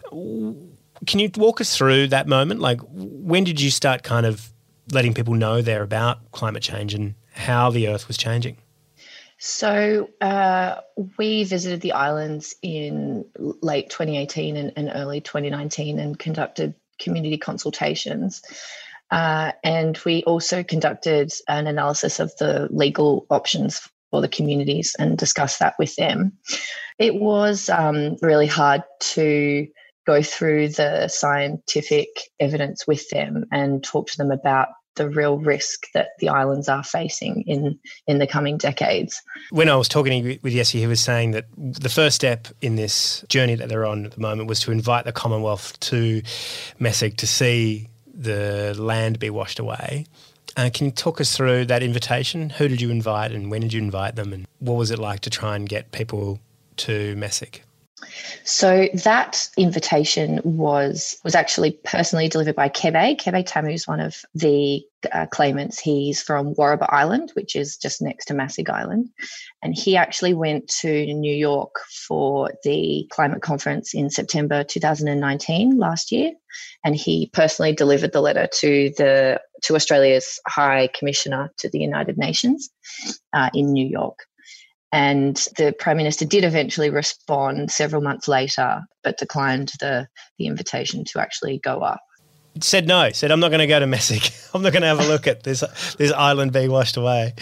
Can 0.09 1.19
you 1.19 1.29
walk 1.37 1.61
us 1.61 1.77
through 1.77 2.07
that 2.07 2.27
moment? 2.27 2.61
Like 2.61 2.79
when 2.91 3.43
did 3.43 3.61
you 3.61 3.69
start 3.69 4.01
kind 4.01 4.25
of 4.25 4.51
letting 4.91 5.13
people 5.13 5.35
know 5.35 5.61
there 5.61 5.83
about 5.83 6.31
climate 6.31 6.63
change 6.63 6.95
and 6.95 7.13
how 7.33 7.69
the 7.69 7.89
earth 7.89 8.07
was 8.07 8.17
changing? 8.17 8.57
So 9.37 10.09
uh, 10.21 10.81
we 11.17 11.43
visited 11.43 11.81
the 11.81 11.91
islands 11.91 12.55
in 12.61 13.25
late 13.37 13.89
2018 13.89 14.55
and, 14.55 14.73
and, 14.75 14.91
early 14.93 15.21
2019 15.21 15.99
and 15.99 16.17
conducted 16.17 16.73
community 16.99 17.37
consultations. 17.37 18.41
Uh, 19.11 19.51
and 19.63 19.99
we 20.05 20.23
also 20.23 20.63
conducted 20.63 21.31
an 21.47 21.67
analysis 21.67 22.19
of 22.19 22.35
the 22.37 22.67
legal 22.71 23.25
options 23.29 23.87
for 24.09 24.21
the 24.21 24.29
communities 24.29 24.95
and 24.97 25.17
discussed 25.17 25.59
that 25.59 25.75
with 25.77 25.95
them. 25.95 26.33
It 26.97 27.15
was 27.15 27.69
um, 27.69 28.15
really 28.21 28.47
hard 28.47 28.83
to 29.01 29.67
go 30.07 30.21
through 30.21 30.69
the 30.69 31.07
scientific 31.07 32.07
evidence 32.39 32.87
with 32.87 33.09
them 33.09 33.45
and 33.51 33.83
talk 33.83 34.07
to 34.07 34.17
them 34.17 34.31
about 34.31 34.69
the 34.95 35.09
real 35.09 35.37
risk 35.37 35.87
that 35.93 36.09
the 36.19 36.29
islands 36.29 36.69
are 36.69 36.83
facing 36.83 37.41
in 37.47 37.79
in 38.07 38.19
the 38.19 38.27
coming 38.27 38.57
decades. 38.57 39.21
When 39.49 39.69
I 39.69 39.75
was 39.75 39.87
talking 39.87 40.23
with 40.41 40.53
Yessie, 40.53 40.79
he 40.79 40.87
was 40.87 41.01
saying 41.01 41.31
that 41.31 41.45
the 41.57 41.89
first 41.89 42.15
step 42.15 42.47
in 42.61 42.75
this 42.75 43.23
journey 43.29 43.55
that 43.55 43.69
they're 43.69 43.85
on 43.85 44.05
at 44.05 44.11
the 44.11 44.21
moment 44.21 44.47
was 44.47 44.59
to 44.61 44.71
invite 44.71 45.05
the 45.05 45.11
Commonwealth 45.11 45.79
to 45.81 46.21
Masig 46.79 47.17
to 47.17 47.27
see 47.27 47.89
the 48.13 48.75
land 48.77 49.19
be 49.19 49.29
washed 49.29 49.59
away. 49.59 50.05
Uh, 50.57 50.69
can 50.73 50.85
you 50.85 50.91
talk 50.91 51.19
us 51.19 51.35
through 51.35 51.65
that 51.65 51.83
invitation? 51.83 52.49
Who 52.49 52.67
did 52.67 52.79
you 52.79 52.89
invite, 52.89 53.31
and 53.31 53.51
when 53.51 53.61
did 53.61 53.73
you 53.73 53.81
invite 53.81 54.15
them, 54.15 54.31
and 54.31 54.47
what 54.59 54.75
was 54.75 54.89
it 54.89 54.99
like 54.99 55.19
to 55.21 55.29
try 55.29 55.55
and 55.55 55.67
get 55.67 55.91
people 55.91 56.39
to 56.77 57.15
Masig? 57.15 57.59
So 58.43 58.89
that 58.93 59.49
invitation 59.57 60.41
was 60.43 61.17
was 61.23 61.33
actually 61.33 61.79
personally 61.83 62.27
delivered 62.27 62.55
by 62.55 62.69
Kabay. 62.69 63.19
Kabay 63.19 63.45
Tamu 63.45 63.69
is 63.69 63.87
one 63.87 64.01
of 64.01 64.21
the 64.33 64.83
uh, 65.11 65.27
claimants. 65.27 65.79
He's 65.79 66.21
from 66.21 66.53
Warraber 66.55 66.87
Island, 66.89 67.31
which 67.35 67.55
is 67.55 67.77
just 67.77 68.01
next 68.01 68.25
to 68.25 68.33
Masig 68.33 68.69
Island, 68.69 69.09
and 69.63 69.73
he 69.73 69.95
actually 69.95 70.33
went 70.33 70.67
to 70.81 71.05
New 71.13 71.33
York 71.33 71.75
for 72.07 72.51
the 72.63 73.07
climate 73.11 73.41
conference 73.41 73.93
in 73.93 74.09
September 74.09 74.63
2019 74.63 75.77
last 75.77 76.11
year, 76.11 76.33
and 76.83 76.95
he 76.95 77.29
personally 77.33 77.73
delivered 77.73 78.11
the 78.11 78.21
letter 78.21 78.47
to 78.59 78.91
the 78.97 79.41
to 79.63 79.75
Australia's 79.75 80.39
High 80.47 80.89
Commissioner 80.93 81.51
to 81.57 81.69
the 81.69 81.79
United 81.79 82.17
Nations 82.17 82.69
uh, 83.33 83.49
in 83.53 83.71
New 83.71 83.87
York. 83.87 84.19
And 84.95 85.35
the 85.57 85.75
Prime 85.77 85.97
Minister 85.97 86.23
did 86.23 86.45
eventually 86.45 86.89
respond 86.89 87.69
several 87.69 88.01
months 88.01 88.29
later, 88.29 88.79
but 89.03 89.17
declined 89.17 89.73
the, 89.81 90.07
the 90.39 90.47
invitation 90.47 91.03
to 91.11 91.19
actually 91.19 91.57
go 91.57 91.81
up. 91.81 91.99
Said 92.61 92.87
no, 92.87 93.11
said, 93.11 93.29
I'm 93.29 93.41
not 93.41 93.49
going 93.49 93.59
to 93.59 93.67
go 93.67 93.77
to 93.77 93.87
Masig. 93.87 94.31
I'm 94.55 94.61
not 94.61 94.71
going 94.71 94.83
to 94.83 94.87
have 94.87 95.01
a 95.01 95.07
look 95.09 95.27
at 95.27 95.43
this, 95.43 95.65
this 95.95 96.13
island 96.13 96.53
being 96.53 96.71
washed 96.71 96.95
away. 96.95 97.33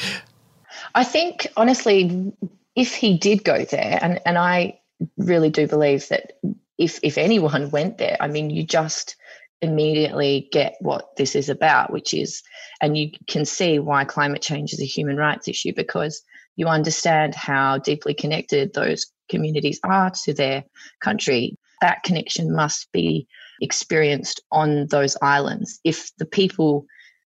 I 0.95 1.04
think, 1.04 1.45
honestly, 1.56 2.34
if 2.76 2.95
he 2.95 3.20
did 3.20 3.43
go 3.43 3.64
there, 3.66 3.99
and, 4.01 4.20
and 4.26 4.39
I 4.39 4.80
really 5.18 5.51
do 5.51 5.68
believe 5.68 6.08
that 6.08 6.34
if, 6.80 6.99
if 7.04 7.20
anyone 7.20 7.70
went 7.70 7.99
there, 7.99 8.18
I 8.20 8.30
mean, 8.30 8.49
you 8.49 8.64
just 8.64 9.16
immediately 9.62 10.49
get 10.51 10.76
what 10.80 11.16
this 11.18 11.36
is 11.36 11.49
about, 11.49 11.93
which 11.93 12.16
is, 12.16 12.41
and 12.82 12.97
you 12.97 13.12
can 13.28 13.45
see 13.45 13.78
why 13.78 14.06
climate 14.06 14.41
change 14.41 14.74
is 14.74 14.82
a 14.82 14.86
human 14.86 15.18
rights 15.18 15.47
issue 15.47 15.72
because 15.76 16.24
you 16.56 16.68
understand 16.68 17.36
how 17.36 17.78
deeply 17.78 18.14
connected 18.14 18.74
those 18.74 19.06
communities 19.30 19.80
are 19.84 20.12
to 20.24 20.34
their 20.34 20.64
country. 21.01 21.58
That 21.82 22.04
connection 22.04 22.56
must 22.56 22.91
be 22.91 23.28
experienced 23.62 24.41
on 24.51 24.88
those 24.88 25.18
islands. 25.22 25.80
If 25.84 26.12
the 26.18 26.26
people, 26.26 26.86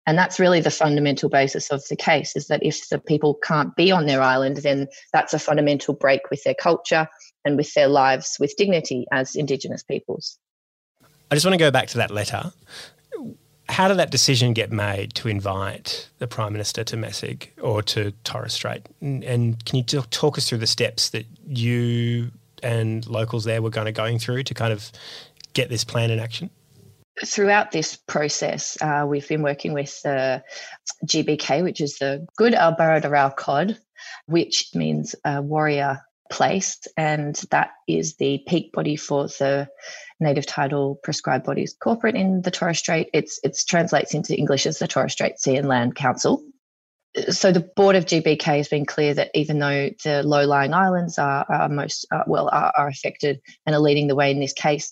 and 0.07 0.18
that's 0.18 0.41
really 0.41 0.61
the 0.61 0.70
fundamental 0.70 1.29
basis 1.29 1.70
of 1.70 1.83
the 1.89 1.97
case, 1.97 2.37
is 2.37 2.49
that 2.49 2.62
if 2.62 2.89
the 2.89 2.99
people 2.99 3.39
can't 3.43 3.75
be 3.77 3.93
on 3.93 4.07
their 4.07 4.20
island, 4.20 4.59
then 4.59 4.89
that's 5.12 5.35
a 5.35 5.39
fundamental 5.39 5.95
break 5.95 6.23
with 6.31 6.43
their 6.45 6.55
culture 6.55 7.07
and 7.45 7.57
with 7.57 7.73
their 7.75 7.89
lives 7.89 8.37
with 8.39 8.55
dignity 8.57 9.07
as 9.12 9.35
Indigenous 9.37 9.83
peoples. 9.83 10.39
I 11.31 11.35
just 11.35 11.47
want 11.47 11.55
to 11.55 11.59
go 11.59 11.70
back 11.70 11.89
to 11.89 11.99
that 11.99 12.11
letter. 12.11 12.53
How 13.73 13.89
did 13.89 13.97
that 13.97 14.11
decision 14.11 14.53
get 14.53 14.70
made 14.70 15.14
to 15.14 15.29
invite 15.29 16.11
the 16.18 16.27
Prime 16.27 16.53
Minister 16.53 16.85
to 16.85 16.95
Masig 16.95 17.49
or 17.59 17.83
to 17.85 18.12
Torres 18.23 18.53
Strait? 18.53 18.87
And, 19.01 19.25
and 19.25 19.64
can 19.64 19.79
you 19.79 19.83
talk 19.83 20.37
us 20.37 20.47
through 20.47 20.59
the 20.59 20.66
steps 20.66 21.09
that 21.11 21.25
you 21.47 22.31
and 22.62 23.07
locals 23.07 23.45
there 23.45 23.62
were 23.62 23.70
kind 23.70 23.89
of 23.89 23.95
going 23.95 24.18
through 24.18 24.43
to 24.43 24.53
kind 24.53 24.75
of 24.75 24.93
get 25.55 25.70
this 25.70 25.85
plan 25.85 26.11
in 26.11 26.18
action? 26.18 26.51
Throughout 27.25 27.73
this 27.73 27.97
process, 27.97 28.77
uh, 28.83 29.07
we've 29.09 29.27
been 29.27 29.43
working 29.43 29.73
with 29.73 30.03
the 30.03 30.45
GBK, 31.07 31.62
which 31.62 31.81
is 31.81 31.97
the 31.97 32.27
Gur 32.37 32.49
A 32.49 32.77
Baradharaw 32.79 33.35
Kod, 33.37 33.79
which 34.27 34.68
means 34.75 35.14
a 35.25 35.41
warrior 35.41 36.03
place, 36.33 36.78
and 36.97 37.37
that 37.51 37.72
is 37.87 38.16
the 38.16 38.43
peak 38.49 38.72
body 38.72 38.97
for 38.97 39.28
the 39.28 39.68
native 40.18 40.47
title 40.47 40.99
prescribed 41.03 41.45
bodies 41.45 41.76
corporate 41.78 42.16
in 42.16 42.41
the 42.43 42.51
Torres 42.51 42.78
Strait. 42.78 43.11
It's 43.12 43.39
it 43.45 43.61
translates 43.68 44.14
into 44.14 44.37
English 44.37 44.66
as 44.66 44.78
the 44.78 44.89
Torres 44.89 45.12
Strait 45.12 45.39
Sea 45.39 45.57
and 45.57 45.68
Land 45.68 45.95
Council. 45.95 46.43
So 47.28 47.53
the 47.53 47.68
board 47.76 47.97
of 47.97 48.07
GBK 48.07 48.43
has 48.43 48.68
been 48.68 48.87
clear 48.87 49.12
that 49.12 49.30
even 49.35 49.59
though 49.59 49.91
the 50.03 50.22
low-lying 50.22 50.72
islands 50.72 51.18
are, 51.18 51.45
are 51.51 51.68
most 51.68 52.07
uh, 52.11 52.24
well 52.26 52.49
are, 52.51 52.72
are 52.74 52.89
affected 52.89 53.39
and 53.66 53.76
are 53.76 53.80
leading 53.80 54.07
the 54.07 54.14
way 54.14 54.30
in 54.30 54.41
this 54.41 54.55
case, 54.55 54.91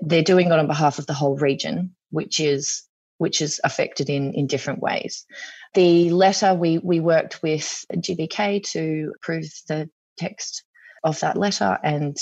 they're 0.00 0.22
doing 0.22 0.46
it 0.46 0.52
on 0.52 0.68
behalf 0.68 1.00
of 1.00 1.06
the 1.06 1.14
whole 1.14 1.36
region, 1.36 1.94
which 2.10 2.38
is 2.38 2.84
which 3.18 3.42
is 3.42 3.60
affected 3.64 4.08
in 4.08 4.32
in 4.34 4.46
different 4.46 4.80
ways. 4.80 5.26
The 5.74 6.10
letter 6.10 6.54
we 6.54 6.78
we 6.78 7.00
worked 7.00 7.42
with 7.42 7.84
GBK 7.92 8.62
to 8.70 9.12
approve 9.16 9.50
the 9.66 9.90
text 10.16 10.62
of 11.02 11.18
that 11.20 11.36
letter 11.36 11.78
and 11.82 12.16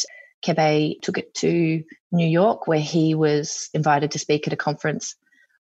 Kabay 0.45 1.01
took 1.01 1.19
it 1.19 1.35
to 1.35 1.83
New 2.11 2.27
York, 2.27 2.67
where 2.67 2.81
he 2.81 3.15
was 3.15 3.71
invited 3.75 4.11
to 4.13 4.19
speak 4.19 4.47
at 4.47 4.53
a 4.53 4.57
conference 4.57 5.15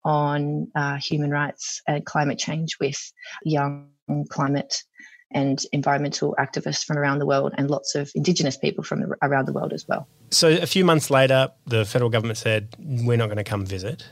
on 0.05 0.71
uh, 0.75 0.95
human 0.95 1.29
rights 1.29 1.81
and 1.87 2.05
climate 2.05 2.39
change 2.39 2.77
with 2.79 3.11
young 3.43 3.89
climate 4.29 4.83
and 5.31 5.61
environmental 5.73 6.35
activists 6.39 6.83
from 6.83 6.97
around 6.97 7.19
the 7.19 7.25
world 7.25 7.53
and 7.57 7.69
lots 7.69 7.93
of 7.93 8.11
Indigenous 8.15 8.57
people 8.57 8.83
from 8.83 9.13
around 9.21 9.45
the 9.45 9.53
world 9.53 9.73
as 9.73 9.87
well. 9.87 10.07
So, 10.31 10.49
a 10.49 10.65
few 10.65 10.83
months 10.83 11.11
later, 11.11 11.49
the 11.67 11.85
federal 11.85 12.09
government 12.09 12.37
said, 12.37 12.75
We're 12.79 13.17
not 13.17 13.27
going 13.27 13.37
to 13.37 13.43
come 13.43 13.65
visit. 13.65 14.05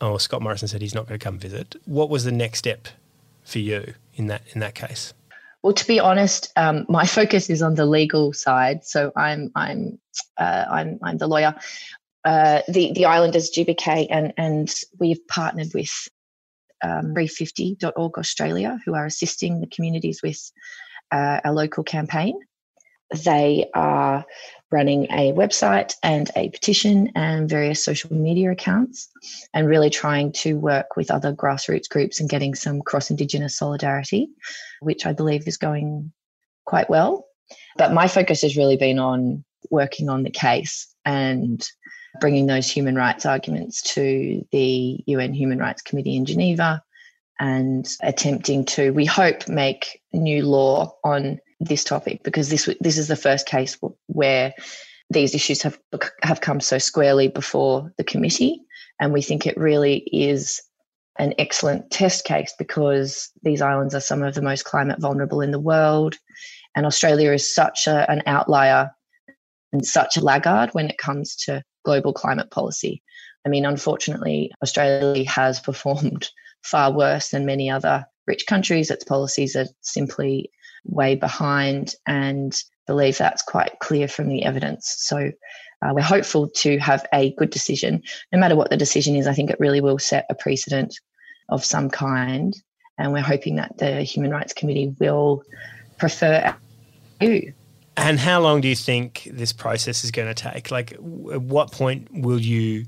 Or 0.00 0.20
Scott 0.20 0.42
Morrison 0.42 0.68
said 0.68 0.82
he's 0.82 0.94
not 0.94 1.06
going 1.06 1.18
to 1.18 1.24
come 1.24 1.38
visit. 1.38 1.76
What 1.86 2.10
was 2.10 2.24
the 2.24 2.32
next 2.32 2.58
step 2.58 2.88
for 3.44 3.60
you 3.60 3.94
in 4.16 4.26
that, 4.26 4.42
in 4.52 4.60
that 4.60 4.74
case? 4.74 5.14
Well, 5.64 5.72
to 5.72 5.86
be 5.86 5.98
honest, 5.98 6.52
um, 6.56 6.84
my 6.90 7.06
focus 7.18 7.48
is 7.48 7.62
on 7.62 7.74
the 7.74 7.86
legal 7.86 8.34
side. 8.34 8.84
So 8.84 9.10
I'm 9.16 9.50
I'm 9.56 9.98
uh, 10.36 10.66
I'm 10.70 10.98
I'm 11.02 11.16
the 11.16 11.26
lawyer. 11.26 11.54
Uh, 12.22 12.60
the 12.68 12.92
the 12.92 13.06
Islanders 13.06 13.50
GBK 13.50 14.06
and 14.10 14.34
and 14.36 14.72
we've 15.00 15.26
partnered 15.26 15.72
with 15.72 16.08
um, 16.82 17.14
350.org 17.14 18.18
Australia, 18.18 18.78
who 18.84 18.94
are 18.94 19.06
assisting 19.06 19.60
the 19.60 19.66
communities 19.66 20.20
with 20.22 20.52
uh, 21.10 21.40
a 21.42 21.52
local 21.52 21.82
campaign. 21.82 22.38
They 23.24 23.70
are 23.74 24.24
running 24.70 25.04
a 25.10 25.32
website 25.32 25.94
and 26.02 26.30
a 26.36 26.48
petition 26.48 27.12
and 27.14 27.48
various 27.48 27.84
social 27.84 28.12
media 28.12 28.50
accounts, 28.50 29.08
and 29.52 29.68
really 29.68 29.90
trying 29.90 30.32
to 30.32 30.58
work 30.58 30.96
with 30.96 31.10
other 31.10 31.32
grassroots 31.32 31.88
groups 31.88 32.18
and 32.18 32.28
getting 32.28 32.54
some 32.54 32.82
cross 32.82 33.10
Indigenous 33.10 33.56
solidarity, 33.56 34.30
which 34.80 35.06
I 35.06 35.12
believe 35.12 35.46
is 35.46 35.56
going 35.56 36.12
quite 36.64 36.90
well. 36.90 37.26
But 37.76 37.92
my 37.92 38.08
focus 38.08 38.42
has 38.42 38.56
really 38.56 38.76
been 38.76 38.98
on 38.98 39.44
working 39.70 40.08
on 40.08 40.22
the 40.22 40.30
case 40.30 40.92
and 41.04 41.64
bringing 42.20 42.46
those 42.46 42.70
human 42.70 42.94
rights 42.94 43.26
arguments 43.26 43.82
to 43.94 44.44
the 44.52 45.02
UN 45.06 45.34
Human 45.34 45.58
Rights 45.58 45.82
Committee 45.82 46.16
in 46.16 46.24
Geneva 46.24 46.82
and 47.40 47.88
attempting 48.02 48.64
to, 48.64 48.92
we 48.92 49.04
hope, 49.04 49.48
make 49.48 50.00
new 50.12 50.44
law 50.44 50.94
on 51.02 51.40
this 51.64 51.84
topic 51.84 52.22
because 52.22 52.48
this 52.48 52.68
this 52.80 52.98
is 52.98 53.08
the 53.08 53.16
first 53.16 53.46
case 53.46 53.78
where 54.06 54.52
these 55.10 55.34
issues 55.34 55.62
have 55.62 55.78
have 56.22 56.40
come 56.40 56.60
so 56.60 56.78
squarely 56.78 57.28
before 57.28 57.92
the 57.98 58.04
committee, 58.04 58.60
and 59.00 59.12
we 59.12 59.22
think 59.22 59.46
it 59.46 59.56
really 59.56 60.08
is 60.12 60.62
an 61.18 61.32
excellent 61.38 61.90
test 61.90 62.24
case 62.24 62.52
because 62.58 63.30
these 63.42 63.62
islands 63.62 63.94
are 63.94 64.00
some 64.00 64.22
of 64.22 64.34
the 64.34 64.42
most 64.42 64.64
climate 64.64 65.00
vulnerable 65.00 65.40
in 65.40 65.50
the 65.50 65.60
world, 65.60 66.16
and 66.74 66.86
Australia 66.86 67.32
is 67.32 67.54
such 67.54 67.86
a, 67.86 68.10
an 68.10 68.22
outlier 68.26 68.90
and 69.72 69.84
such 69.84 70.16
a 70.16 70.20
laggard 70.20 70.70
when 70.72 70.88
it 70.88 70.98
comes 70.98 71.36
to 71.36 71.62
global 71.84 72.12
climate 72.12 72.50
policy. 72.50 73.02
I 73.46 73.48
mean, 73.48 73.66
unfortunately, 73.66 74.52
Australia 74.62 75.28
has 75.28 75.60
performed 75.60 76.30
far 76.62 76.92
worse 76.92 77.28
than 77.28 77.44
many 77.44 77.70
other 77.70 78.06
rich 78.26 78.46
countries. 78.46 78.90
Its 78.90 79.04
policies 79.04 79.54
are 79.54 79.66
simply 79.82 80.50
way 80.84 81.14
behind 81.14 81.94
and 82.06 82.62
believe 82.86 83.18
that's 83.18 83.42
quite 83.42 83.78
clear 83.80 84.08
from 84.08 84.28
the 84.28 84.44
evidence. 84.44 84.94
So 84.98 85.32
uh, 85.82 85.92
we're 85.92 86.02
hopeful 86.02 86.48
to 86.48 86.78
have 86.78 87.06
a 87.12 87.32
good 87.34 87.50
decision. 87.50 88.02
No 88.32 88.38
matter 88.38 88.56
what 88.56 88.70
the 88.70 88.76
decision 88.76 89.16
is, 89.16 89.26
I 89.26 89.34
think 89.34 89.50
it 89.50 89.60
really 89.60 89.80
will 89.80 89.98
set 89.98 90.26
a 90.30 90.34
precedent 90.34 90.98
of 91.48 91.64
some 91.64 91.90
kind. 91.90 92.54
And 92.98 93.12
we're 93.12 93.22
hoping 93.22 93.56
that 93.56 93.78
the 93.78 94.02
Human 94.02 94.30
Rights 94.30 94.52
Committee 94.52 94.94
will 94.98 95.42
prefer 95.98 96.54
you. 97.20 97.52
And 97.96 98.18
how 98.18 98.40
long 98.40 98.60
do 98.60 98.68
you 98.68 98.76
think 98.76 99.28
this 99.32 99.52
process 99.52 100.04
is 100.04 100.10
going 100.10 100.28
to 100.28 100.34
take? 100.34 100.70
Like, 100.70 100.92
at 100.92 101.00
what 101.00 101.70
point 101.70 102.08
will 102.12 102.40
you 102.40 102.86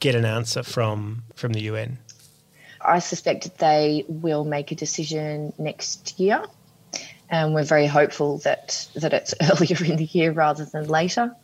get 0.00 0.14
an 0.14 0.24
answer 0.24 0.62
from 0.62 1.22
from 1.36 1.52
the 1.52 1.60
UN? 1.62 1.98
I 2.80 2.98
suspect 2.98 3.58
they 3.58 4.04
will 4.08 4.44
make 4.44 4.72
a 4.72 4.74
decision 4.74 5.52
next 5.58 6.18
year 6.18 6.42
and 7.30 7.54
we're 7.54 7.64
very 7.64 7.86
hopeful 7.86 8.38
that 8.38 8.86
that 8.94 9.12
it's 9.12 9.34
earlier 9.42 9.84
in 9.84 9.96
the 9.96 10.08
year 10.12 10.32
rather 10.32 10.64
than 10.64 10.88
later. 10.88 11.34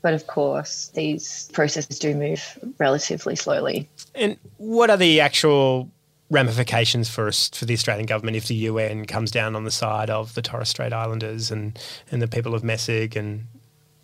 But 0.00 0.14
of 0.14 0.26
course, 0.26 0.90
these 0.94 1.48
processes 1.52 1.98
do 1.98 2.14
move 2.14 2.58
relatively 2.78 3.36
slowly. 3.36 3.88
And 4.16 4.36
what 4.56 4.90
are 4.90 4.96
the 4.96 5.20
actual 5.20 5.88
ramifications 6.30 7.08
for 7.08 7.30
for 7.30 7.66
the 7.66 7.74
Australian 7.74 8.06
government 8.06 8.36
if 8.36 8.46
the 8.46 8.54
UN 8.54 9.04
comes 9.04 9.30
down 9.30 9.54
on 9.54 9.64
the 9.64 9.70
side 9.70 10.10
of 10.10 10.34
the 10.34 10.42
Torres 10.42 10.70
Strait 10.70 10.92
Islanders 10.92 11.50
and 11.50 11.78
and 12.10 12.22
the 12.22 12.28
people 12.28 12.54
of 12.54 12.62
Masig 12.62 13.16
and 13.16 13.46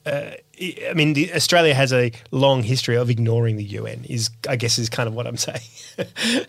uh, 0.08 0.30
I 0.88 0.92
mean, 0.94 1.12
the, 1.12 1.32
Australia 1.34 1.74
has 1.74 1.92
a 1.92 2.12
long 2.30 2.62
history 2.62 2.96
of 2.96 3.10
ignoring 3.10 3.56
the 3.56 3.64
UN. 3.64 4.04
Is 4.08 4.30
I 4.48 4.56
guess 4.56 4.78
is 4.78 4.88
kind 4.88 5.08
of 5.08 5.14
what 5.14 5.26
I'm 5.26 5.36
saying. 5.48 5.60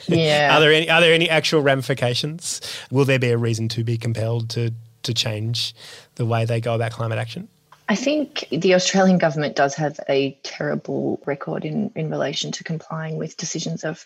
yeah. 0.07 0.55
are 0.55 0.59
there 0.59 0.71
any 0.71 0.89
Are 0.89 1.01
there 1.01 1.13
any 1.13 1.29
actual 1.29 1.61
ramifications? 1.61 2.61
Will 2.91 3.05
there 3.05 3.19
be 3.19 3.29
a 3.29 3.37
reason 3.37 3.67
to 3.69 3.83
be 3.83 3.97
compelled 3.97 4.49
to 4.51 4.71
to 5.03 5.13
change 5.13 5.75
the 6.15 6.25
way 6.25 6.45
they 6.45 6.59
go 6.59 6.75
about 6.75 6.91
climate 6.91 7.17
action? 7.17 7.47
I 7.87 7.95
think 7.95 8.47
the 8.51 8.75
Australian 8.75 9.17
government 9.17 9.55
does 9.55 9.73
have 9.75 9.99
a 10.07 10.37
terrible 10.43 11.19
record 11.25 11.65
in, 11.65 11.91
in 11.95 12.11
relation 12.11 12.51
to 12.51 12.63
complying 12.63 13.17
with 13.17 13.35
decisions 13.35 13.83
of 13.83 14.05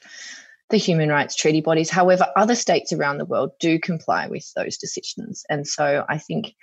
the 0.70 0.78
human 0.78 1.10
rights 1.10 1.36
treaty 1.36 1.60
bodies. 1.60 1.89
However, 1.89 2.26
other 2.38 2.56
states 2.56 2.93
around 2.93 3.18
the 3.18 3.26
world 3.26 3.51
do 3.60 3.78
comply 3.78 4.28
with 4.28 4.54
those 4.54 4.78
decisions. 4.78 5.43
And 5.49 5.68
so 5.68 6.06
I 6.08 6.18
think 6.18 6.56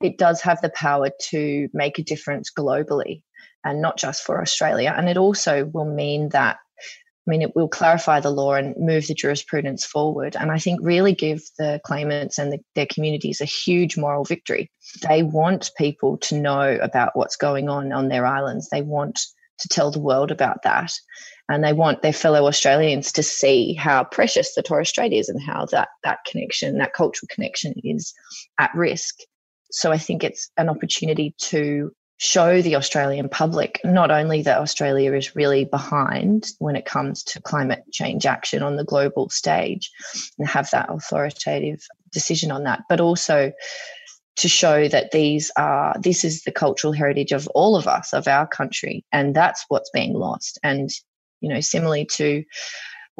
it 0.00 0.18
does 0.18 0.40
have 0.40 0.60
the 0.60 0.70
power 0.70 1.10
to 1.28 1.68
make 1.72 1.98
a 1.98 2.02
difference 2.02 2.50
globally 2.56 3.22
and 3.64 3.82
not 3.82 3.98
just 3.98 4.22
for 4.22 4.40
Australia. 4.40 4.94
And 4.96 5.08
it 5.08 5.16
also 5.16 5.66
will 5.66 5.84
mean 5.84 6.30
that 6.30 6.58
I 7.28 7.30
mean, 7.30 7.42
it 7.42 7.54
will 7.54 7.68
clarify 7.68 8.18
the 8.18 8.30
law 8.30 8.54
and 8.54 8.74
move 8.78 9.06
the 9.06 9.14
jurisprudence 9.14 9.84
forward. 9.84 10.34
And 10.36 10.50
I 10.50 10.58
think 10.58 10.80
really 10.82 11.14
give 11.14 11.42
the 11.58 11.80
claimants 11.84 12.38
and 12.38 12.50
the, 12.50 12.58
their 12.74 12.86
communities 12.86 13.40
a 13.40 13.44
huge 13.44 13.96
moral 13.96 14.24
victory. 14.24 14.70
They 15.06 15.22
want 15.22 15.70
people 15.76 16.16
to 16.18 16.36
know 16.36 16.78
about 16.82 17.10
what's 17.14 17.36
going 17.36 17.68
on 17.68 17.92
on 17.92 18.08
their 18.08 18.26
islands. 18.26 18.68
They 18.70 18.82
want 18.82 19.20
to 19.58 19.68
tell 19.68 19.90
the 19.90 20.00
world 20.00 20.30
about 20.30 20.62
that. 20.64 20.92
And 21.48 21.62
they 21.62 21.74
want 21.74 22.00
their 22.00 22.12
fellow 22.12 22.46
Australians 22.46 23.12
to 23.12 23.22
see 23.22 23.74
how 23.74 24.04
precious 24.04 24.54
the 24.54 24.62
Torres 24.62 24.88
Strait 24.88 25.12
is 25.12 25.28
and 25.28 25.42
how 25.42 25.66
that, 25.66 25.90
that 26.02 26.20
connection, 26.26 26.78
that 26.78 26.94
cultural 26.94 27.28
connection 27.30 27.74
is 27.84 28.14
at 28.58 28.74
risk. 28.74 29.16
So 29.70 29.92
I 29.92 29.98
think 29.98 30.24
it's 30.24 30.50
an 30.56 30.68
opportunity 30.68 31.34
to 31.38 31.92
show 32.18 32.60
the 32.60 32.76
Australian 32.76 33.30
public 33.30 33.80
not 33.82 34.10
only 34.10 34.42
that 34.42 34.58
Australia 34.58 35.14
is 35.14 35.34
really 35.34 35.64
behind 35.64 36.48
when 36.58 36.76
it 36.76 36.84
comes 36.84 37.22
to 37.24 37.40
climate 37.40 37.82
change 37.92 38.26
action 38.26 38.62
on 38.62 38.76
the 38.76 38.84
global 38.84 39.30
stage 39.30 39.90
and 40.38 40.46
have 40.46 40.68
that 40.70 40.90
authoritative 40.90 41.82
decision 42.12 42.50
on 42.50 42.64
that, 42.64 42.82
but 42.90 43.00
also 43.00 43.52
to 44.36 44.48
show 44.48 44.86
that 44.86 45.12
these 45.12 45.50
are 45.56 45.94
this 45.98 46.22
is 46.22 46.42
the 46.42 46.52
cultural 46.52 46.92
heritage 46.92 47.32
of 47.32 47.48
all 47.48 47.74
of 47.74 47.86
us 47.86 48.12
of 48.12 48.28
our 48.28 48.46
country 48.46 49.04
and 49.12 49.34
that's 49.34 49.64
what's 49.68 49.90
being 49.90 50.12
lost. 50.12 50.58
And 50.62 50.90
you 51.40 51.48
know 51.48 51.60
similarly 51.60 52.04
to 52.12 52.44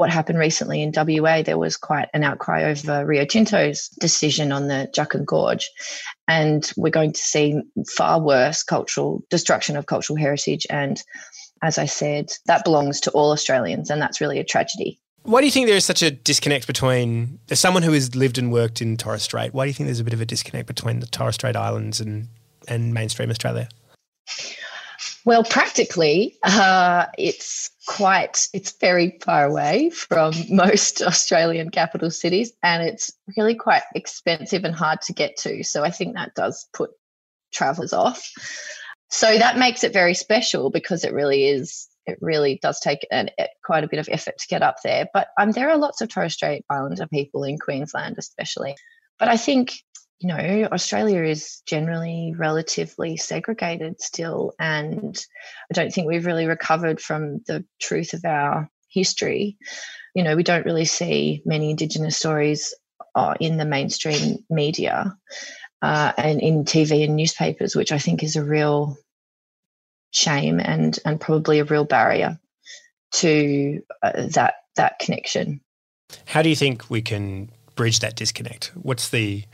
what 0.01 0.11
happened 0.11 0.38
recently 0.38 0.82
in 0.82 0.92
WA, 0.96 1.42
there 1.42 1.59
was 1.59 1.76
quite 1.76 2.09
an 2.14 2.24
outcry 2.24 2.64
over 2.64 3.05
Rio 3.05 3.26
Tinto's 3.26 3.88
decision 4.01 4.51
on 4.51 4.66
the 4.66 4.88
Juukan 4.96 5.26
Gorge. 5.26 5.70
And 6.26 6.68
we're 6.74 6.88
going 6.88 7.12
to 7.12 7.20
see 7.20 7.61
far 7.86 8.18
worse 8.18 8.62
cultural 8.62 9.22
destruction 9.28 9.76
of 9.76 9.84
cultural 9.84 10.16
heritage. 10.16 10.66
And 10.70 11.03
as 11.62 11.76
I 11.76 11.84
said, 11.84 12.32
that 12.46 12.64
belongs 12.64 12.98
to 13.03 13.11
all 13.11 13.30
Australians, 13.30 13.90
and 13.90 14.01
that's 14.01 14.22
really 14.22 14.38
a 14.38 14.44
tragedy. 14.44 14.98
Why 15.24 15.40
do 15.40 15.46
you 15.46 15.53
think 15.53 15.66
there 15.66 15.76
is 15.76 15.84
such 15.84 16.01
a 16.03 16.11
disconnect 16.11 16.66
between, 16.66 17.38
as 17.51 17.61
someone 17.61 17.82
who 17.82 17.92
has 17.92 18.14
lived 18.14 18.38
and 18.38 18.51
worked 18.51 18.80
in 18.80 18.96
Torres 18.96 19.22
Strait, 19.22 19.53
why 19.53 19.66
do 19.66 19.68
you 19.68 19.74
think 19.74 19.86
there's 19.86 20.01
a 20.01 20.05
bit 20.05 20.14
of 20.14 20.22
a 20.22 20.26
disconnect 20.26 20.66
between 20.66 21.01
the 21.01 21.07
Torres 21.09 21.34
Strait 21.34 21.57
Islands 21.57 22.01
and, 22.01 22.28
and 22.68 22.94
mainstream 22.94 23.28
Australia? 23.28 23.68
Well, 25.30 25.44
practically, 25.44 26.38
uh, 26.42 27.06
it's 27.16 27.70
quite, 27.86 28.48
it's 28.52 28.72
very 28.80 29.16
far 29.22 29.44
away 29.44 29.90
from 29.90 30.34
most 30.50 31.02
Australian 31.02 31.70
capital 31.70 32.10
cities, 32.10 32.52
and 32.64 32.82
it's 32.82 33.12
really 33.36 33.54
quite 33.54 33.82
expensive 33.94 34.64
and 34.64 34.74
hard 34.74 35.02
to 35.02 35.12
get 35.12 35.36
to. 35.42 35.62
So 35.62 35.84
I 35.84 35.90
think 35.90 36.16
that 36.16 36.34
does 36.34 36.66
put 36.72 36.90
travellers 37.52 37.92
off. 37.92 38.28
So 39.08 39.38
that 39.38 39.56
makes 39.56 39.84
it 39.84 39.92
very 39.92 40.14
special 40.14 40.68
because 40.68 41.04
it 41.04 41.12
really 41.12 41.46
is. 41.46 41.86
It 42.06 42.18
really 42.20 42.58
does 42.60 42.80
take 42.80 43.06
an, 43.12 43.30
quite 43.64 43.84
a 43.84 43.88
bit 43.88 44.00
of 44.00 44.08
effort 44.10 44.36
to 44.36 44.48
get 44.48 44.64
up 44.64 44.78
there. 44.82 45.06
But 45.14 45.28
um, 45.38 45.52
there 45.52 45.70
are 45.70 45.78
lots 45.78 46.00
of 46.00 46.08
Torres 46.08 46.34
Strait 46.34 46.64
Islander 46.68 47.06
people 47.06 47.44
in 47.44 47.56
Queensland, 47.56 48.16
especially. 48.18 48.74
But 49.20 49.28
I 49.28 49.36
think 49.36 49.74
you 50.20 50.28
know, 50.28 50.68
Australia 50.70 51.22
is 51.22 51.62
generally 51.64 52.34
relatively 52.36 53.16
segregated 53.16 54.02
still, 54.02 54.52
and 54.58 55.18
I 55.70 55.74
don't 55.74 55.90
think 55.90 56.06
we've 56.06 56.26
really 56.26 56.46
recovered 56.46 57.00
from 57.00 57.38
the 57.46 57.64
truth 57.80 58.12
of 58.12 58.24
our 58.26 58.68
history. 58.88 59.56
You 60.14 60.22
know, 60.22 60.36
we 60.36 60.42
don't 60.42 60.66
really 60.66 60.84
see 60.84 61.42
many 61.46 61.70
Indigenous 61.70 62.18
stories 62.18 62.74
uh, 63.14 63.34
in 63.40 63.56
the 63.56 63.64
mainstream 63.64 64.44
media 64.50 65.16
uh, 65.80 66.12
and 66.18 66.40
in 66.42 66.64
TV 66.64 67.04
and 67.04 67.16
newspapers, 67.16 67.74
which 67.74 67.90
I 67.90 67.98
think 67.98 68.22
is 68.22 68.36
a 68.36 68.44
real 68.44 68.98
shame 70.12 70.60
and 70.60 70.98
and 71.06 71.18
probably 71.18 71.60
a 71.60 71.64
real 71.64 71.84
barrier 71.84 72.38
to 73.12 73.82
uh, 74.02 74.26
that 74.34 74.54
that 74.76 74.98
connection. 74.98 75.62
How 76.26 76.42
do 76.42 76.50
you 76.50 76.56
think 76.56 76.90
we 76.90 77.00
can 77.00 77.50
bridge 77.74 78.00
that 78.00 78.16
disconnect? 78.16 78.72
What's 78.74 79.08
the 79.08 79.44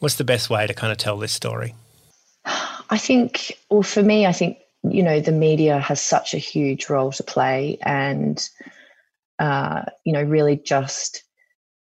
What's 0.00 0.16
the 0.16 0.24
best 0.24 0.50
way 0.50 0.66
to 0.66 0.74
kind 0.74 0.90
of 0.90 0.98
tell 0.98 1.18
this 1.18 1.32
story? 1.32 1.74
I 2.44 2.98
think, 2.98 3.56
well, 3.70 3.82
for 3.82 4.02
me, 4.02 4.26
I 4.26 4.32
think, 4.32 4.58
you 4.82 5.02
know, 5.02 5.20
the 5.20 5.32
media 5.32 5.78
has 5.78 6.00
such 6.00 6.34
a 6.34 6.38
huge 6.38 6.88
role 6.88 7.12
to 7.12 7.22
play 7.22 7.78
and, 7.82 8.42
uh, 9.38 9.82
you 10.04 10.12
know, 10.12 10.22
really 10.22 10.56
just 10.56 11.22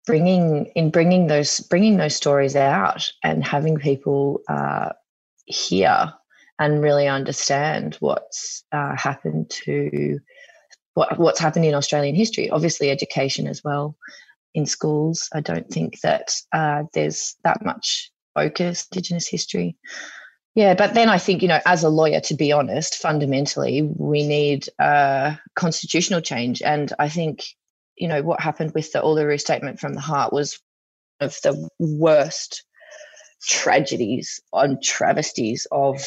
bringing 0.06 0.66
in 0.74 0.90
bringing 0.90 1.28
those 1.28 1.60
bringing 1.60 1.96
those 1.96 2.14
stories 2.14 2.54
out 2.54 3.10
and 3.22 3.44
having 3.44 3.78
people 3.78 4.42
uh, 4.48 4.90
hear 5.46 6.12
and 6.58 6.82
really 6.82 7.08
understand 7.08 7.96
what's 8.00 8.62
uh, 8.72 8.94
happened 8.94 9.48
to 9.48 10.18
what 10.94 11.18
what's 11.18 11.40
happened 11.40 11.64
in 11.64 11.74
Australian 11.74 12.14
history. 12.14 12.50
Obviously, 12.50 12.90
education 12.90 13.46
as 13.46 13.64
well 13.64 13.96
in 14.54 14.66
schools. 14.66 15.28
I 15.32 15.40
don't 15.40 15.68
think 15.68 16.00
that 16.00 16.32
uh, 16.52 16.84
there's 16.94 17.36
that 17.44 17.64
much 17.64 18.10
focus 18.34 18.86
Indigenous 18.90 19.28
history. 19.28 19.76
Yeah, 20.54 20.74
but 20.74 20.94
then 20.94 21.08
I 21.08 21.18
think 21.18 21.40
you 21.40 21.48
know, 21.48 21.60
as 21.64 21.82
a 21.82 21.88
lawyer, 21.88 22.20
to 22.20 22.34
be 22.34 22.52
honest, 22.52 22.96
fundamentally 22.96 23.82
we 23.82 24.26
need 24.26 24.68
a 24.78 25.38
constitutional 25.54 26.20
change, 26.20 26.60
and 26.60 26.92
I 26.98 27.08
think 27.08 27.44
you 27.96 28.06
know 28.06 28.22
what 28.22 28.40
happened 28.40 28.72
with 28.74 28.92
the 28.92 29.00
Uluru 29.00 29.40
Statement 29.40 29.80
from 29.80 29.94
the 29.94 30.00
Heart 30.00 30.32
was 30.32 30.60
of 31.20 31.36
the 31.42 31.68
worst 31.78 32.64
tragedies 33.48 34.40
on 34.52 34.78
travesties 34.82 35.66
of 35.72 36.04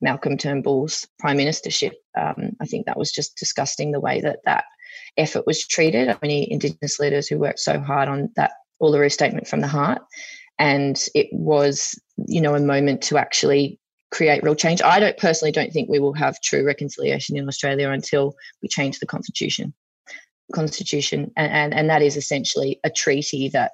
Malcolm 0.00 0.36
Turnbull's 0.36 1.06
prime 1.18 1.38
ministership. 1.38 1.92
Um, 2.18 2.50
I 2.60 2.66
think 2.66 2.86
that 2.86 2.98
was 2.98 3.10
just 3.10 3.36
disgusting 3.36 3.92
the 3.92 4.00
way 4.00 4.20
that 4.20 4.40
that 4.44 4.64
effort 5.16 5.46
was 5.46 5.66
treated. 5.66 6.16
Many 6.22 6.50
Indigenous 6.50 6.98
leaders 6.98 7.28
who 7.28 7.38
worked 7.38 7.60
so 7.60 7.80
hard 7.80 8.08
on 8.08 8.30
that 8.36 8.52
Uluru 8.82 9.10
Statement 9.10 9.46
from 9.46 9.60
the 9.60 9.66
Heart, 9.66 10.02
and 10.58 11.00
it 11.14 11.28
was, 11.32 12.00
you 12.26 12.40
know, 12.40 12.54
a 12.54 12.60
moment 12.60 13.02
to 13.02 13.18
actually 13.18 13.78
create 14.10 14.42
real 14.42 14.54
change. 14.54 14.80
I 14.82 15.00
don't 15.00 15.18
personally 15.18 15.52
don't 15.52 15.72
think 15.72 15.88
we 15.88 15.98
will 15.98 16.14
have 16.14 16.40
true 16.40 16.64
reconciliation 16.64 17.36
in 17.36 17.48
Australia 17.48 17.90
until 17.90 18.34
we 18.62 18.68
change 18.68 18.98
the 18.98 19.06
constitution. 19.06 19.74
Constitution, 20.54 21.30
and 21.36 21.52
and, 21.52 21.74
and 21.74 21.90
that 21.90 22.02
is 22.02 22.16
essentially 22.16 22.80
a 22.84 22.90
treaty 22.90 23.50
that 23.50 23.72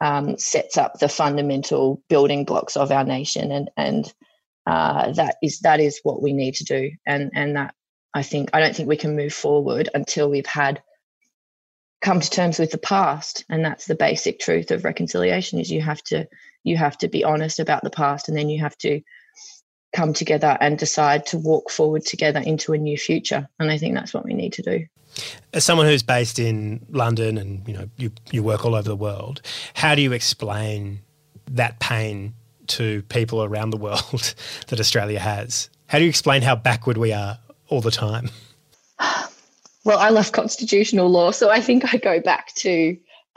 um, 0.00 0.36
sets 0.38 0.76
up 0.76 0.98
the 0.98 1.08
fundamental 1.08 2.02
building 2.08 2.44
blocks 2.44 2.76
of 2.76 2.90
our 2.90 3.04
nation, 3.04 3.52
and 3.52 3.70
and 3.76 4.12
uh, 4.66 5.12
that 5.12 5.36
is 5.42 5.60
that 5.60 5.78
is 5.78 6.00
what 6.02 6.20
we 6.20 6.32
need 6.32 6.54
to 6.54 6.64
do, 6.64 6.90
and 7.06 7.30
and 7.34 7.56
that 7.56 7.74
I 8.14 8.22
think 8.22 8.50
I 8.52 8.60
don't 8.60 8.74
think 8.74 8.88
we 8.88 8.96
can 8.96 9.16
move 9.16 9.34
forward 9.34 9.88
until 9.92 10.30
we've 10.30 10.46
had 10.46 10.82
come 12.04 12.20
to 12.20 12.30
terms 12.30 12.58
with 12.58 12.70
the 12.70 12.78
past. 12.78 13.44
And 13.48 13.64
that's 13.64 13.86
the 13.86 13.94
basic 13.94 14.38
truth 14.38 14.70
of 14.70 14.84
reconciliation 14.84 15.58
is 15.58 15.70
you 15.70 15.80
have 15.80 16.02
to 16.04 16.28
you 16.62 16.76
have 16.76 16.96
to 16.98 17.08
be 17.08 17.24
honest 17.24 17.58
about 17.58 17.82
the 17.82 17.90
past 17.90 18.28
and 18.28 18.36
then 18.36 18.48
you 18.48 18.60
have 18.60 18.76
to 18.78 19.00
come 19.94 20.12
together 20.12 20.56
and 20.60 20.78
decide 20.78 21.26
to 21.26 21.38
walk 21.38 21.70
forward 21.70 22.04
together 22.04 22.40
into 22.40 22.72
a 22.72 22.78
new 22.78 22.96
future. 22.96 23.48
And 23.58 23.70
i 23.70 23.78
think 23.78 23.94
that's 23.94 24.14
what 24.14 24.24
we 24.24 24.34
need 24.34 24.52
to 24.54 24.62
do. 24.62 24.86
As 25.52 25.64
someone 25.64 25.86
who's 25.86 26.02
based 26.02 26.38
in 26.38 26.84
london 26.90 27.38
and 27.38 27.66
you 27.66 27.74
know 27.74 27.88
you, 27.96 28.12
you 28.30 28.42
work 28.42 28.64
all 28.64 28.74
over 28.74 28.88
the 28.88 28.96
world 28.96 29.40
how 29.74 29.94
do 29.94 30.02
you 30.02 30.12
explain 30.12 31.00
that 31.50 31.78
pain 31.78 32.34
to 32.66 33.02
people 33.02 33.44
around 33.44 33.70
the 33.70 33.76
world 33.76 34.34
that 34.68 34.78
australia 34.78 35.20
has? 35.20 35.70
How 35.86 35.98
do 35.98 36.04
you 36.04 36.10
explain 36.10 36.42
how 36.42 36.56
backward 36.56 36.96
we 36.96 37.12
are 37.12 37.38
all 37.68 37.80
the 37.80 37.90
time? 37.90 38.30
Well, 39.86 39.98
I 39.98 40.08
love 40.08 40.32
constitutional 40.32 41.10
law, 41.10 41.30
so 41.30 41.50
I 41.50 41.60
think 41.60 41.92
I 41.92 41.98
go 41.98 42.18
back 42.18 42.54
to 42.54 42.96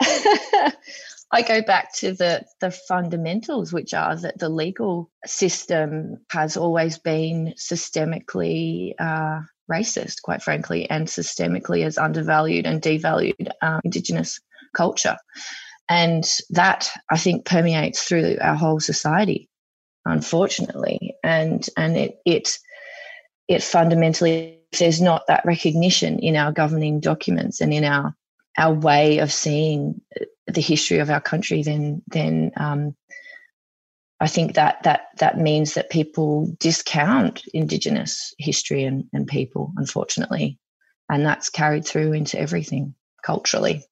I 1.30 1.42
go 1.42 1.60
back 1.60 1.94
to 1.96 2.12
the 2.12 2.44
the 2.60 2.70
fundamentals, 2.70 3.72
which 3.72 3.92
are 3.92 4.16
that 4.16 4.38
the 4.38 4.48
legal 4.48 5.10
system 5.26 6.18
has 6.30 6.56
always 6.56 6.98
been 6.98 7.52
systemically 7.58 8.94
uh, 8.98 9.40
racist, 9.70 10.22
quite 10.22 10.42
frankly, 10.42 10.88
and 10.88 11.06
systemically 11.06 11.82
has 11.82 11.98
undervalued 11.98 12.64
and 12.64 12.80
devalued 12.80 13.50
uh, 13.60 13.80
Indigenous 13.84 14.40
culture, 14.74 15.18
and 15.88 16.24
that 16.50 16.90
I 17.10 17.18
think 17.18 17.44
permeates 17.44 18.04
through 18.04 18.38
our 18.40 18.54
whole 18.54 18.80
society, 18.80 19.50
unfortunately, 20.06 21.14
and 21.22 21.68
and 21.76 21.96
it 21.98 22.20
it 22.24 22.58
it 23.48 23.62
fundamentally 23.62 24.58
if 24.72 24.78
there's 24.78 25.00
not 25.00 25.26
that 25.26 25.44
recognition 25.44 26.18
in 26.18 26.36
our 26.36 26.52
governing 26.52 27.00
documents 27.00 27.60
and 27.60 27.72
in 27.72 27.84
our 27.84 28.14
our 28.58 28.74
way 28.74 29.18
of 29.18 29.32
seeing 29.32 30.00
the 30.46 30.60
history 30.60 30.98
of 30.98 31.10
our 31.10 31.20
country, 31.20 31.62
then 31.62 32.02
then 32.08 32.52
um, 32.56 32.94
I 34.20 34.26
think 34.26 34.54
that 34.54 34.82
that 34.82 35.08
that 35.18 35.38
means 35.38 35.74
that 35.74 35.90
people 35.90 36.54
discount 36.58 37.44
Indigenous 37.54 38.34
history 38.38 38.84
and, 38.84 39.04
and 39.12 39.26
people, 39.26 39.72
unfortunately, 39.76 40.58
and 41.08 41.24
that's 41.24 41.50
carried 41.50 41.86
through 41.86 42.12
into 42.12 42.38
everything 42.38 42.94
culturally. 43.22 43.84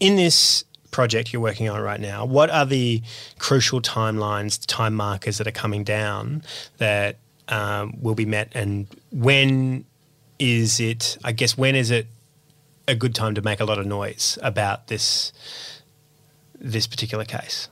In 0.00 0.16
this 0.16 0.64
project 0.90 1.32
you're 1.32 1.40
working 1.40 1.70
on 1.70 1.80
right 1.80 2.00
now, 2.00 2.24
what 2.24 2.50
are 2.50 2.66
the 2.66 3.02
crucial 3.38 3.80
timelines, 3.80 4.62
time 4.66 4.94
markers 4.94 5.38
that 5.38 5.46
are 5.46 5.52
coming 5.52 5.84
down 5.84 6.42
that 6.78 7.18
um, 7.52 7.94
will 8.00 8.14
be 8.14 8.24
met, 8.24 8.50
and 8.54 8.86
when 9.10 9.84
is 10.38 10.80
it? 10.80 11.18
I 11.22 11.32
guess 11.32 11.56
when 11.56 11.76
is 11.76 11.90
it 11.90 12.06
a 12.88 12.94
good 12.94 13.14
time 13.14 13.34
to 13.34 13.42
make 13.42 13.60
a 13.60 13.64
lot 13.64 13.78
of 13.78 13.86
noise 13.86 14.38
about 14.42 14.88
this 14.88 15.32
this 16.58 16.86
particular 16.86 17.24
case? 17.24 17.68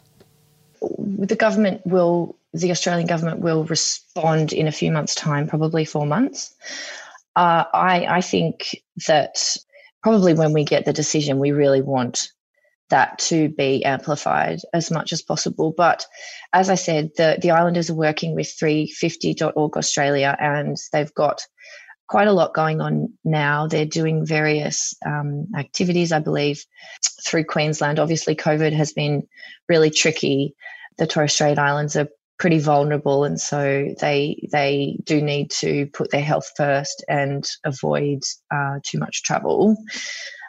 The 0.81 1.37
government 1.37 1.81
will, 1.87 2.37
the 2.53 2.71
Australian 2.71 3.07
government 3.07 3.41
will 3.41 3.65
respond 3.65 4.53
in 4.53 4.67
a 4.67 4.73
few 4.73 4.91
months' 4.93 5.15
time, 5.15 5.47
probably 5.47 5.85
four 5.85 6.07
months. 6.07 6.55
Uh, 7.37 7.65
I, 7.73 8.07
I 8.07 8.21
think 8.21 8.83
that 9.07 9.57
probably 10.03 10.35
when 10.35 10.53
we 10.53 10.65
get 10.65 10.85
the 10.85 10.93
decision, 10.93 11.39
we 11.39 11.53
really 11.53 11.81
want 11.81 12.33
that 12.91 13.19
to 13.19 13.49
be 13.49 13.85
amplified 13.85 14.61
as 14.75 14.91
much 14.91 15.13
as 15.13 15.23
possible. 15.23 15.73
But 15.77 16.07
as 16.53 16.71
I 16.71 16.75
said, 16.75 17.11
the, 17.17 17.39
the 17.41 17.53
Islanders 17.53 17.91
are 17.91 17.95
working 17.95 18.35
with 18.35 18.55
350.org 18.61 19.77
Australia 19.77 20.37
and 20.39 20.77
they've 20.93 21.15
got 21.15 21.43
quite 22.09 22.29
a 22.29 22.33
lot 22.33 22.53
going 22.53 22.81
on 22.81 23.13
now. 23.25 23.69
They're 23.69 23.87
doing 23.87 24.27
various 24.27 24.95
um, 25.07 25.47
activities, 25.57 26.13
I 26.13 26.19
believe, 26.19 26.65
through 27.25 27.45
Queensland. 27.45 27.99
Obviously, 27.99 28.35
COVID 28.35 28.73
has 28.73 28.93
been 28.93 29.27
really 29.69 29.91
tricky. 29.91 30.55
The 30.99 31.07
Torres 31.07 31.33
Strait 31.33 31.59
Islands 31.59 31.97
are 31.97 32.09
pretty 32.39 32.59
vulnerable, 32.59 33.23
and 33.23 33.41
so 33.41 33.95
they 34.01 34.49
they 34.51 34.99
do 35.05 35.23
need 35.23 35.51
to 35.61 35.87
put 35.93 36.11
their 36.11 36.23
health 36.23 36.51
first 36.57 37.05
and 37.09 37.49
avoid 37.65 38.23
uh, 38.53 38.81
too 38.83 38.99
much 38.99 39.23
travel. 39.23 39.77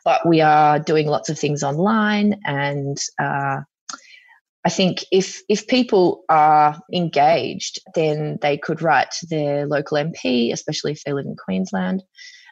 But 0.03 0.27
we 0.27 0.41
are 0.41 0.79
doing 0.79 1.07
lots 1.07 1.29
of 1.29 1.37
things 1.37 1.63
online, 1.63 2.39
and 2.45 2.97
uh, 3.19 3.61
I 4.63 4.69
think 4.69 5.05
if 5.11 5.41
if 5.49 5.67
people 5.67 6.23
are 6.29 6.79
engaged, 6.93 7.79
then 7.95 8.37
they 8.41 8.57
could 8.57 8.81
write 8.81 9.11
to 9.19 9.27
their 9.27 9.65
local 9.67 9.97
MP, 9.97 10.53
especially 10.53 10.91
if 10.91 11.03
they 11.03 11.13
live 11.13 11.25
in 11.25 11.35
Queensland, 11.35 12.03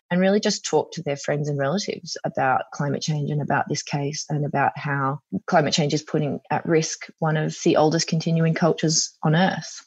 and 0.10 0.20
really 0.20 0.40
just 0.40 0.66
talk 0.66 0.92
to 0.94 1.04
their 1.04 1.18
friends 1.18 1.50
and 1.50 1.60
relatives 1.60 2.18
about 2.24 2.64
climate 2.74 3.02
change 3.02 3.30
and 3.30 3.42
about 3.42 3.66
this 3.70 3.84
case 3.84 4.26
and 4.30 4.44
about 4.46 4.72
how 4.76 5.20
climate 5.46 5.74
change 5.74 5.94
is 5.94 6.02
putting 6.02 6.40
at 6.50 6.66
risk 6.66 7.08
one 7.20 7.38
of 7.38 7.56
the 7.64 7.78
oldest 7.78 8.08
continuing 8.08 8.56
cultures 8.56 9.16
on 9.24 9.36
Earth. 9.36 9.86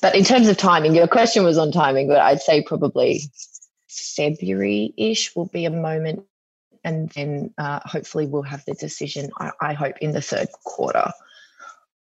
But 0.00 0.14
in 0.14 0.24
terms 0.24 0.48
of 0.48 0.58
timing, 0.58 0.94
your 0.94 1.08
question 1.08 1.44
was 1.44 1.58
on 1.58 1.72
timing, 1.72 2.08
but 2.08 2.20
I'd 2.20 2.42
say 2.42 2.62
probably 2.62 3.22
February 3.88 4.92
ish 4.96 5.34
will 5.34 5.46
be 5.46 5.64
a 5.64 5.70
moment 5.70 6.24
and 6.84 7.08
then 7.10 7.54
uh, 7.58 7.80
hopefully 7.84 8.26
we'll 8.26 8.42
have 8.42 8.64
the 8.64 8.74
decision. 8.74 9.30
I, 9.38 9.50
I, 9.60 9.72
hope 9.74 9.98
in 10.00 10.12
the 10.12 10.20
third 10.20 10.48
quarter 10.64 11.12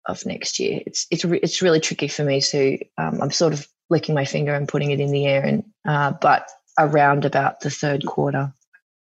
of 0.05 0.25
next 0.25 0.59
year. 0.59 0.81
It's 0.85 1.07
it's 1.11 1.25
re- 1.25 1.39
it's 1.41 1.61
really 1.61 1.79
tricky 1.79 2.07
for 2.07 2.23
me 2.23 2.41
to. 2.41 2.79
Um, 2.97 3.21
I'm 3.21 3.31
sort 3.31 3.53
of 3.53 3.67
licking 3.89 4.15
my 4.15 4.25
finger 4.25 4.53
and 4.53 4.67
putting 4.67 4.91
it 4.91 4.99
in 4.99 5.11
the 5.11 5.25
air, 5.25 5.43
and 5.43 5.63
uh, 5.85 6.13
but 6.21 6.49
around 6.79 7.25
about 7.25 7.61
the 7.61 7.69
third 7.69 8.05
quarter, 8.05 8.53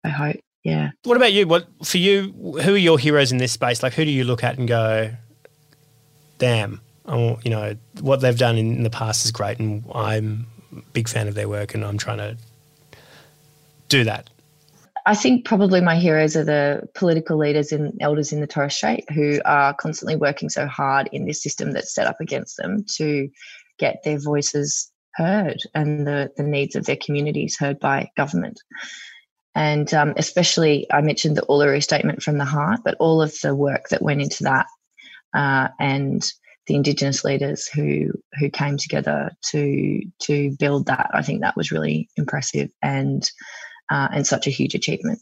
I 0.05 0.09
hope. 0.09 0.37
Yeah. 0.65 0.91
What 1.05 1.17
about 1.17 1.33
you? 1.33 1.47
What 1.47 1.67
for 1.85 1.99
you? 1.99 2.33
Who 2.63 2.75
are 2.75 2.79
your 2.79 2.99
heroes 2.99 3.33
in 3.33 3.39
this 3.39 3.53
space? 3.53 3.83
Like, 3.83 3.95
who 3.95 4.05
do 4.05 4.11
you 4.11 4.25
look 4.25 4.45
at 4.45 4.59
and 4.59 4.69
go, 4.69 5.11
"Damn, 6.39 6.81
oh, 7.07 7.39
you 7.43 7.51
know 7.51 7.77
what 8.01 8.21
they've 8.21 8.37
done 8.37 8.57
in 8.57 8.83
the 8.83 8.91
past 8.91 9.25
is 9.25 9.33
great, 9.33 9.59
and 9.59 9.85
I'm 9.95 10.47
a 10.77 10.83
big 10.93 11.09
fan 11.09 11.29
of 11.29 11.35
their 11.35 11.49
work, 11.49 11.75
and 11.75 11.85
I'm 11.85 11.99
trying 11.99 12.19
to 12.19 12.37
do 13.89 14.05
that." 14.05 14.29
I 15.07 15.15
think 15.15 15.45
probably 15.45 15.81
my 15.81 15.97
heroes 15.97 16.37
are 16.37 16.45
the 16.45 16.89
political 16.95 17.37
leaders 17.37 17.73
and 17.73 17.93
elders 18.01 18.33
in 18.33 18.41
the 18.41 18.47
Torres 18.47 18.75
Strait 18.75 19.11
who 19.11 19.41
are 19.45 19.75
constantly 19.75 20.17
working 20.17 20.49
so 20.49 20.67
hard 20.67 21.09
in 21.13 21.27
this 21.27 21.43
system 21.43 21.73
that's 21.73 21.95
set 21.95 22.07
up 22.07 22.21
against 22.21 22.57
them 22.57 22.85
to 22.97 23.29
get 23.79 24.03
their 24.05 24.19
voices 24.19 24.91
heard 25.15 25.59
and 25.75 26.07
the, 26.07 26.31
the 26.37 26.43
needs 26.43 26.77
of 26.77 26.85
their 26.85 26.97
communities 26.97 27.57
heard 27.59 27.81
by 27.81 28.11
government. 28.17 28.61
And 29.55 29.93
um, 29.95 30.15
especially, 30.17 30.87
I 30.93 31.01
mentioned 31.01 31.37
the 31.37 31.47
Uluru 31.49 31.83
Statement 31.83 32.23
from 32.23 32.39
the 32.39 32.45
Heart, 32.45 32.81
but 32.85 32.97
all 33.01 33.21
of 33.21 33.35
the 33.43 33.55
work 33.55 33.89
that 33.89 34.03
went 34.03 34.23
into 34.23 34.45
that 34.45 34.67
uh, 35.35 35.69
and 35.81 36.23
the 36.67 36.77
Indigenous 36.77 37.25
leaders 37.25 37.67
who 37.67 38.13
who 38.39 38.49
came 38.49 38.77
together 38.77 39.33
to 39.47 40.01
to 40.23 40.57
build 40.59 40.87
that, 40.87 41.11
I 41.13 41.23
think 41.23 41.41
that 41.41 41.57
was 41.57 41.73
really 41.73 42.09
impressive 42.17 42.71
and 42.81 43.29
uh, 43.91 44.09
and 44.12 44.26
such 44.26 44.47
a 44.47 44.51
huge 44.51 44.74
achievement. 44.74 45.20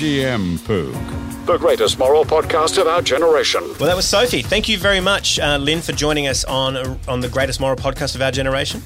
GM 0.00 0.56
Poog, 0.60 1.46
the 1.46 1.58
greatest 1.58 1.98
moral 1.98 2.24
podcast 2.24 2.78
of 2.78 2.86
our 2.86 3.02
generation. 3.02 3.60
Well, 3.78 3.88
that 3.88 3.96
was 3.96 4.08
Sophie. 4.08 4.42
Thank 4.42 4.68
you 4.68 4.78
very 4.78 5.00
much, 5.00 5.38
uh, 5.38 5.58
Lynn, 5.58 5.82
for 5.82 5.92
joining 5.92 6.26
us 6.26 6.44
on 6.44 6.98
on 7.06 7.20
the 7.20 7.28
greatest 7.28 7.60
moral 7.60 7.76
podcast 7.76 8.14
of 8.14 8.22
our 8.22 8.30
generation. 8.30 8.82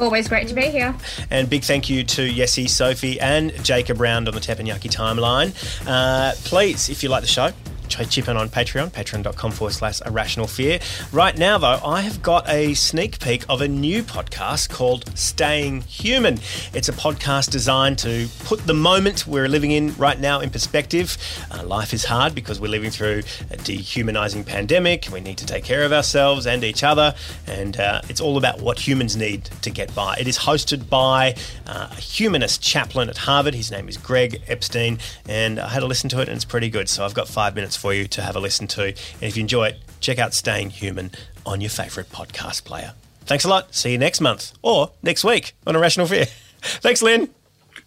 Always 0.00 0.28
great 0.28 0.48
to 0.48 0.54
be 0.54 0.62
here. 0.62 0.94
And 1.30 1.48
big 1.48 1.62
thank 1.62 1.88
you 1.88 2.02
to 2.04 2.28
Yessie, 2.28 2.68
Sophie, 2.68 3.20
and 3.20 3.52
Jacob 3.64 4.00
Round 4.00 4.26
on 4.28 4.34
the 4.34 4.40
Teppanyaki 4.40 4.90
timeline. 4.90 5.54
Uh, 5.86 6.32
please, 6.44 6.88
if 6.88 7.02
you 7.02 7.08
like 7.08 7.22
the 7.22 7.28
show, 7.28 7.52
chip 7.88 8.28
in 8.28 8.36
on 8.36 8.48
Patreon, 8.48 8.90
patreon.com 8.90 9.50
forward 9.52 9.72
slash 9.72 10.00
irrational 10.02 10.46
fear. 10.46 10.78
Right 11.12 11.36
now, 11.36 11.58
though, 11.58 11.80
I 11.84 12.00
have 12.02 12.22
got 12.22 12.48
a 12.48 12.74
sneak 12.74 13.20
peek 13.20 13.44
of 13.48 13.60
a 13.60 13.68
new 13.68 14.02
podcast 14.02 14.70
called 14.70 15.10
Staying 15.16 15.82
Human. 15.82 16.38
It's 16.72 16.88
a 16.88 16.92
podcast 16.92 17.50
designed 17.50 17.98
to 18.00 18.28
put 18.40 18.66
the 18.66 18.74
moment 18.74 19.26
we're 19.26 19.48
living 19.48 19.70
in 19.70 19.94
right 19.94 20.18
now 20.18 20.40
in 20.40 20.50
perspective. 20.50 21.16
Uh, 21.50 21.64
life 21.64 21.92
is 21.92 22.04
hard 22.04 22.34
because 22.34 22.60
we're 22.60 22.68
living 22.68 22.90
through 22.90 23.22
a 23.50 23.56
dehumanizing 23.56 24.44
pandemic. 24.44 25.08
We 25.12 25.20
need 25.20 25.38
to 25.38 25.46
take 25.46 25.64
care 25.64 25.84
of 25.84 25.92
ourselves 25.92 26.46
and 26.46 26.64
each 26.64 26.82
other, 26.82 27.14
and 27.46 27.76
uh, 27.78 28.00
it's 28.08 28.20
all 28.20 28.36
about 28.36 28.60
what 28.60 28.86
humans 28.86 29.16
need 29.16 29.44
to 29.62 29.70
get 29.70 29.94
by. 29.94 30.16
It 30.16 30.28
is 30.28 30.38
hosted 30.38 30.88
by 30.88 31.34
uh, 31.66 31.88
a 31.90 31.94
humanist 32.00 32.62
chaplain 32.62 33.08
at 33.08 33.18
Harvard. 33.18 33.54
His 33.54 33.70
name 33.70 33.88
is 33.88 33.96
Greg 33.96 34.42
Epstein, 34.48 34.98
and 35.28 35.58
I 35.58 35.68
had 35.68 35.82
a 35.82 35.86
listen 35.86 36.08
to 36.10 36.20
it, 36.20 36.28
and 36.28 36.36
it's 36.36 36.44
pretty 36.44 36.70
good. 36.70 36.88
So 36.88 37.04
I've 37.04 37.14
got 37.14 37.28
five 37.28 37.54
minutes 37.54 37.73
for 37.76 37.94
you 37.94 38.06
to 38.08 38.22
have 38.22 38.36
a 38.36 38.40
listen 38.40 38.66
to. 38.68 38.84
And 38.86 39.22
if 39.22 39.36
you 39.36 39.42
enjoy 39.42 39.66
it, 39.68 39.76
check 40.00 40.18
out 40.18 40.34
Staying 40.34 40.70
Human 40.70 41.10
on 41.46 41.60
your 41.60 41.70
favourite 41.70 42.10
podcast 42.10 42.64
player. 42.64 42.94
Thanks 43.26 43.44
a 43.44 43.48
lot. 43.48 43.74
See 43.74 43.92
you 43.92 43.98
next 43.98 44.20
month 44.20 44.52
or 44.62 44.92
next 45.02 45.24
week 45.24 45.54
on 45.66 45.76
A 45.76 45.78
Rational 45.78 46.06
Fear. 46.06 46.26
Thanks, 46.60 47.02
Lynn. 47.02 47.30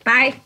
Bye. 0.04 0.42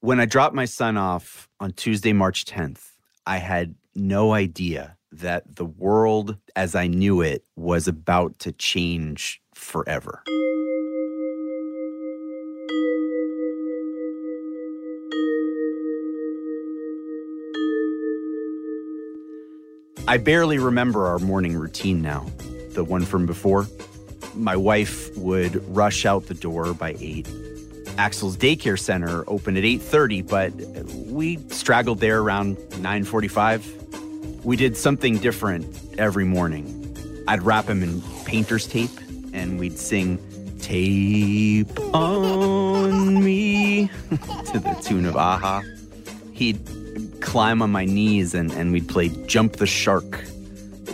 When 0.00 0.20
I 0.20 0.24
dropped 0.24 0.54
my 0.54 0.64
son 0.64 0.96
off 0.96 1.48
on 1.58 1.72
Tuesday, 1.72 2.12
March 2.12 2.44
10th, 2.44 2.90
I 3.26 3.38
had 3.38 3.74
no 3.94 4.32
idea 4.32 4.96
that 5.12 5.56
the 5.56 5.64
world 5.64 6.36
as 6.54 6.74
I 6.74 6.86
knew 6.86 7.20
it 7.20 7.44
was 7.56 7.88
about 7.88 8.38
to 8.40 8.52
change 8.52 9.42
forever. 9.54 10.22
I 20.10 20.16
barely 20.16 20.58
remember 20.58 21.06
our 21.06 21.20
morning 21.20 21.56
routine 21.56 22.02
now, 22.02 22.26
the 22.70 22.82
one 22.82 23.04
from 23.04 23.26
before. 23.26 23.68
My 24.34 24.56
wife 24.56 25.16
would 25.16 25.64
rush 25.72 26.04
out 26.04 26.26
the 26.26 26.34
door 26.34 26.74
by 26.74 26.96
8. 26.98 27.28
Axel's 27.96 28.36
daycare 28.36 28.76
center 28.76 29.22
opened 29.28 29.56
at 29.56 29.62
8:30, 29.62 30.22
but 30.22 30.52
we 31.06 31.38
straggled 31.50 32.00
there 32.00 32.22
around 32.22 32.56
9:45. 32.80 34.44
We 34.44 34.56
did 34.56 34.76
something 34.76 35.18
different 35.18 35.64
every 35.96 36.24
morning. 36.24 36.64
I'd 37.28 37.42
wrap 37.42 37.68
him 37.68 37.84
in 37.84 38.02
painter's 38.24 38.66
tape 38.66 38.98
and 39.32 39.60
we'd 39.60 39.78
sing 39.78 40.18
Tape 40.58 41.78
on 41.94 43.22
me 43.22 43.86
to 44.10 44.58
the 44.58 44.76
tune 44.82 45.06
of 45.06 45.14
a-ha. 45.14 45.62
He'd 46.32 46.58
climb 47.20 47.62
on 47.62 47.70
my 47.70 47.84
knees 47.84 48.34
and, 48.34 48.50
and 48.52 48.72
we'd 48.72 48.88
play 48.88 49.08
Jump 49.26 49.54
the 49.54 49.66
Shark. 49.66 50.24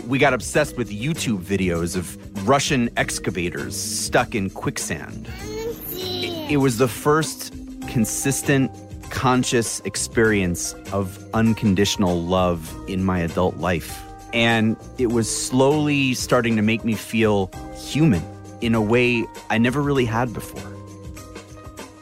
We 0.07 0.19
got 0.19 0.33
obsessed 0.33 0.77
with 0.77 0.89
YouTube 0.89 1.41
videos 1.41 1.95
of 1.95 2.47
Russian 2.47 2.89
excavators 2.97 3.75
stuck 3.75 4.35
in 4.35 4.49
quicksand. 4.49 5.27
It, 5.41 6.51
it 6.51 6.57
was 6.57 6.77
the 6.77 6.87
first 6.87 7.53
consistent, 7.87 8.71
conscious 9.09 9.79
experience 9.81 10.73
of 10.93 11.23
unconditional 11.33 12.21
love 12.21 12.73
in 12.87 13.03
my 13.03 13.19
adult 13.19 13.57
life. 13.57 14.03
And 14.33 14.77
it 14.97 15.07
was 15.07 15.29
slowly 15.29 16.13
starting 16.13 16.55
to 16.57 16.61
make 16.61 16.85
me 16.85 16.93
feel 16.93 17.49
human 17.75 18.23
in 18.61 18.75
a 18.75 18.81
way 18.81 19.25
I 19.49 19.57
never 19.57 19.81
really 19.81 20.05
had 20.05 20.33
before. 20.33 20.73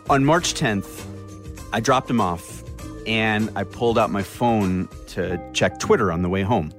On 0.09 0.23
March 0.23 0.53
10th, 0.53 1.03
I 1.73 1.79
dropped 1.79 2.09
him 2.09 2.21
off 2.21 2.54
and 3.05 3.49
I 3.55 3.63
pulled 3.63 3.97
out 3.97 4.09
my 4.09 4.23
phone 4.23 4.89
to 5.07 5.41
check 5.53 5.79
Twitter 5.79 6.11
on 6.11 6.21
the 6.21 6.29
way 6.29 6.41
home. 6.41 6.71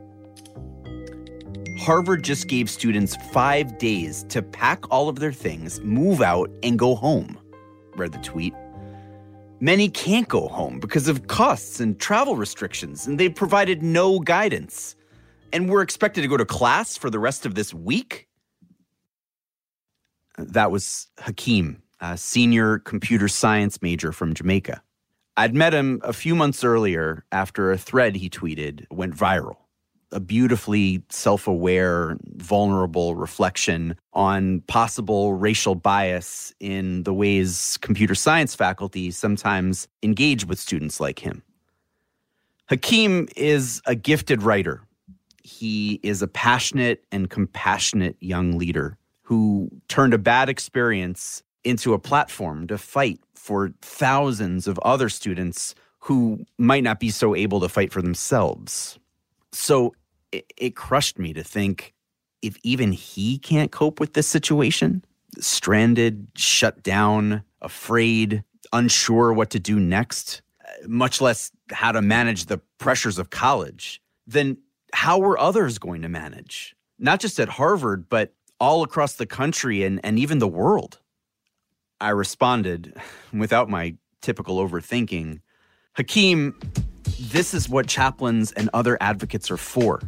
Harvard 1.79 2.25
just 2.25 2.49
gave 2.49 2.69
students 2.71 3.17
five 3.33 3.79
days 3.79 4.25
to 4.31 4.43
pack 4.43 4.91
all 4.91 5.09
of 5.09 5.21
their 5.21 5.33
things, 5.33 5.81
move 5.81 6.21
out, 6.21 6.51
and 6.63 6.79
go 6.79 6.95
home, 6.95 7.39
read 7.97 8.13
the 8.13 8.19
tweet. 8.19 8.55
Many 9.61 9.89
can't 9.89 10.29
go 10.29 10.49
home 10.49 10.81
because 10.81 11.09
of 11.09 11.29
costs 11.29 11.81
and 11.81 11.99
travel 11.99 12.37
restrictions, 12.37 13.07
and 13.07 13.19
they 13.19 13.29
provided 13.29 13.83
no 13.83 14.19
guidance. 14.19 14.97
And 15.53 15.69
we're 15.71 15.83
expected 15.83 16.23
to 16.23 16.29
go 16.29 16.37
to 16.37 16.45
class 16.45 16.97
for 16.97 17.09
the 17.09 17.19
rest 17.19 17.47
of 17.47 17.55
this 17.55 17.73
week? 17.73 18.29
That 20.39 20.71
was 20.71 21.09
Hakeem 21.19 21.83
a 22.01 22.17
senior 22.17 22.79
computer 22.81 23.29
science 23.29 23.81
major 23.81 24.13
from 24.13 24.35
Jamaica. 24.35 24.83
I'd 25.37 25.55
met 25.55 25.75
him 25.75 26.01
a 26.03 26.13
few 26.13 26.35
months 26.35 26.65
earlier 26.65 27.25
after 27.31 27.71
a 27.71 27.79
thread 27.79 28.17
he 28.17 28.31
tweeted 28.31 28.87
went 28.91 29.15
viral. 29.15 29.57
A 30.13 30.21
beautifully 30.21 31.03
self 31.11 31.47
aware, 31.47 32.17
vulnerable 32.37 33.17
reflection 33.17 33.97
on 34.13 34.61
possible 34.63 35.35
racial 35.35 35.75
bias 35.75 36.55
in 36.61 37.03
the 37.03 37.13
ways 37.13 37.77
computer 37.83 38.15
science 38.15 38.55
faculty 38.55 39.11
sometimes 39.11 39.89
engage 40.03 40.47
with 40.47 40.59
students 40.59 41.01
like 41.01 41.19
him. 41.19 41.43
Hakeem 42.69 43.29
is 43.37 43.83
a 43.85 43.95
gifted 43.95 44.43
writer. 44.43 44.81
He 45.43 46.01
is 46.03 46.23
a 46.23 46.29
passionate 46.29 47.05
and 47.13 47.29
compassionate 47.29 48.17
young 48.21 48.59
leader 48.59 48.97
who 49.23 49.69
turned 49.89 50.15
a 50.15 50.19
bad 50.19 50.49
experience 50.49 51.43
into 51.63 51.95
a 51.95 51.99
platform 51.99 52.67
to 52.69 52.79
fight 52.79 53.21
for 53.47 53.71
thousands 53.81 54.67
of 54.67 54.77
other 54.81 55.09
students 55.09 55.77
who 56.01 56.45
might 56.59 56.83
not 56.83 56.99
be 56.99 57.11
so 57.11 57.33
able 57.37 57.61
to 57.61 57.69
fight 57.69 57.93
for 57.93 58.03
themselves. 58.03 58.99
So 59.53 59.95
it, 60.33 60.53
it 60.57 60.75
crushed 60.75 61.17
me 61.17 61.33
to 61.33 61.45
think 61.45 61.95
if 62.43 62.57
even 62.65 62.91
he 62.91 63.39
can't 63.39 63.71
cope 63.71 64.01
with 64.01 64.15
this 64.15 64.27
situation, 64.27 65.05
stranded, 65.39 66.27
shut 66.35 66.83
down, 66.83 67.45
afraid, 67.63 68.43
unsure 68.73 69.33
what 69.33 69.51
to 69.51 69.61
do 69.61 69.79
next, 69.79 70.43
much 70.89 71.21
less 71.21 71.53
how 71.71 71.93
to 71.93 72.03
manage 72.03 72.47
the 72.47 72.59
pressures 72.79 73.17
of 73.17 73.31
college, 73.31 74.03
then 74.27 74.59
how 74.93 75.19
were 75.19 75.39
others 75.39 75.79
going 75.79 76.03
to 76.03 76.09
manage? 76.09 76.75
Not 76.99 77.21
just 77.21 77.39
at 77.39 77.49
Harvard, 77.49 78.09
but 78.09 78.35
all 78.59 78.83
across 78.83 79.15
the 79.15 79.27
country 79.27 79.85
and, 79.85 80.01
and 80.03 80.19
even 80.19 80.41
the 80.41 80.49
world. 80.49 80.99
I 82.01 82.11
responded 82.11 82.95
without 83.33 83.69
my 83.69 83.95
typical 84.21 84.59
overthinking 84.67 85.41
Hakeem, 85.97 86.55
this 87.19 87.55
is 87.55 87.71
what 87.71 87.87
chaplains 87.87 88.53
and 88.53 88.69
other 88.75 88.99
advocates 89.01 89.51
are 89.51 89.57
for. 89.57 90.03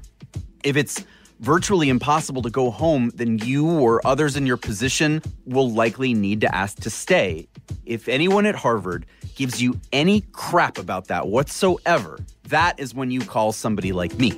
If 0.62 0.76
it's 0.76 1.02
virtually 1.40 1.88
impossible 1.88 2.42
to 2.42 2.50
go 2.50 2.70
home, 2.70 3.10
then 3.14 3.38
you 3.38 3.66
or 3.66 4.06
others 4.06 4.36
in 4.36 4.44
your 4.44 4.58
position 4.58 5.22
will 5.46 5.70
likely 5.70 6.12
need 6.12 6.42
to 6.42 6.54
ask 6.54 6.78
to 6.80 6.90
stay. 6.90 7.48
If 7.86 8.06
anyone 8.06 8.44
at 8.44 8.54
Harvard 8.54 9.06
gives 9.34 9.62
you 9.62 9.80
any 9.90 10.20
crap 10.32 10.76
about 10.76 11.06
that 11.06 11.28
whatsoever, 11.28 12.18
that 12.48 12.78
is 12.78 12.94
when 12.94 13.10
you 13.10 13.22
call 13.22 13.52
somebody 13.52 13.92
like 13.92 14.12
me. 14.18 14.36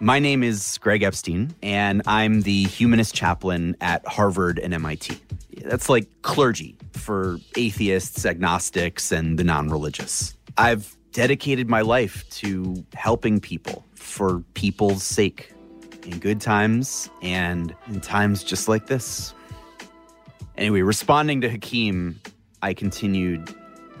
My 0.00 0.20
name 0.20 0.44
is 0.44 0.78
Greg 0.78 1.02
Epstein, 1.02 1.52
and 1.60 2.02
I'm 2.06 2.42
the 2.42 2.64
humanist 2.64 3.16
chaplain 3.16 3.76
at 3.80 4.06
Harvard 4.06 4.60
and 4.60 4.72
MIT. 4.72 5.20
That's 5.64 5.88
like 5.88 6.06
clergy 6.22 6.76
for 6.92 7.38
atheists, 7.56 8.24
agnostics, 8.24 9.10
and 9.10 9.36
the 9.36 9.42
non 9.42 9.70
religious. 9.70 10.36
I've 10.56 10.96
dedicated 11.10 11.68
my 11.68 11.80
life 11.80 12.28
to 12.30 12.84
helping 12.94 13.40
people 13.40 13.84
for 13.96 14.38
people's 14.54 15.02
sake 15.02 15.52
in 16.04 16.20
good 16.20 16.40
times 16.40 17.10
and 17.20 17.74
in 17.88 18.00
times 18.00 18.44
just 18.44 18.68
like 18.68 18.86
this. 18.86 19.34
Anyway, 20.56 20.82
responding 20.82 21.40
to 21.40 21.50
Hakeem, 21.50 22.20
I 22.62 22.72
continued 22.72 23.52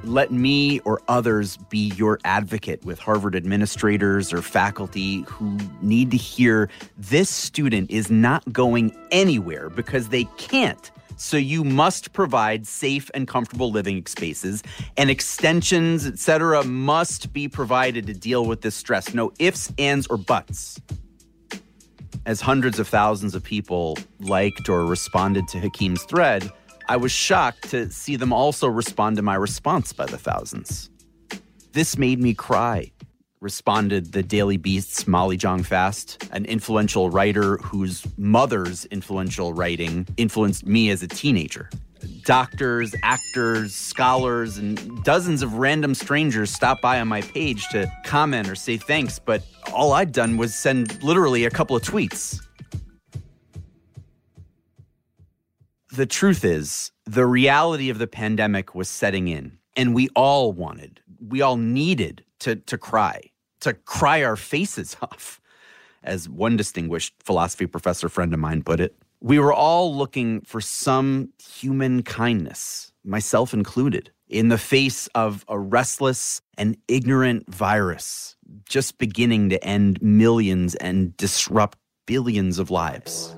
let 0.04 0.30
me 0.30 0.80
or 0.80 1.00
others 1.08 1.56
be 1.56 1.92
your 1.96 2.18
advocate 2.24 2.84
with 2.84 2.98
Harvard 2.98 3.34
administrators 3.34 4.32
or 4.32 4.42
faculty 4.42 5.22
who 5.22 5.58
need 5.82 6.10
to 6.10 6.16
hear 6.16 6.68
this 6.96 7.30
student 7.30 7.90
is 7.90 8.10
not 8.10 8.52
going 8.52 8.96
anywhere 9.10 9.68
because 9.70 10.08
they 10.08 10.24
can't. 10.36 10.90
So 11.16 11.36
you 11.36 11.64
must 11.64 12.12
provide 12.12 12.64
safe 12.66 13.10
and 13.12 13.26
comfortable 13.26 13.72
living 13.72 14.06
spaces 14.06 14.62
and 14.96 15.10
extensions, 15.10 16.06
etc., 16.06 16.62
must 16.62 17.32
be 17.32 17.48
provided 17.48 18.06
to 18.06 18.14
deal 18.14 18.44
with 18.44 18.60
this 18.60 18.76
stress. 18.76 19.12
No 19.12 19.32
ifs, 19.40 19.72
ands, 19.78 20.06
or 20.06 20.16
buts. 20.16 20.80
As 22.24 22.40
hundreds 22.40 22.78
of 22.78 22.86
thousands 22.86 23.34
of 23.34 23.42
people 23.42 23.98
liked 24.20 24.68
or 24.68 24.86
responded 24.86 25.48
to 25.48 25.58
Hakeem's 25.58 26.04
thread, 26.04 26.48
I 26.90 26.96
was 26.96 27.12
shocked 27.12 27.68
to 27.70 27.90
see 27.90 28.16
them 28.16 28.32
also 28.32 28.66
respond 28.66 29.16
to 29.16 29.22
my 29.22 29.34
response 29.34 29.92
by 29.92 30.06
the 30.06 30.16
thousands. 30.16 30.88
This 31.72 31.98
made 31.98 32.18
me 32.18 32.32
cry, 32.32 32.90
responded 33.42 34.12
the 34.12 34.22
Daily 34.22 34.56
Beast's 34.56 35.06
Molly 35.06 35.36
Jong 35.36 35.62
Fast, 35.62 36.26
an 36.32 36.46
influential 36.46 37.10
writer 37.10 37.58
whose 37.58 38.06
mother's 38.16 38.86
influential 38.86 39.52
writing 39.52 40.06
influenced 40.16 40.64
me 40.64 40.88
as 40.88 41.02
a 41.02 41.08
teenager. 41.08 41.68
Doctors, 42.24 42.94
actors, 43.02 43.74
scholars, 43.74 44.56
and 44.56 45.04
dozens 45.04 45.42
of 45.42 45.54
random 45.54 45.94
strangers 45.94 46.50
stopped 46.50 46.80
by 46.80 47.00
on 47.00 47.08
my 47.08 47.20
page 47.20 47.68
to 47.68 47.92
comment 48.06 48.48
or 48.48 48.54
say 48.54 48.78
thanks, 48.78 49.18
but 49.18 49.42
all 49.74 49.92
I'd 49.92 50.12
done 50.12 50.38
was 50.38 50.54
send 50.54 51.02
literally 51.02 51.44
a 51.44 51.50
couple 51.50 51.76
of 51.76 51.82
tweets. 51.82 52.40
The 55.98 56.06
truth 56.06 56.44
is, 56.44 56.92
the 57.06 57.26
reality 57.26 57.90
of 57.90 57.98
the 57.98 58.06
pandemic 58.06 58.72
was 58.72 58.88
setting 58.88 59.26
in, 59.26 59.58
and 59.76 59.96
we 59.96 60.08
all 60.14 60.52
wanted, 60.52 61.00
we 61.20 61.42
all 61.42 61.56
needed 61.56 62.24
to, 62.38 62.54
to 62.54 62.78
cry, 62.78 63.20
to 63.62 63.74
cry 63.74 64.22
our 64.22 64.36
faces 64.36 64.96
off, 65.02 65.40
as 66.04 66.28
one 66.28 66.56
distinguished 66.56 67.14
philosophy 67.18 67.66
professor 67.66 68.08
friend 68.08 68.32
of 68.32 68.38
mine 68.38 68.62
put 68.62 68.78
it. 68.78 68.94
We 69.20 69.40
were 69.40 69.52
all 69.52 69.92
looking 69.92 70.42
for 70.42 70.60
some 70.60 71.30
human 71.44 72.04
kindness, 72.04 72.92
myself 73.02 73.52
included, 73.52 74.12
in 74.28 74.50
the 74.50 74.58
face 74.58 75.08
of 75.16 75.44
a 75.48 75.58
restless 75.58 76.40
and 76.56 76.76
ignorant 76.86 77.52
virus 77.52 78.36
just 78.68 78.98
beginning 78.98 79.48
to 79.48 79.64
end 79.64 80.00
millions 80.00 80.76
and 80.76 81.16
disrupt 81.16 81.76
billions 82.06 82.60
of 82.60 82.70
lives. 82.70 83.34